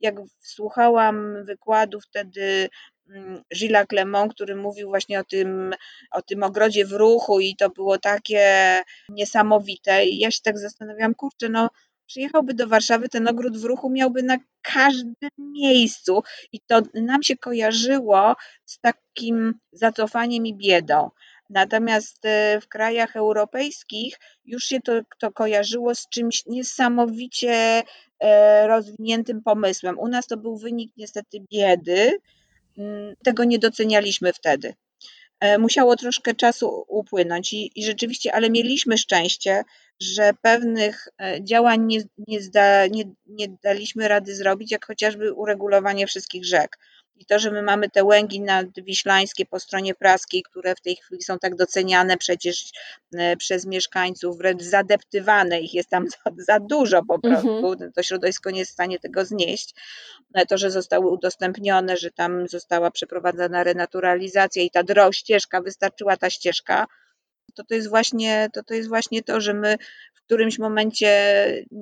jak 0.00 0.14
słuchałam 0.40 1.44
wykładu 1.44 2.00
wtedy 2.00 2.68
mm, 3.08 3.42
Gilles 3.56 3.86
Clement, 3.88 4.34
który 4.34 4.56
mówił 4.56 4.88
właśnie 4.88 5.20
o 5.20 5.24
tym, 5.24 5.74
o 6.12 6.22
tym 6.22 6.42
ogrodzie 6.42 6.86
w 6.86 6.92
ruchu 6.92 7.40
i 7.40 7.56
to 7.56 7.70
było 7.70 7.98
takie 7.98 8.82
niesamowite. 9.08 10.04
I 10.04 10.18
ja 10.18 10.30
się 10.30 10.40
tak 10.44 10.58
zastanawiałam, 10.58 11.14
kurczę, 11.14 11.48
no 11.48 11.70
przyjechałby 12.10 12.54
do 12.54 12.66
Warszawy, 12.66 13.08
ten 13.08 13.28
ogród 13.28 13.56
w 13.56 13.64
ruchu 13.64 13.90
miałby 13.90 14.22
na 14.22 14.38
każdym 14.62 15.30
miejscu 15.38 16.22
i 16.52 16.60
to 16.60 16.82
nam 16.94 17.22
się 17.22 17.36
kojarzyło 17.36 18.36
z 18.64 18.80
takim 18.80 19.54
zacofaniem 19.72 20.46
i 20.46 20.54
biedą. 20.54 21.10
Natomiast 21.50 22.24
e, 22.24 22.60
w 22.60 22.68
krajach 22.68 23.16
europejskich 23.16 24.18
już 24.44 24.64
się 24.64 24.80
to, 24.80 24.92
to 25.18 25.32
kojarzyło 25.32 25.94
z 25.94 26.08
czymś 26.08 26.46
niesamowicie 26.46 27.82
e, 28.20 28.66
rozwiniętym 28.66 29.42
pomysłem. 29.42 29.98
U 29.98 30.08
nas 30.08 30.26
to 30.26 30.36
był 30.36 30.56
wynik 30.56 30.92
niestety 30.96 31.38
biedy, 31.52 32.18
mm, 32.78 33.14
tego 33.24 33.44
nie 33.44 33.58
docenialiśmy 33.58 34.32
wtedy. 34.32 34.74
E, 35.40 35.58
musiało 35.58 35.96
troszkę 35.96 36.34
czasu 36.34 36.84
upłynąć 36.88 37.52
i, 37.52 37.80
i 37.80 37.84
rzeczywiście, 37.84 38.34
ale 38.34 38.50
mieliśmy 38.50 38.98
szczęście, 38.98 39.64
że 40.00 40.30
pewnych 40.42 41.08
działań 41.40 41.86
nie, 41.86 42.02
nie, 42.28 42.40
zda, 42.40 42.86
nie, 42.86 43.04
nie 43.26 43.48
daliśmy 43.62 44.08
rady 44.08 44.34
zrobić, 44.34 44.70
jak 44.70 44.86
chociażby 44.86 45.32
uregulowanie 45.32 46.06
wszystkich 46.06 46.46
rzek. 46.46 46.78
I 47.20 47.26
to, 47.26 47.38
że 47.38 47.50
my 47.50 47.62
mamy 47.62 47.90
te 47.90 48.04
łęgi 48.04 48.40
nadwiślańskie 48.40 49.46
po 49.46 49.60
stronie 49.60 49.94
praskiej, 49.94 50.42
które 50.42 50.74
w 50.74 50.80
tej 50.80 50.96
chwili 50.96 51.22
są 51.22 51.38
tak 51.38 51.56
doceniane 51.56 52.16
przecież 52.16 52.70
e, 53.14 53.36
przez 53.36 53.66
mieszkańców, 53.66 54.38
wręcz 54.38 54.62
zadeptywane, 54.62 55.60
ich 55.60 55.74
jest 55.74 55.88
tam 55.88 56.04
za, 56.24 56.44
za 56.44 56.60
dużo 56.60 57.04
po 57.04 57.18
prostu, 57.18 57.72
mhm. 57.72 57.92
to 57.92 58.02
środowisko 58.02 58.50
nie 58.50 58.58
jest 58.58 58.70
w 58.70 58.74
stanie 58.74 58.98
tego 58.98 59.24
znieść. 59.24 59.74
E, 60.34 60.46
to, 60.46 60.58
że 60.58 60.70
zostały 60.70 61.10
udostępnione, 61.10 61.96
że 61.96 62.10
tam 62.10 62.48
została 62.48 62.90
przeprowadzona 62.90 63.64
renaturalizacja 63.64 64.62
i 64.62 64.70
ta 64.70 64.82
droga, 64.82 65.12
ścieżka, 65.12 65.60
wystarczyła 65.60 66.16
ta 66.16 66.30
ścieżka, 66.30 66.86
to 67.54 67.64
to 67.64 67.74
jest 67.74 67.88
właśnie 67.88 68.48
to, 68.52 68.62
to 68.62 68.74
jest 68.74 68.88
właśnie 68.88 69.22
to, 69.22 69.40
że 69.40 69.54
my 69.54 69.76
w 70.14 70.22
którymś 70.22 70.58
momencie 70.58 71.12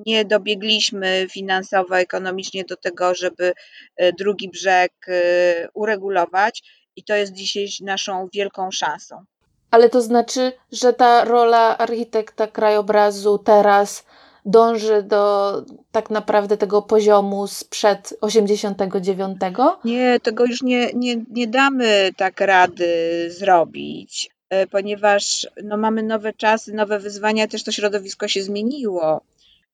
nie 0.06 0.24
dobiegliśmy 0.24 1.26
finansowo, 1.30 1.98
ekonomicznie 1.98 2.64
do 2.64 2.76
tego, 2.76 3.14
żeby 3.14 3.52
e, 3.96 4.12
drugi 4.12 4.48
brzeg 4.48 4.92
e, 5.08 5.68
uregulować 5.74 6.62
i 6.96 7.04
to 7.04 7.14
jest 7.14 7.32
dzisiaj 7.32 7.66
naszą 7.80 8.28
wielką 8.32 8.70
szansą. 8.70 9.24
Ale 9.70 9.88
to 9.88 10.00
znaczy, 10.00 10.52
że 10.72 10.92
ta 10.92 11.24
rola 11.24 11.78
architekta 11.78 12.46
krajobrazu 12.46 13.38
teraz 13.38 14.04
dąży 14.44 15.02
do 15.02 15.52
tak 15.92 16.10
naprawdę 16.10 16.56
tego 16.56 16.82
poziomu 16.82 17.46
sprzed 17.46 18.14
89? 18.20 19.38
Nie, 19.84 20.20
tego 20.20 20.44
już 20.44 20.62
nie, 20.62 20.90
nie, 20.94 21.16
nie 21.30 21.46
damy 21.46 22.10
tak 22.16 22.40
rady 22.40 22.86
zrobić. 23.30 24.30
E, 24.50 24.66
ponieważ 24.66 25.46
no, 25.64 25.76
mamy 25.76 26.02
nowe 26.02 26.32
czasy, 26.32 26.74
nowe 26.74 26.98
wyzwania, 26.98 27.48
też 27.48 27.64
to 27.64 27.72
środowisko 27.72 28.28
się 28.28 28.42
zmieniło. 28.42 29.20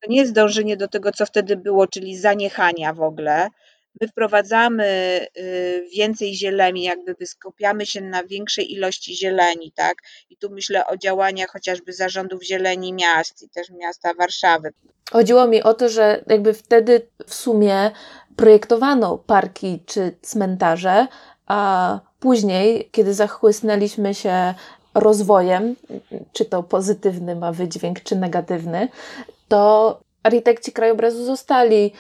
To 0.01 0.11
nie 0.11 0.17
jest 0.17 0.33
dążenie 0.33 0.77
do 0.77 0.89
tego, 0.89 1.13
co 1.13 1.27
wtedy 1.27 1.57
było, 1.57 1.87
czyli 1.87 2.19
zaniechania 2.19 2.93
w 2.93 3.03
ogóle. 3.03 3.49
My 4.01 4.09
wprowadzamy 4.09 4.87
y, 5.39 5.89
więcej 5.97 6.35
zieleni, 6.35 6.83
jakby 6.83 7.27
skupiamy 7.27 7.87
się 7.87 8.01
na 8.01 8.25
większej 8.25 8.73
ilości 8.73 9.17
zieleni, 9.17 9.73
tak? 9.73 9.95
I 10.31 10.37
tu 10.37 10.51
myślę 10.51 10.87
o 10.87 10.97
działaniach 10.97 11.51
chociażby 11.51 11.93
zarządów 11.93 12.45
zieleni 12.45 12.93
miast 12.93 13.43
i 13.43 13.49
też 13.49 13.71
miasta 13.71 14.15
Warszawy. 14.15 14.73
Chodziło 15.13 15.47
mi 15.47 15.63
o 15.63 15.75
to, 15.75 15.89
że 15.89 16.25
jakby 16.27 16.55
wtedy 16.55 17.07
w 17.27 17.35
sumie 17.35 17.91
projektowano 18.37 19.19
parki 19.19 19.83
czy 19.87 20.17
cmentarze, 20.23 21.07
a 21.47 22.01
później, 22.25 22.89
kiedy 22.93 23.15
zachłysnęliśmy 23.15 24.15
się 24.15 24.55
rozwojem, 24.95 25.77
czy 26.33 26.45
to 26.45 26.63
pozytywny 26.63 27.37
ma 27.37 27.53
wydźwięk, 27.53 28.01
czy 28.03 28.17
negatywny, 28.17 28.89
to 29.49 30.01
architekci 30.23 30.73
krajobrazu 30.73 31.25
zostali 31.25 31.93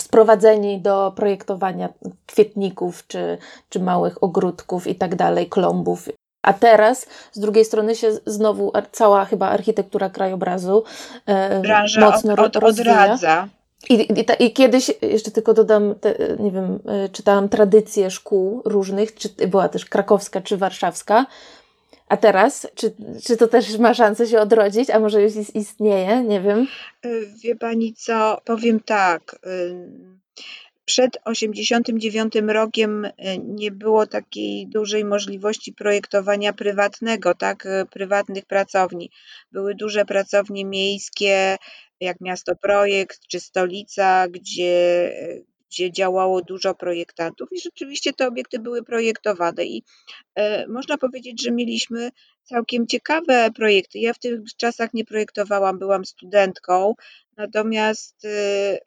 sprowadzeni 0.00 0.80
do 0.80 1.12
projektowania 1.16 1.88
kwietników, 2.26 3.06
czy, 3.06 3.38
czy 3.68 3.80
małych 3.80 4.22
ogródków 4.22 4.86
i 4.86 4.94
tak 4.94 5.14
dalej, 5.14 5.46
klombów. 5.46 6.08
A 6.42 6.52
teraz 6.52 7.06
z 7.32 7.40
drugiej 7.40 7.64
strony 7.64 7.94
się 7.94 8.12
znowu 8.26 8.72
cała 8.92 9.24
chyba 9.24 9.48
architektura 9.48 10.10
krajobrazu 10.10 10.84
e, 11.26 11.62
mocno 12.00 12.32
od, 12.32 12.56
od, 12.56 12.64
odradza. 12.64 13.48
I, 13.90 13.94
i, 13.94 14.44
I, 14.46 14.52
kiedyś, 14.52 14.90
jeszcze 15.02 15.30
tylko 15.30 15.54
dodam, 15.54 15.94
te, 15.94 16.14
nie 16.38 16.50
wiem, 16.50 16.78
e, 16.86 17.08
czytałam 17.08 17.48
tradycje 17.48 18.10
szkół 18.10 18.62
różnych, 18.64 19.14
czy 19.14 19.28
była 19.48 19.68
też 19.68 19.84
krakowska, 19.84 20.40
czy 20.40 20.56
warszawska. 20.56 21.26
A 22.08 22.16
teraz, 22.16 22.66
czy, 22.74 22.94
czy 23.24 23.36
to 23.36 23.48
też 23.48 23.78
ma 23.78 23.94
szansę 23.94 24.26
się 24.26 24.40
odrodzić, 24.40 24.90
a 24.90 25.00
może 25.00 25.22
już 25.22 25.32
istnieje, 25.54 26.22
nie 26.22 26.40
wiem. 26.40 26.66
E, 27.04 27.08
wie 27.42 27.56
pani 27.56 27.94
co, 27.94 28.40
powiem 28.44 28.80
tak. 28.80 29.38
Przed 30.84 31.18
89 31.24 32.32
rokiem 32.46 33.04
e, 33.04 33.38
nie 33.38 33.70
było 33.70 34.06
takiej 34.06 34.66
dużej 34.66 35.04
możliwości 35.04 35.72
projektowania 35.72 36.52
prywatnego, 36.52 37.34
tak, 37.34 37.68
prywatnych 37.90 38.44
pracowni. 38.44 39.10
Były 39.52 39.74
duże 39.74 40.04
pracownie 40.04 40.64
miejskie, 40.64 41.56
jak 42.00 42.20
Miasto 42.20 42.56
Projekt 42.56 43.20
czy 43.28 43.40
Stolica, 43.40 44.28
gdzie, 44.28 45.12
gdzie 45.70 45.92
działało 45.92 46.42
dużo 46.42 46.74
projektantów 46.74 47.48
i 47.52 47.60
rzeczywiście 47.60 48.12
te 48.12 48.26
obiekty 48.26 48.58
były 48.58 48.82
projektowane 48.82 49.64
i 49.64 49.82
e, 50.34 50.66
można 50.68 50.98
powiedzieć, 50.98 51.42
że 51.42 51.50
mieliśmy 51.50 52.10
całkiem 52.42 52.86
ciekawe 52.86 53.50
projekty. 53.54 53.98
Ja 53.98 54.12
w 54.12 54.18
tych 54.18 54.40
czasach 54.56 54.94
nie 54.94 55.04
projektowałam, 55.04 55.78
byłam 55.78 56.04
studentką, 56.04 56.94
natomiast 57.36 58.16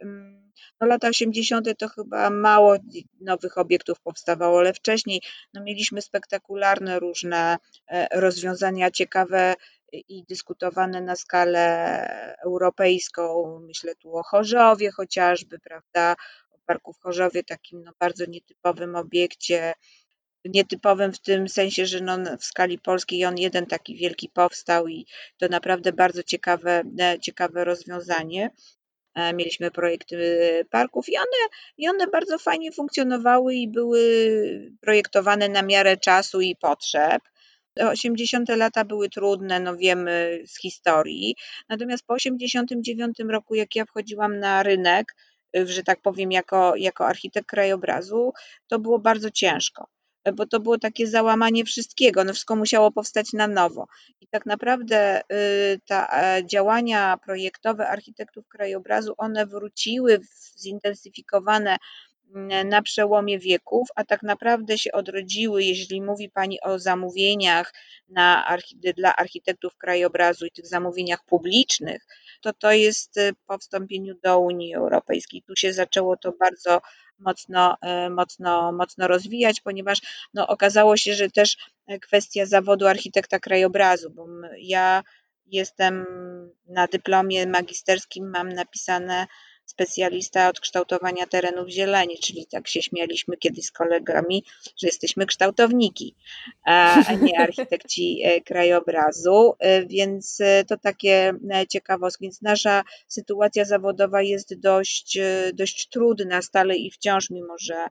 mm, 0.01 0.49
no 0.81 0.87
lata 0.87 1.07
80. 1.07 1.67
to 1.77 1.87
chyba 1.87 2.29
mało 2.29 2.75
nowych 3.21 3.57
obiektów 3.57 3.99
powstawało, 3.99 4.59
ale 4.59 4.73
wcześniej 4.73 5.21
no 5.53 5.63
mieliśmy 5.63 6.01
spektakularne 6.01 6.99
różne 6.99 7.57
e, 7.87 8.19
rozwiązania, 8.19 8.91
ciekawe 8.91 9.55
i 9.91 10.23
dyskutowane 10.29 11.01
na 11.01 11.15
skalę 11.15 12.35
europejską. 12.45 13.59
Myślę 13.67 13.95
tu 13.95 14.17
o 14.17 14.23
Chorzowie 14.23 14.91
chociażby, 14.91 15.59
prawda? 15.59 16.15
O 16.51 16.57
parku 16.65 16.93
w 16.93 16.99
Chorzowie, 16.99 17.43
takim 17.43 17.83
no 17.83 17.91
bardzo 17.99 18.25
nietypowym 18.25 18.95
obiekcie. 18.95 19.73
Nietypowym 20.45 21.13
w 21.13 21.19
tym 21.19 21.49
sensie, 21.49 21.85
że 21.85 22.01
no 22.01 22.17
w 22.37 22.43
skali 22.43 22.79
polskiej 22.79 23.25
on 23.25 23.37
jeden 23.37 23.65
taki 23.65 23.95
wielki 23.95 24.29
powstał 24.29 24.87
i 24.87 25.05
to 25.37 25.47
naprawdę 25.47 25.93
bardzo 25.93 26.23
ciekawe, 26.23 26.83
e, 26.99 27.19
ciekawe 27.19 27.63
rozwiązanie. 27.63 28.51
E, 29.15 29.33
mieliśmy 29.33 29.71
projekty 29.71 30.17
parków 30.69 31.09
i 31.09 31.17
one, 31.17 31.49
i 31.77 31.89
one 31.89 32.07
bardzo 32.07 32.37
fajnie 32.37 32.71
funkcjonowały 32.71 33.55
i 33.55 33.67
były 33.67 34.01
projektowane 34.81 35.49
na 35.49 35.61
miarę 35.61 35.97
czasu 35.97 36.41
i 36.41 36.55
potrzeb. 36.55 37.21
80. 37.79 38.49
lata 38.49 38.85
były 38.85 39.09
trudne, 39.09 39.59
no 39.59 39.77
wiemy 39.77 40.43
z 40.45 40.61
historii. 40.61 41.35
Natomiast 41.69 42.05
po 42.05 42.13
89 42.13 43.17
roku, 43.29 43.55
jak 43.55 43.75
ja 43.75 43.85
wchodziłam 43.85 44.39
na 44.39 44.63
rynek, 44.63 45.15
że 45.53 45.83
tak 45.83 46.01
powiem, 46.01 46.31
jako, 46.31 46.75
jako 46.75 47.07
architekt 47.07 47.47
krajobrazu, 47.47 48.33
to 48.67 48.79
było 48.79 48.99
bardzo 48.99 49.31
ciężko 49.31 49.87
bo 50.33 50.45
to 50.45 50.59
było 50.59 50.77
takie 50.77 51.07
załamanie 51.07 51.65
wszystkiego, 51.65 52.23
no 52.23 52.33
wszystko 52.33 52.55
musiało 52.55 52.91
powstać 52.91 53.33
na 53.33 53.47
nowo. 53.47 53.87
I 54.21 54.27
tak 54.27 54.45
naprawdę 54.45 55.21
y, 55.21 55.79
te 55.87 56.07
działania 56.45 57.17
projektowe 57.25 57.87
architektów 57.87 58.47
krajobrazu, 58.47 59.13
one 59.17 59.45
wróciły 59.45 60.19
zintensyfikowane 60.59 61.77
na 62.65 62.81
przełomie 62.81 63.39
wieków, 63.39 63.87
a 63.95 64.03
tak 64.03 64.23
naprawdę 64.23 64.77
się 64.77 64.91
odrodziły, 64.91 65.63
jeśli 65.63 66.01
mówi 66.01 66.29
Pani 66.29 66.61
o 66.61 66.79
zamówieniach 66.79 67.73
na, 68.09 68.57
dla 68.97 69.15
architektów 69.15 69.77
krajobrazu 69.77 70.45
i 70.45 70.51
tych 70.51 70.67
zamówieniach 70.67 71.25
publicznych, 71.25 72.05
to 72.41 72.53
to 72.53 72.71
jest 72.71 73.17
y, 73.17 73.33
po 73.47 73.57
wstąpieniu 73.57 74.15
do 74.23 74.39
Unii 74.39 74.75
Europejskiej. 74.75 75.41
Tu 75.41 75.55
się 75.55 75.73
zaczęło 75.73 76.17
to 76.17 76.31
bardzo 76.31 76.81
mocno, 77.19 77.77
y, 78.05 78.09
mocno, 78.09 78.71
mocno 78.71 79.07
rozwijać, 79.07 79.61
ponieważ 79.61 79.99
no, 80.33 80.47
okazało 80.47 80.97
się, 80.97 81.13
że 81.13 81.29
też 81.29 81.57
kwestia 82.01 82.45
zawodu 82.45 82.87
architekta 82.87 83.39
krajobrazu, 83.39 84.09
bo 84.09 84.27
ja 84.57 85.03
jestem 85.45 86.05
na 86.67 86.87
dyplomie 86.87 87.47
magisterskim, 87.47 88.29
mam 88.29 88.49
napisane 88.49 89.27
specjalista 89.69 90.49
od 90.49 90.59
kształtowania 90.59 91.27
terenów 91.27 91.69
zieleni, 91.69 92.17
czyli 92.19 92.45
tak 92.45 92.67
się 92.67 92.81
śmialiśmy 92.81 93.37
kiedyś 93.37 93.65
z 93.65 93.71
kolegami, 93.71 94.43
że 94.81 94.87
jesteśmy 94.87 95.25
kształtowniki, 95.25 96.15
a 96.65 97.03
nie 97.21 97.39
architekci 97.47 98.21
e, 98.23 98.41
krajobrazu, 98.41 99.53
e, 99.59 99.85
więc 99.85 100.41
e, 100.41 100.65
to 100.65 100.77
takie 100.77 101.33
ciekawostki. 101.69 102.25
Więc 102.25 102.41
nasza 102.41 102.83
sytuacja 103.07 103.65
zawodowa 103.65 104.21
jest 104.21 104.59
dość, 104.59 105.17
dość 105.53 105.89
trudna 105.89 106.41
stale 106.41 106.75
i 106.75 106.91
wciąż, 106.91 107.29
mimo 107.29 107.57
że 107.59 107.87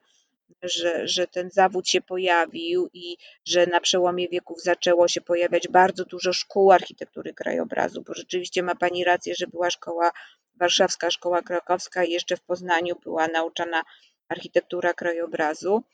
że, 0.63 1.09
że 1.09 1.27
ten 1.27 1.51
zawód 1.51 1.89
się 1.89 2.01
pojawił 2.01 2.89
i 2.93 3.17
że 3.45 3.67
na 3.67 3.81
przełomie 3.81 4.29
wieków 4.29 4.63
zaczęło 4.63 5.09
się 5.09 5.21
pojawiać 5.21 5.69
bardzo 5.69 6.05
dużo 6.05 6.33
szkół 6.33 6.73
architektury 6.73 7.35
krajobrazu, 7.35 8.03
bo 8.03 8.15
rzeczywiście 8.15 8.63
ma 8.63 8.75
Pani 8.75 9.05
rację, 9.05 9.35
że 9.35 9.47
była 9.47 9.71
szkoła 9.71 10.11
Warszawska 10.59 11.11
Szkoła 11.11 11.43
Krakowska 11.43 12.05
jeszcze 12.05 12.37
w 12.37 12.41
Poznaniu 12.41 12.97
była 13.03 13.29
nauczana 13.29 13.83
architektura 14.29 14.95
krajobrazu. 14.95 15.85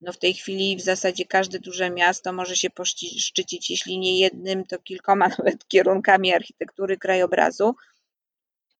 No 0.00 0.12
w 0.12 0.18
tej 0.18 0.34
chwili 0.34 0.76
w 0.76 0.80
zasadzie 0.80 1.24
każde 1.24 1.58
duże 1.58 1.90
miasto 1.90 2.32
może 2.32 2.56
się 2.56 2.70
poszczycić, 2.70 3.70
jeśli 3.70 3.98
nie 3.98 4.18
jednym, 4.18 4.64
to 4.64 4.78
kilkoma 4.78 5.28
nawet 5.38 5.68
kierunkami 5.68 6.34
architektury 6.34 6.96
krajobrazu. 6.96 7.74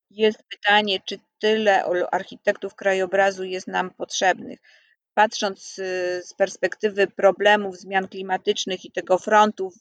Jest 0.09 0.43
pytanie, 0.43 0.99
czy 1.05 1.19
tyle 1.39 1.85
architektów 2.11 2.75
krajobrazu 2.75 3.43
jest 3.43 3.67
nam 3.67 3.91
potrzebnych. 3.91 4.59
Patrząc 5.13 5.79
y, 5.79 6.21
z 6.25 6.33
perspektywy 6.33 7.07
problemów 7.07 7.77
zmian 7.77 8.07
klimatycznych 8.07 8.85
i 8.85 8.91
tego 8.91 9.17
frontu 9.17 9.73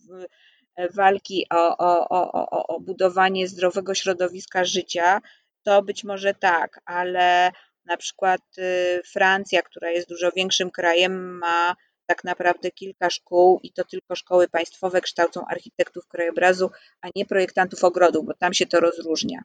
e, 0.76 0.88
walki 0.88 1.46
o, 1.50 1.76
o, 1.76 2.08
o, 2.08 2.66
o 2.66 2.80
budowanie 2.80 3.48
zdrowego 3.48 3.94
środowiska 3.94 4.64
życia, 4.64 5.20
to 5.66 5.82
być 5.82 6.04
może 6.04 6.34
tak, 6.34 6.80
ale 6.84 7.52
na 7.84 7.96
przykład 7.96 8.40
y, 8.58 9.02
Francja, 9.12 9.62
która 9.62 9.90
jest 9.90 10.08
dużo 10.08 10.30
większym 10.36 10.70
krajem, 10.70 11.38
ma 11.38 11.76
tak 12.06 12.24
naprawdę 12.24 12.70
kilka 12.70 13.10
szkół 13.10 13.60
i 13.62 13.72
to 13.72 13.84
tylko 13.84 14.16
szkoły 14.16 14.48
państwowe 14.48 15.00
kształcą 15.00 15.46
architektów 15.50 16.06
krajobrazu, 16.08 16.70
a 17.00 17.08
nie 17.16 17.26
projektantów 17.26 17.84
ogrodu, 17.84 18.22
bo 18.22 18.34
tam 18.34 18.54
się 18.54 18.66
to 18.66 18.80
rozróżnia. 18.80 19.42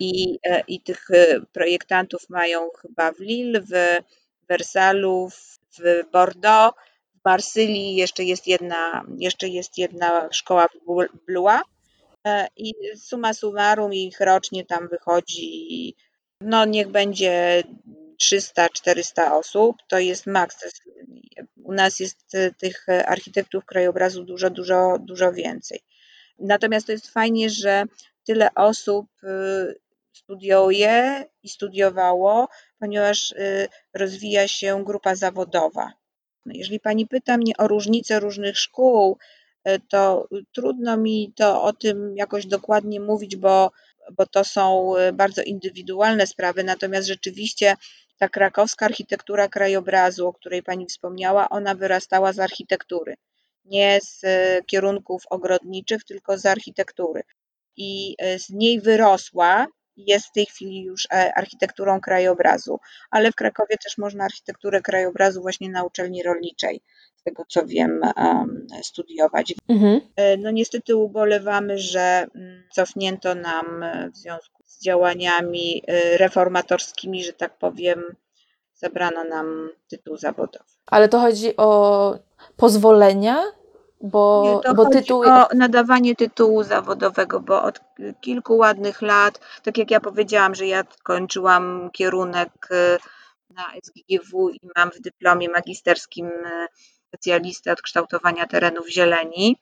I, 0.00 0.38
e, 0.44 0.62
i 0.68 0.80
tych 0.80 1.10
e, 1.10 1.40
projektantów 1.52 2.28
mają 2.28 2.68
chyba 2.82 3.12
w 3.12 3.18
Lille, 3.18 3.60
w 3.60 3.72
Wersalu, 4.48 5.28
w 5.78 5.80
Bordeaux, 6.12 6.78
w 7.14 7.24
Marsylii 7.24 7.96
jeszcze 7.96 8.24
jest 8.24 8.46
jedna, 8.46 9.04
jeszcze 9.18 9.48
jest 9.48 9.78
jedna 9.78 10.28
szkoła 10.32 10.66
w 10.68 11.26
Blois 11.26 11.62
i 12.56 12.74
suma 12.96 13.34
summarum 13.34 13.94
ich 13.94 14.20
rocznie 14.20 14.64
tam 14.64 14.88
wychodzi 14.88 15.94
no 16.40 16.64
niech 16.64 16.88
będzie 16.88 17.62
300-400 18.22 19.32
osób, 19.32 19.76
to 19.88 19.98
jest 19.98 20.26
maks. 20.26 20.82
U 21.64 21.72
nas 21.72 22.00
jest 22.00 22.34
e, 22.34 22.50
tych 22.54 22.88
e, 22.88 23.06
architektów 23.06 23.64
krajobrazu 23.64 24.24
dużo, 24.24 24.50
dużo, 24.50 24.96
dużo 25.00 25.32
więcej. 25.32 25.80
Natomiast 26.38 26.86
to 26.86 26.92
jest 26.92 27.10
fajnie, 27.10 27.50
że 27.50 27.84
tyle 28.24 28.54
osób 28.54 29.06
e, 29.22 29.28
studiuje 30.12 31.24
i 31.42 31.48
studiowało, 31.48 32.48
ponieważ 32.78 33.34
rozwija 33.94 34.48
się 34.48 34.84
grupa 34.84 35.14
zawodowa. 35.14 35.92
No, 36.46 36.52
jeżeli 36.54 36.80
Pani 36.80 37.06
pyta 37.06 37.36
mnie 37.36 37.56
o 37.56 37.68
różnice 37.68 38.20
różnych 38.20 38.58
szkół, 38.58 39.18
to 39.88 40.28
trudno 40.52 40.96
mi 40.96 41.32
to 41.36 41.62
o 41.62 41.72
tym 41.72 42.16
jakoś 42.16 42.46
dokładnie 42.46 43.00
mówić, 43.00 43.36
bo 43.36 43.70
bo 44.16 44.26
to 44.26 44.44
są 44.44 44.96
y, 44.96 45.12
bardzo 45.12 45.42
indywidualne 45.42 46.26
sprawy, 46.26 46.64
natomiast 46.64 47.08
rzeczywiście 47.08 47.76
ta 48.18 48.28
krakowska 48.28 48.86
architektura 48.86 49.48
krajobrazu, 49.48 50.26
o 50.26 50.32
której 50.32 50.62
Pani 50.62 50.86
wspomniała, 50.86 51.48
ona 51.48 51.74
wyrastała 51.74 52.32
z 52.32 52.38
architektury. 52.38 53.14
Nie 53.64 53.98
z 54.02 54.24
y, 54.24 54.64
kierunków 54.66 55.22
ogrodniczych, 55.30 56.04
tylko 56.04 56.38
z 56.38 56.46
architektury. 56.46 57.22
I 57.76 58.16
z 58.38 58.50
niej 58.50 58.80
wyrosła, 58.80 59.66
jest 59.96 60.26
w 60.26 60.32
tej 60.32 60.46
chwili 60.46 60.82
już 60.82 61.06
e, 61.06 61.34
architekturą 61.34 62.00
krajobrazu, 62.00 62.78
ale 63.10 63.32
w 63.32 63.34
Krakowie 63.34 63.76
też 63.84 63.98
można 63.98 64.24
architekturę 64.24 64.80
krajobrazu 64.80 65.42
właśnie 65.42 65.70
na 65.70 65.84
uczelni 65.84 66.22
rolniczej 66.22 66.80
tego 67.26 67.42
co 67.48 67.66
wiem, 67.66 68.00
studiować. 68.82 69.54
Mhm. 69.68 70.00
E, 70.16 70.36
no 70.36 70.50
niestety 70.50 70.96
ubolewamy, 70.96 71.78
że 71.78 72.26
mm, 72.34 72.62
cofnięto 72.72 73.34
nam 73.34 73.84
w 74.12 74.16
związku 74.16 74.62
z 74.64 74.82
działaniami 74.82 75.82
e, 75.86 76.16
reformatorskimi, 76.16 77.24
że 77.24 77.32
tak 77.32 77.58
powiem, 77.58 78.02
zabrano 78.74 79.24
nam 79.24 79.70
tytuł 79.88 80.16
zawodowy. 80.16 80.64
Ale 80.86 81.08
to 81.08 81.20
chodzi 81.20 81.56
o 81.56 82.18
pozwolenia? 82.56 83.42
Bo, 84.00 84.52
Nie, 84.56 84.68
to 84.68 84.74
bo 84.74 84.88
tytuł... 84.88 85.22
o 85.22 85.48
nadawanie 85.54 86.16
tytułu 86.16 86.62
zawodowego, 86.62 87.40
bo 87.40 87.62
od 87.62 87.80
kilku 88.20 88.56
ładnych 88.56 89.02
lat, 89.02 89.40
tak 89.62 89.78
jak 89.78 89.90
ja 89.90 90.00
powiedziałam, 90.00 90.54
że 90.54 90.66
ja 90.66 90.84
kończyłam 91.02 91.90
kierunek 91.92 92.68
na 93.50 93.64
SGGW 93.82 94.50
i 94.50 94.60
mam 94.76 94.90
w 94.90 95.00
dyplomie 95.00 95.48
magisterskim 95.48 96.30
specjalistę 97.16 97.72
od 97.72 97.82
kształtowania 97.82 98.46
terenów 98.46 98.88
zieleni. 98.88 99.56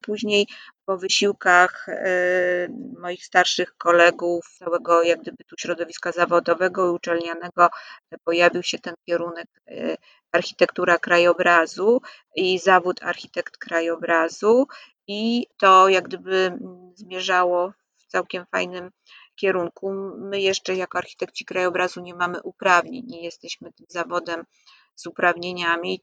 Później 0.00 0.46
po 0.86 0.98
wysiłkach 0.98 1.88
e, 1.88 2.68
moich 2.98 3.24
starszych 3.24 3.76
kolegów, 3.76 4.46
całego 4.58 5.02
jak 5.02 5.20
gdyby 5.20 5.44
tu 5.44 5.56
środowiska 5.58 6.12
zawodowego 6.12 6.86
i 6.86 6.94
uczelnianego 6.94 7.68
pojawił 8.24 8.62
się 8.62 8.78
ten 8.78 8.94
kierunek 9.06 9.46
e, 9.68 9.96
architektura 10.32 10.98
krajobrazu 10.98 12.00
i 12.36 12.58
zawód 12.58 13.02
architekt 13.02 13.56
krajobrazu 13.56 14.66
i 15.06 15.46
to 15.58 15.88
jak 15.88 16.04
gdyby 16.04 16.58
zmierzało 16.94 17.72
w 17.96 18.06
całkiem 18.06 18.44
fajnym 18.50 18.90
kierunku. 19.36 19.92
My 20.18 20.40
jeszcze 20.40 20.74
jako 20.74 20.98
architekci 20.98 21.44
krajobrazu 21.44 22.00
nie 22.00 22.14
mamy 22.14 22.42
uprawnień, 22.42 23.04
nie 23.06 23.24
jesteśmy 23.24 23.72
tym 23.72 23.86
zawodem 23.88 24.44
z 24.94 25.06
uprawnieniami. 25.06 26.00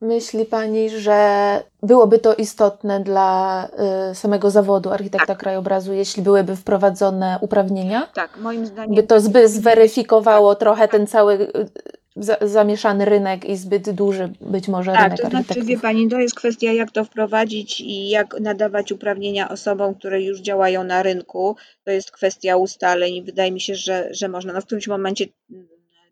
Myśli 0.00 0.44
Pani, 0.44 0.90
że 0.90 1.62
byłoby 1.82 2.18
to 2.18 2.34
istotne 2.34 3.00
dla 3.00 3.68
y, 4.10 4.14
samego 4.14 4.50
zawodu 4.50 4.90
architekta 4.90 5.26
tak. 5.26 5.38
krajobrazu, 5.38 5.92
jeśli 5.92 6.22
byłyby 6.22 6.56
wprowadzone 6.56 7.38
uprawnienia? 7.40 8.08
Tak, 8.14 8.36
moim 8.36 8.66
zdaniem. 8.66 8.94
By 8.94 9.02
to 9.02 9.20
by 9.20 9.48
zweryfikowało 9.48 10.54
tak, 10.54 10.60
trochę 10.60 10.82
tak. 10.82 10.90
ten 10.90 11.06
cały 11.06 11.34
y, 11.34 11.68
za, 12.16 12.36
zamieszany 12.40 13.04
rynek 13.04 13.44
i 13.44 13.56
zbyt 13.56 13.90
duży 13.90 14.32
być 14.40 14.68
może 14.68 14.92
tak, 14.92 15.02
rynek 15.02 15.20
to 15.20 15.30
znaczy, 15.30 15.62
wie 15.62 15.78
Pani, 15.78 16.08
to 16.08 16.18
jest 16.18 16.34
kwestia 16.34 16.72
jak 16.72 16.90
to 16.90 17.04
wprowadzić 17.04 17.80
i 17.80 18.08
jak 18.08 18.40
nadawać 18.40 18.92
uprawnienia 18.92 19.48
osobom, 19.48 19.94
które 19.94 20.22
już 20.22 20.40
działają 20.40 20.84
na 20.84 21.02
rynku. 21.02 21.56
To 21.84 21.90
jest 21.90 22.10
kwestia 22.10 22.56
ustaleń 22.56 23.14
i 23.14 23.22
wydaje 23.22 23.52
mi 23.52 23.60
się, 23.60 23.74
że, 23.74 24.08
że 24.10 24.28
można. 24.28 24.52
No 24.52 24.60
w 24.60 24.64
którymś 24.64 24.88
momencie 24.88 25.24
mm, 25.50 25.68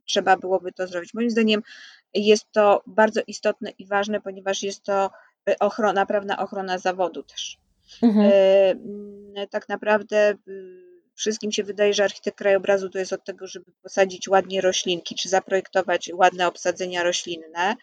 trzeba 0.06 0.36
byłoby 0.36 0.72
to 0.72 0.86
zrobić. 0.86 1.14
Moim 1.14 1.30
zdaniem 1.30 1.62
jest 2.14 2.52
to 2.52 2.82
bardzo 2.86 3.20
istotne 3.26 3.70
i 3.70 3.86
ważne, 3.86 4.20
ponieważ 4.20 4.62
jest 4.62 4.82
to 4.82 5.10
e, 5.48 5.58
ochrona, 5.58 6.06
prawna 6.06 6.38
ochrona 6.38 6.78
zawodu 6.78 7.22
też. 7.22 7.58
Mhm. 8.02 8.30
E, 8.32 8.70
mm, 8.70 9.48
tak 9.50 9.68
naprawdę 9.68 10.34
y, 10.48 10.86
wszystkim 11.14 11.52
się 11.52 11.64
wydaje, 11.64 11.94
że 11.94 12.04
architekt 12.04 12.38
krajobrazu 12.38 12.90
to 12.90 12.98
jest 12.98 13.12
od 13.12 13.24
tego, 13.24 13.46
żeby 13.46 13.72
posadzić 13.82 14.28
ładnie 14.28 14.60
roślinki, 14.60 15.14
czy 15.14 15.28
zaprojektować 15.28 16.10
ładne 16.14 16.46
obsadzenia 16.46 17.02
roślinne. 17.02 17.76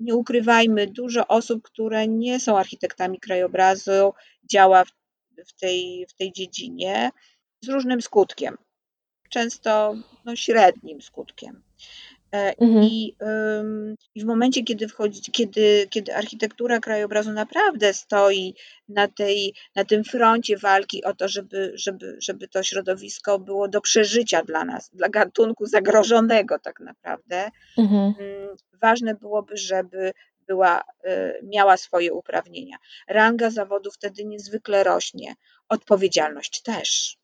Nie 0.00 0.14
ukrywajmy, 0.14 0.86
dużo 0.86 1.26
osób, 1.26 1.62
które 1.62 2.08
nie 2.08 2.40
są 2.40 2.58
architektami 2.58 3.20
krajobrazu, 3.20 4.14
działa 4.44 4.84
w, 4.84 4.90
w, 5.46 5.52
tej, 5.60 6.06
w 6.08 6.14
tej 6.14 6.32
dziedzinie 6.32 7.10
z 7.60 7.68
różnym 7.68 8.02
skutkiem. 8.02 8.56
Często 9.30 9.94
no, 10.24 10.36
średnim 10.36 11.02
skutkiem. 11.02 11.62
E, 12.32 12.54
mhm. 12.60 12.82
I, 12.84 13.16
I 14.14 14.20
w 14.20 14.24
momencie, 14.24 14.62
kiedy 14.62 14.88
wchodzi, 14.88 15.20
kiedy, 15.32 15.86
kiedy 15.90 16.14
architektura 16.14 16.80
krajobrazu 16.80 17.32
naprawdę 17.32 17.94
stoi 17.94 18.54
na, 18.88 19.08
tej, 19.08 19.54
na 19.74 19.84
tym 19.84 20.04
froncie 20.04 20.56
walki 20.56 21.04
o 21.04 21.14
to, 21.14 21.28
żeby, 21.28 21.72
żeby, 21.74 22.16
żeby 22.20 22.48
to 22.48 22.62
środowisko 22.62 23.38
było 23.38 23.68
do 23.68 23.80
przeżycia 23.80 24.42
dla 24.42 24.64
nas, 24.64 24.90
dla 24.92 25.08
gatunku 25.08 25.66
zagrożonego 25.66 26.58
tak 26.58 26.80
naprawdę, 26.80 27.50
mhm. 27.78 28.14
Mm, 28.18 28.56
ważne 28.82 29.14
byłoby, 29.14 29.56
żeby 29.56 30.12
była, 30.46 30.82
e, 31.04 31.34
miała 31.42 31.76
swoje 31.76 32.12
uprawnienia. 32.12 32.76
Ranga 33.08 33.50
zawodu 33.50 33.90
wtedy 33.90 34.24
niezwykle 34.24 34.84
rośnie, 34.84 35.34
odpowiedzialność 35.68 36.62
też. 36.62 37.18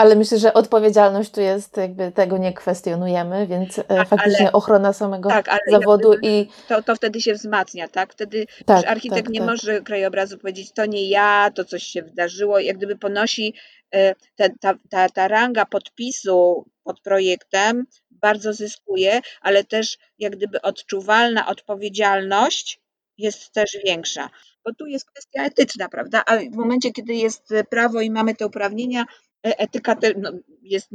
Ale 0.00 0.16
myślę, 0.16 0.38
że 0.38 0.54
odpowiedzialność 0.54 1.30
tu 1.30 1.40
jest, 1.40 1.76
jakby 1.76 2.12
tego 2.12 2.38
nie 2.38 2.52
kwestionujemy, 2.52 3.46
więc 3.46 3.78
e, 3.78 3.82
tak, 3.82 4.08
faktycznie 4.08 4.46
ale, 4.46 4.52
ochrona 4.52 4.92
samego 4.92 5.28
tak, 5.28 5.58
zawodu 5.70 6.14
i. 6.22 6.48
To, 6.68 6.82
to 6.82 6.94
wtedy 6.94 7.20
się 7.20 7.34
wzmacnia, 7.34 7.88
tak? 7.88 8.12
Wtedy 8.12 8.46
tak, 8.66 8.86
architekt 8.86 9.24
tak, 9.24 9.32
nie 9.32 9.40
tak. 9.40 9.48
może 9.48 9.80
krajobrazu 9.80 10.38
powiedzieć, 10.38 10.72
to 10.72 10.86
nie 10.86 11.08
ja, 11.08 11.50
to 11.54 11.64
coś 11.64 11.82
się 11.82 12.02
wydarzyło, 12.02 12.58
jak 12.58 12.76
gdyby 12.76 12.96
ponosi 12.96 13.54
e, 13.90 14.14
te, 14.36 14.50
ta, 14.60 14.74
ta, 14.90 15.08
ta 15.08 15.28
ranga 15.28 15.66
podpisu 15.66 16.64
pod 16.84 17.00
projektem, 17.00 17.86
bardzo 18.10 18.52
zyskuje, 18.52 19.20
ale 19.40 19.64
też 19.64 19.98
jak 20.18 20.36
gdyby 20.36 20.62
odczuwalna 20.62 21.46
odpowiedzialność 21.46 22.80
jest 23.18 23.52
też 23.52 23.78
większa. 23.84 24.30
Bo 24.64 24.74
tu 24.74 24.86
jest 24.86 25.10
kwestia 25.10 25.44
etyczna, 25.44 25.88
prawda? 25.88 26.22
A 26.26 26.36
w 26.36 26.56
momencie, 26.56 26.92
kiedy 26.92 27.14
jest 27.14 27.48
prawo 27.70 28.00
i 28.00 28.10
mamy 28.10 28.34
te 28.34 28.46
uprawnienia, 28.46 29.04
E, 29.04 29.29
etyka 29.42 29.96
te, 29.96 30.14
no, 30.18 30.32
jest 30.62 30.88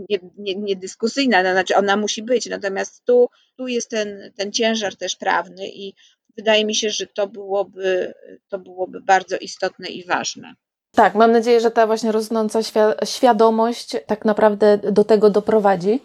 niedyskusyjna, 0.57 1.37
nie, 1.37 1.43
nie 1.43 1.49
no, 1.49 1.55
znaczy 1.55 1.75
ona 1.75 1.97
musi 1.97 2.23
być, 2.23 2.45
natomiast 2.45 3.05
tu, 3.05 3.29
tu 3.57 3.67
jest 3.67 3.89
ten, 3.89 4.31
ten 4.35 4.51
ciężar 4.51 4.95
też 4.95 5.15
prawny 5.15 5.67
i 5.67 5.93
wydaje 6.37 6.65
mi 6.65 6.75
się, 6.75 6.89
że 6.89 7.07
to 7.07 7.27
byłoby, 7.27 8.13
to 8.49 8.59
byłoby 8.59 9.01
bardzo 9.01 9.37
istotne 9.37 9.87
i 9.87 10.05
ważne. 10.05 10.53
Tak, 10.91 11.15
mam 11.15 11.31
nadzieję, 11.31 11.59
że 11.59 11.71
ta 11.71 11.87
właśnie 11.87 12.11
rosnąca 12.11 12.59
świadomość 13.05 13.95
tak 14.07 14.25
naprawdę 14.25 14.77
do 14.77 15.03
tego 15.03 15.29
doprowadzi. 15.29 15.99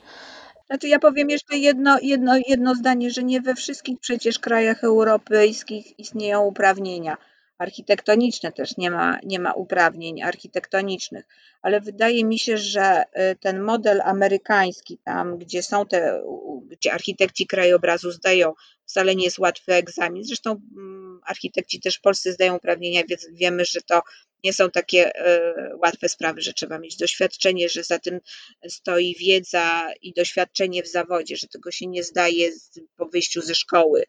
Znaczy 0.67 0.89
ja 0.89 0.99
powiem 0.99 1.31
jeszcze 1.31 1.57
jedno, 1.57 1.99
jedno, 2.03 2.33
jedno 2.47 2.75
zdanie, 2.75 3.11
że 3.11 3.23
nie 3.23 3.41
we 3.41 3.55
wszystkich 3.55 4.01
przecież 4.01 4.39
krajach 4.39 4.85
europejskich 4.85 5.99
istnieją 5.99 6.47
uprawnienia 6.47 7.17
architektoniczne 7.61 8.53
też 8.53 8.77
nie 8.77 8.91
ma, 8.91 9.19
nie 9.23 9.39
ma 9.39 9.53
uprawnień 9.53 10.23
architektonicznych, 10.23 11.25
ale 11.63 11.81
wydaje 11.81 12.25
mi 12.25 12.39
się, 12.39 12.59
że 12.59 13.03
y, 13.03 13.37
ten 13.41 13.61
model 13.61 14.01
amerykański, 14.05 14.99
tam 15.05 15.39
gdzie 15.39 15.63
są 15.63 15.87
te, 15.87 16.23
gdzie 16.71 16.93
architekci 16.93 17.47
krajobrazu 17.47 18.11
zdają, 18.11 18.53
wcale 18.87 19.17
nie 19.17 19.25
jest 19.25 19.39
łatwy 19.39 19.73
egzamin. 19.73 20.25
Zresztą 20.25 20.51
mm, 20.51 21.21
architekci 21.27 21.81
też 21.81 21.97
w 21.97 22.01
Polsce 22.01 22.33
zdają 22.33 22.57
uprawnienia, 22.57 23.03
więc 23.09 23.27
wiemy, 23.33 23.65
że 23.65 23.81
to 23.81 24.03
nie 24.45 24.53
są 24.53 24.71
takie 24.71 25.27
y, 25.27 25.77
łatwe 25.77 26.09
sprawy, 26.09 26.41
że 26.41 26.53
trzeba 26.53 26.79
mieć 26.79 26.97
doświadczenie, 26.97 27.69
że 27.69 27.83
za 27.83 27.99
tym 27.99 28.21
stoi 28.69 29.15
wiedza 29.19 29.89
i 30.03 30.13
doświadczenie 30.13 30.83
w 30.83 30.89
zawodzie, 30.89 31.37
że 31.37 31.49
tego 31.49 31.71
się 31.71 31.87
nie 31.87 32.05
zdaje 32.05 32.51
po 32.97 33.07
wyjściu 33.07 33.43
ze 33.43 33.55
szkoły. 33.55 34.05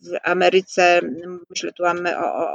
W 0.00 0.16
Ameryce, 0.22 1.00
myślę 1.50 1.72
tu 1.72 1.84
o, 1.84 1.92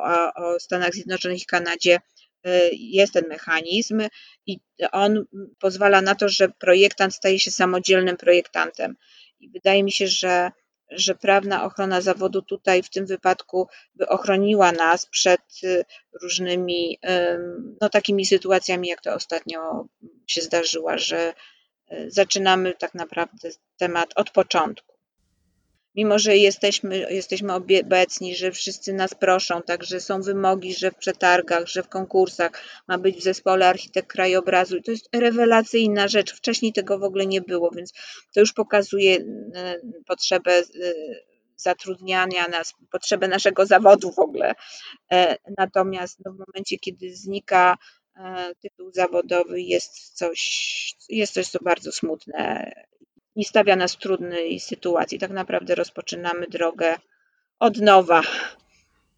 o, 0.03 0.33
o 0.33 0.59
Stanach 0.59 0.93
Zjednoczonych 0.93 1.41
i 1.41 1.45
Kanadzie, 1.45 1.99
y, 2.47 2.49
jest 2.73 3.13
ten 3.13 3.27
mechanizm 3.27 4.01
i 4.45 4.59
on 4.91 5.25
pozwala 5.59 6.01
na 6.01 6.15
to, 6.15 6.29
że 6.29 6.49
projektant 6.49 7.15
staje 7.15 7.39
się 7.39 7.51
samodzielnym 7.51 8.17
projektantem. 8.17 8.95
I 9.39 9.49
wydaje 9.49 9.83
mi 9.83 9.91
się, 9.91 10.07
że 10.07 10.51
że 10.91 11.15
prawna 11.15 11.63
ochrona 11.63 12.01
zawodu 12.01 12.41
tutaj 12.41 12.83
w 12.83 12.89
tym 12.89 13.05
wypadku 13.05 13.67
by 13.95 14.07
ochroniła 14.07 14.71
nas 14.71 15.05
przed 15.05 15.41
y, 15.63 15.85
różnymi 16.21 16.99
no, 17.81 17.89
takimi 17.89 18.25
sytuacjami, 18.25 18.87
jak 18.87 19.01
to 19.01 19.13
ostatnio 19.13 19.85
się 20.27 20.41
zdarzyła, 20.41 20.97
że 20.97 21.33
y, 21.91 22.11
zaczynamy 22.11 22.73
tak 22.73 22.93
naprawdę 22.93 23.49
temat 23.77 24.09
od 24.15 24.31
początku 24.31 24.96
mimo 25.97 26.19
że 26.19 26.37
jesteśmy, 26.37 27.13
jesteśmy 27.13 27.53
obecni, 27.53 28.35
że 28.35 28.51
wszyscy 28.51 28.93
nas 28.93 29.13
proszą, 29.13 29.61
także 29.61 29.99
są 29.99 30.21
wymogi, 30.21 30.73
że 30.73 30.91
w 30.91 30.95
przetargach, 30.95 31.67
że 31.67 31.83
w 31.83 31.89
konkursach 31.89 32.51
ma 32.87 32.97
być 32.97 33.17
w 33.17 33.23
zespole 33.23 33.67
architekt 33.67 34.07
krajobrazu. 34.07 34.81
To 34.81 34.91
jest 34.91 35.09
rewelacyjna 35.15 36.07
rzecz. 36.07 36.33
Wcześniej 36.33 36.73
tego 36.73 36.99
w 36.99 37.03
ogóle 37.03 37.25
nie 37.25 37.41
było, 37.41 37.71
więc 37.71 37.93
to 38.33 38.39
już 38.39 38.53
pokazuje 38.53 39.17
e, 39.55 39.79
potrzebę 40.07 40.51
e, 40.51 40.63
zatrudniania 41.55 42.47
nas, 42.47 42.73
potrzebę 42.91 43.27
naszego 43.27 43.65
zawodu 43.65 44.11
w 44.11 44.19
ogóle. 44.19 44.53
E, 45.11 45.37
natomiast 45.57 46.19
no, 46.25 46.31
w 46.31 46.37
momencie, 46.47 46.77
kiedy 46.77 47.15
znika 47.15 47.77
tytuł 48.61 48.91
zawodowy, 48.91 49.61
jest 49.61 50.17
coś, 50.17 50.39
jest 51.09 51.33
coś, 51.33 51.47
co 51.47 51.59
bardzo 51.61 51.91
smutne 51.91 52.71
i 53.37 53.43
stawia 53.45 53.75
nas 53.75 53.93
w 53.93 53.97
trudnej 53.97 54.59
sytuacji. 54.59 55.19
Tak 55.19 55.31
naprawdę 55.31 55.75
rozpoczynamy 55.75 56.47
drogę 56.47 56.95
od 57.59 57.77
nowa. 57.77 58.21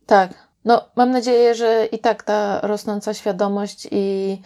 Tak. 0.06 0.50
No, 0.66 0.90
mam 0.96 1.12
nadzieję, 1.12 1.56
że 1.56 1.86
i 1.92 2.00
tak 2.00 2.24
ta 2.24 2.60
rosnąca 2.64 3.14
świadomość 3.14 3.88
i 3.92 4.38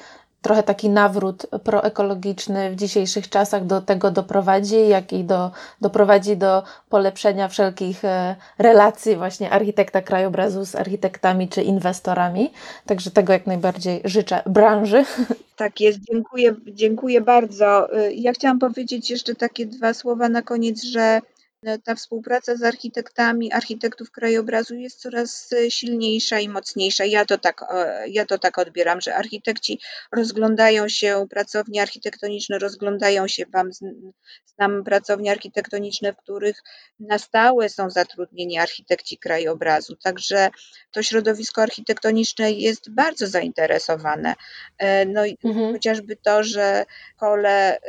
trochę 0.44 0.64
taki 0.64 0.90
nawrót 0.90 1.48
proekologiczny 1.64 2.72
w 2.72 2.76
dzisiejszych 2.76 3.30
czasach 3.30 3.66
do 3.66 3.82
tego 3.82 4.12
doprowadzi, 4.12 4.88
jak 4.88 5.14
i 5.14 5.24
do, 5.24 5.52
doprowadzi 5.82 6.38
do 6.38 6.64
polepszenia 6.90 7.48
wszelkich 7.48 8.06
e, 8.06 8.36
relacji 8.58 9.16
właśnie 9.16 9.52
architekta 9.52 10.02
krajobrazu 10.02 10.66
z 10.66 10.76
architektami 10.76 11.50
czy 11.50 11.62
inwestorami. 11.62 12.52
Także 12.86 13.12
tego 13.12 13.34
jak 13.34 13.48
najbardziej 13.48 14.02
życzę 14.06 14.42
branży. 14.46 15.06
Tak 15.56 15.82
jest, 15.82 16.00
dziękuję, 16.00 16.56
dziękuję 16.68 17.22
bardzo. 17.22 17.98
Y, 18.00 18.14
ja 18.14 18.34
chciałam 18.34 18.60
powiedzieć 18.60 19.10
jeszcze 19.10 19.36
takie 19.36 19.66
dwa 19.66 19.94
słowa 19.94 20.30
na 20.30 20.42
koniec, 20.42 20.84
że 20.84 21.22
ta 21.84 21.96
współpraca 21.96 22.56
z 22.56 22.64
architektami, 22.64 23.52
architektów 23.52 24.12
krajobrazu 24.12 24.76
jest 24.76 25.00
coraz 25.00 25.54
e, 25.54 25.72
silniejsza 25.72 26.40
i 26.40 26.50
mocniejsza. 26.50 27.06
Ja 27.06 27.26
to 27.26 27.38
tak, 27.38 27.62
e, 27.70 28.04
ja 28.10 28.26
to 28.26 28.38
tak 28.38 28.58
odbieram, 28.58 29.02
że 29.02 29.16
architekci 29.16 29.80
rozglądają 30.12 30.90
się, 30.90 31.26
pracownie 31.30 31.82
architektoniczne 31.82 32.60
rozglądają 32.60 33.28
się, 33.28 33.46
wam 33.46 33.70
znam 34.56 34.84
pracownie 34.84 35.32
architektoniczne, 35.32 36.14
w 36.14 36.18
których 36.18 36.64
na 37.00 37.20
stałe 37.20 37.70
są 37.70 37.90
zatrudnieni 37.90 38.58
architekci 38.58 39.18
krajobrazu, 39.18 39.96
także 39.96 40.50
to 40.92 41.04
środowisko 41.04 41.62
architektoniczne 41.62 42.52
jest 42.52 42.90
bardzo 42.92 43.28
zainteresowane. 43.28 44.34
E, 44.78 45.06
no 45.06 45.26
i 45.26 45.38
mhm. 45.44 45.74
chociażby 45.74 46.16
to, 46.16 46.44
że 46.44 46.86
kole 47.18 47.80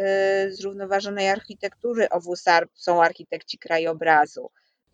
zrównoważonej 0.48 1.28
architektury 1.28 2.08
OWSAR 2.10 2.68
są 2.74 3.02
architekci 3.02 3.58
krajobrazu. 3.66 4.50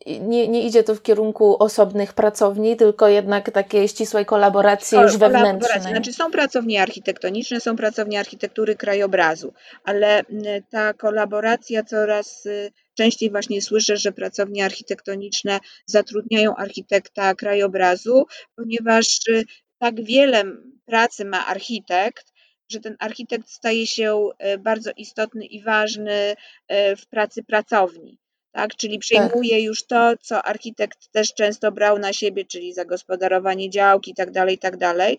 Nie, 0.06 0.48
nie 0.48 0.66
idzie 0.66 0.82
to 0.82 0.94
w 0.94 1.02
kierunku 1.02 1.62
osobnych 1.62 2.12
pracowni, 2.12 2.76
tylko 2.76 3.08
jednak 3.08 3.50
takiej 3.50 3.88
ścisłej 3.88 4.26
kolaboracji 4.26 4.98
już 4.98 5.16
wewnętrznej. 5.16 5.80
Znaczy 5.80 6.12
są 6.12 6.30
pracownie 6.30 6.82
architektoniczne, 6.82 7.60
są 7.60 7.76
pracownie 7.76 8.18
architektury 8.20 8.76
krajobrazu, 8.76 9.52
ale 9.84 10.22
ta 10.70 10.94
kolaboracja 10.94 11.84
coraz 11.84 12.46
y, 12.46 12.72
częściej 12.94 13.30
właśnie 13.30 13.62
słyszę, 13.62 13.96
że 13.96 14.12
pracownie 14.12 14.64
architektoniczne 14.64 15.60
zatrudniają 15.86 16.56
architekta 16.56 17.34
krajobrazu, 17.34 18.26
ponieważ 18.56 19.06
y, 19.28 19.44
tak 19.78 20.04
wiele 20.04 20.44
pracy 20.86 21.24
ma 21.24 21.46
architekt, 21.46 22.32
że 22.68 22.80
ten 22.80 22.96
architekt 22.98 23.50
staje 23.50 23.86
się 23.86 24.28
y, 24.54 24.58
bardzo 24.58 24.90
istotny 24.96 25.46
i 25.46 25.62
ważny 25.62 26.36
w 26.96 27.06
pracy 27.06 27.42
pracowni 27.42 28.19
tak? 28.52 28.76
Czyli 28.76 28.94
tak. 28.94 29.00
przejmuje 29.00 29.56
tak. 29.56 29.62
już 29.62 29.86
to, 29.86 30.12
co 30.20 30.42
architekt 30.42 31.12
też 31.12 31.34
często 31.34 31.72
brał 31.72 31.98
na 31.98 32.12
siebie, 32.12 32.44
czyli 32.44 32.74
zagospodarowanie 32.74 33.70
działki 33.70 34.10
i 34.10 34.14
tak 34.14 34.30
dalej, 34.30 34.54
i 34.54 34.58
tak 34.58 34.76
dalej. 34.76 35.18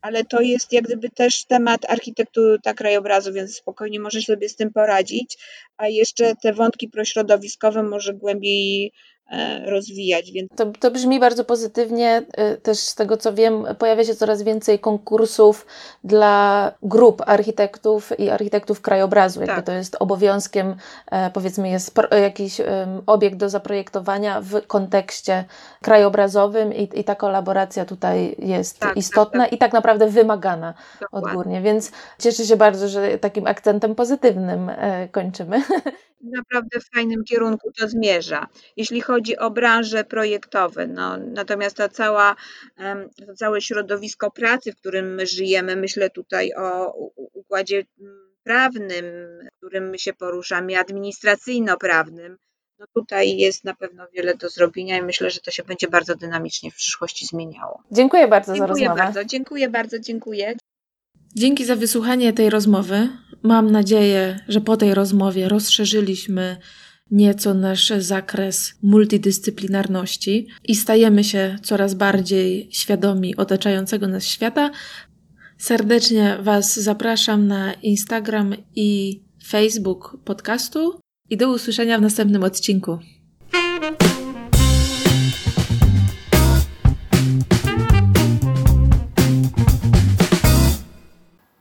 Ale 0.00 0.24
to 0.24 0.40
jest 0.40 0.72
jak 0.72 0.84
gdyby 0.84 1.10
też 1.10 1.44
temat 1.44 1.90
architektury 1.90 2.58
krajobrazu, 2.76 3.32
więc 3.32 3.56
spokojnie 3.56 4.00
może 4.00 4.22
sobie 4.22 4.48
z 4.48 4.56
tym 4.56 4.72
poradzić. 4.72 5.38
A 5.76 5.88
jeszcze 5.88 6.36
te 6.42 6.52
wątki 6.52 6.88
prośrodowiskowe 6.88 7.82
może 7.82 8.14
głębiej 8.14 8.92
rozwijać. 9.66 10.32
Więc... 10.32 10.50
To, 10.56 10.66
to 10.80 10.90
brzmi 10.90 11.20
bardzo 11.20 11.44
pozytywnie. 11.44 12.22
E, 12.32 12.56
też 12.56 12.78
z 12.78 12.94
tego 12.94 13.16
co 13.16 13.34
wiem, 13.34 13.66
pojawia 13.78 14.04
się 14.04 14.14
coraz 14.14 14.42
więcej 14.42 14.78
konkursów 14.78 15.66
dla 16.04 16.72
grup 16.82 17.22
architektów 17.26 18.20
i 18.20 18.30
architektów 18.30 18.80
krajobrazu. 18.80 19.40
Jakby 19.40 19.56
tak. 19.56 19.64
to 19.64 19.72
jest 19.72 19.96
obowiązkiem, 20.00 20.76
e, 21.10 21.30
powiedzmy, 21.30 21.68
jest 21.68 21.94
jakiś 22.22 22.60
obiekt 23.06 23.36
do 23.36 23.48
zaprojektowania 23.48 24.40
w 24.40 24.66
kontekście 24.66 25.44
krajobrazowym 25.82 26.74
i, 26.74 26.88
i 26.94 27.04
ta 27.04 27.14
kolaboracja 27.14 27.84
tutaj 27.84 28.36
jest 28.38 28.78
tak, 28.78 28.88
tak 28.88 28.96
istotna 28.96 29.44
tak. 29.44 29.52
i 29.52 29.58
tak 29.58 29.72
naprawdę 29.72 30.08
wymagana 30.08 30.74
Dokładnie. 31.00 31.28
odgórnie. 31.28 31.60
Więc 31.60 31.92
cieszę 32.18 32.44
się 32.44 32.56
bardzo, 32.56 32.88
że 32.88 33.18
takim 33.18 33.46
akcentem 33.46 33.94
pozytywnym 33.94 34.70
kończymy. 35.12 35.62
naprawdę 36.20 36.80
w 36.80 36.90
fajnym 36.94 37.24
kierunku 37.24 37.72
to 37.72 37.88
zmierza. 37.88 38.46
Jeśli 38.76 39.00
chodzi 39.00 39.36
o 39.36 39.50
branże 39.50 40.04
projektowe, 40.04 40.86
no, 40.86 41.16
natomiast 41.16 41.76
ta 41.76 41.88
cała, 41.88 42.36
to 43.26 43.34
całe 43.34 43.60
środowisko 43.60 44.30
pracy, 44.30 44.72
w 44.72 44.76
którym 44.76 45.14
my 45.14 45.26
żyjemy, 45.26 45.76
myślę 45.76 46.10
tutaj 46.10 46.52
o 46.54 46.92
układzie 47.32 47.84
mm, 48.00 48.28
prawnym, 48.42 49.04
w 49.54 49.56
którym 49.56 49.90
my 49.90 49.98
się 49.98 50.12
poruszamy, 50.12 50.78
administracyjno-prawnym, 50.78 52.36
no 52.78 52.86
tutaj 52.94 53.36
jest 53.36 53.64
na 53.64 53.74
pewno 53.74 54.06
wiele 54.12 54.34
do 54.34 54.48
zrobienia 54.48 54.98
i 54.98 55.02
myślę, 55.02 55.30
że 55.30 55.40
to 55.40 55.50
się 55.50 55.62
będzie 55.62 55.88
bardzo 55.88 56.14
dynamicznie 56.14 56.70
w 56.70 56.74
przyszłości 56.74 57.26
zmieniało. 57.26 57.82
Dziękuję 57.92 58.28
bardzo 58.28 58.54
dziękuję 58.54 58.66
za 58.66 58.66
rozmowę. 58.66 58.88
Dziękuję 58.88 59.04
bardzo, 59.04 59.24
dziękuję 59.24 59.68
bardzo, 59.68 59.98
dziękuję. 59.98 60.54
Dzięki 61.38 61.64
za 61.64 61.76
wysłuchanie 61.76 62.32
tej 62.32 62.50
rozmowy. 62.50 63.08
Mam 63.42 63.70
nadzieję, 63.70 64.40
że 64.48 64.60
po 64.60 64.76
tej 64.76 64.94
rozmowie 64.94 65.48
rozszerzyliśmy 65.48 66.56
nieco 67.10 67.54
nasz 67.54 67.92
zakres 67.98 68.74
multidyscyplinarności 68.82 70.46
i 70.64 70.76
stajemy 70.76 71.24
się 71.24 71.56
coraz 71.62 71.94
bardziej 71.94 72.68
świadomi 72.70 73.36
otaczającego 73.36 74.08
nas 74.08 74.24
świata. 74.24 74.70
Serdecznie 75.58 76.38
Was 76.40 76.80
zapraszam 76.80 77.46
na 77.46 77.72
Instagram 77.72 78.54
i 78.76 79.20
Facebook 79.46 80.16
podcastu 80.24 81.00
i 81.30 81.36
do 81.36 81.52
usłyszenia 81.52 81.98
w 81.98 82.02
następnym 82.02 82.42
odcinku. 82.44 82.98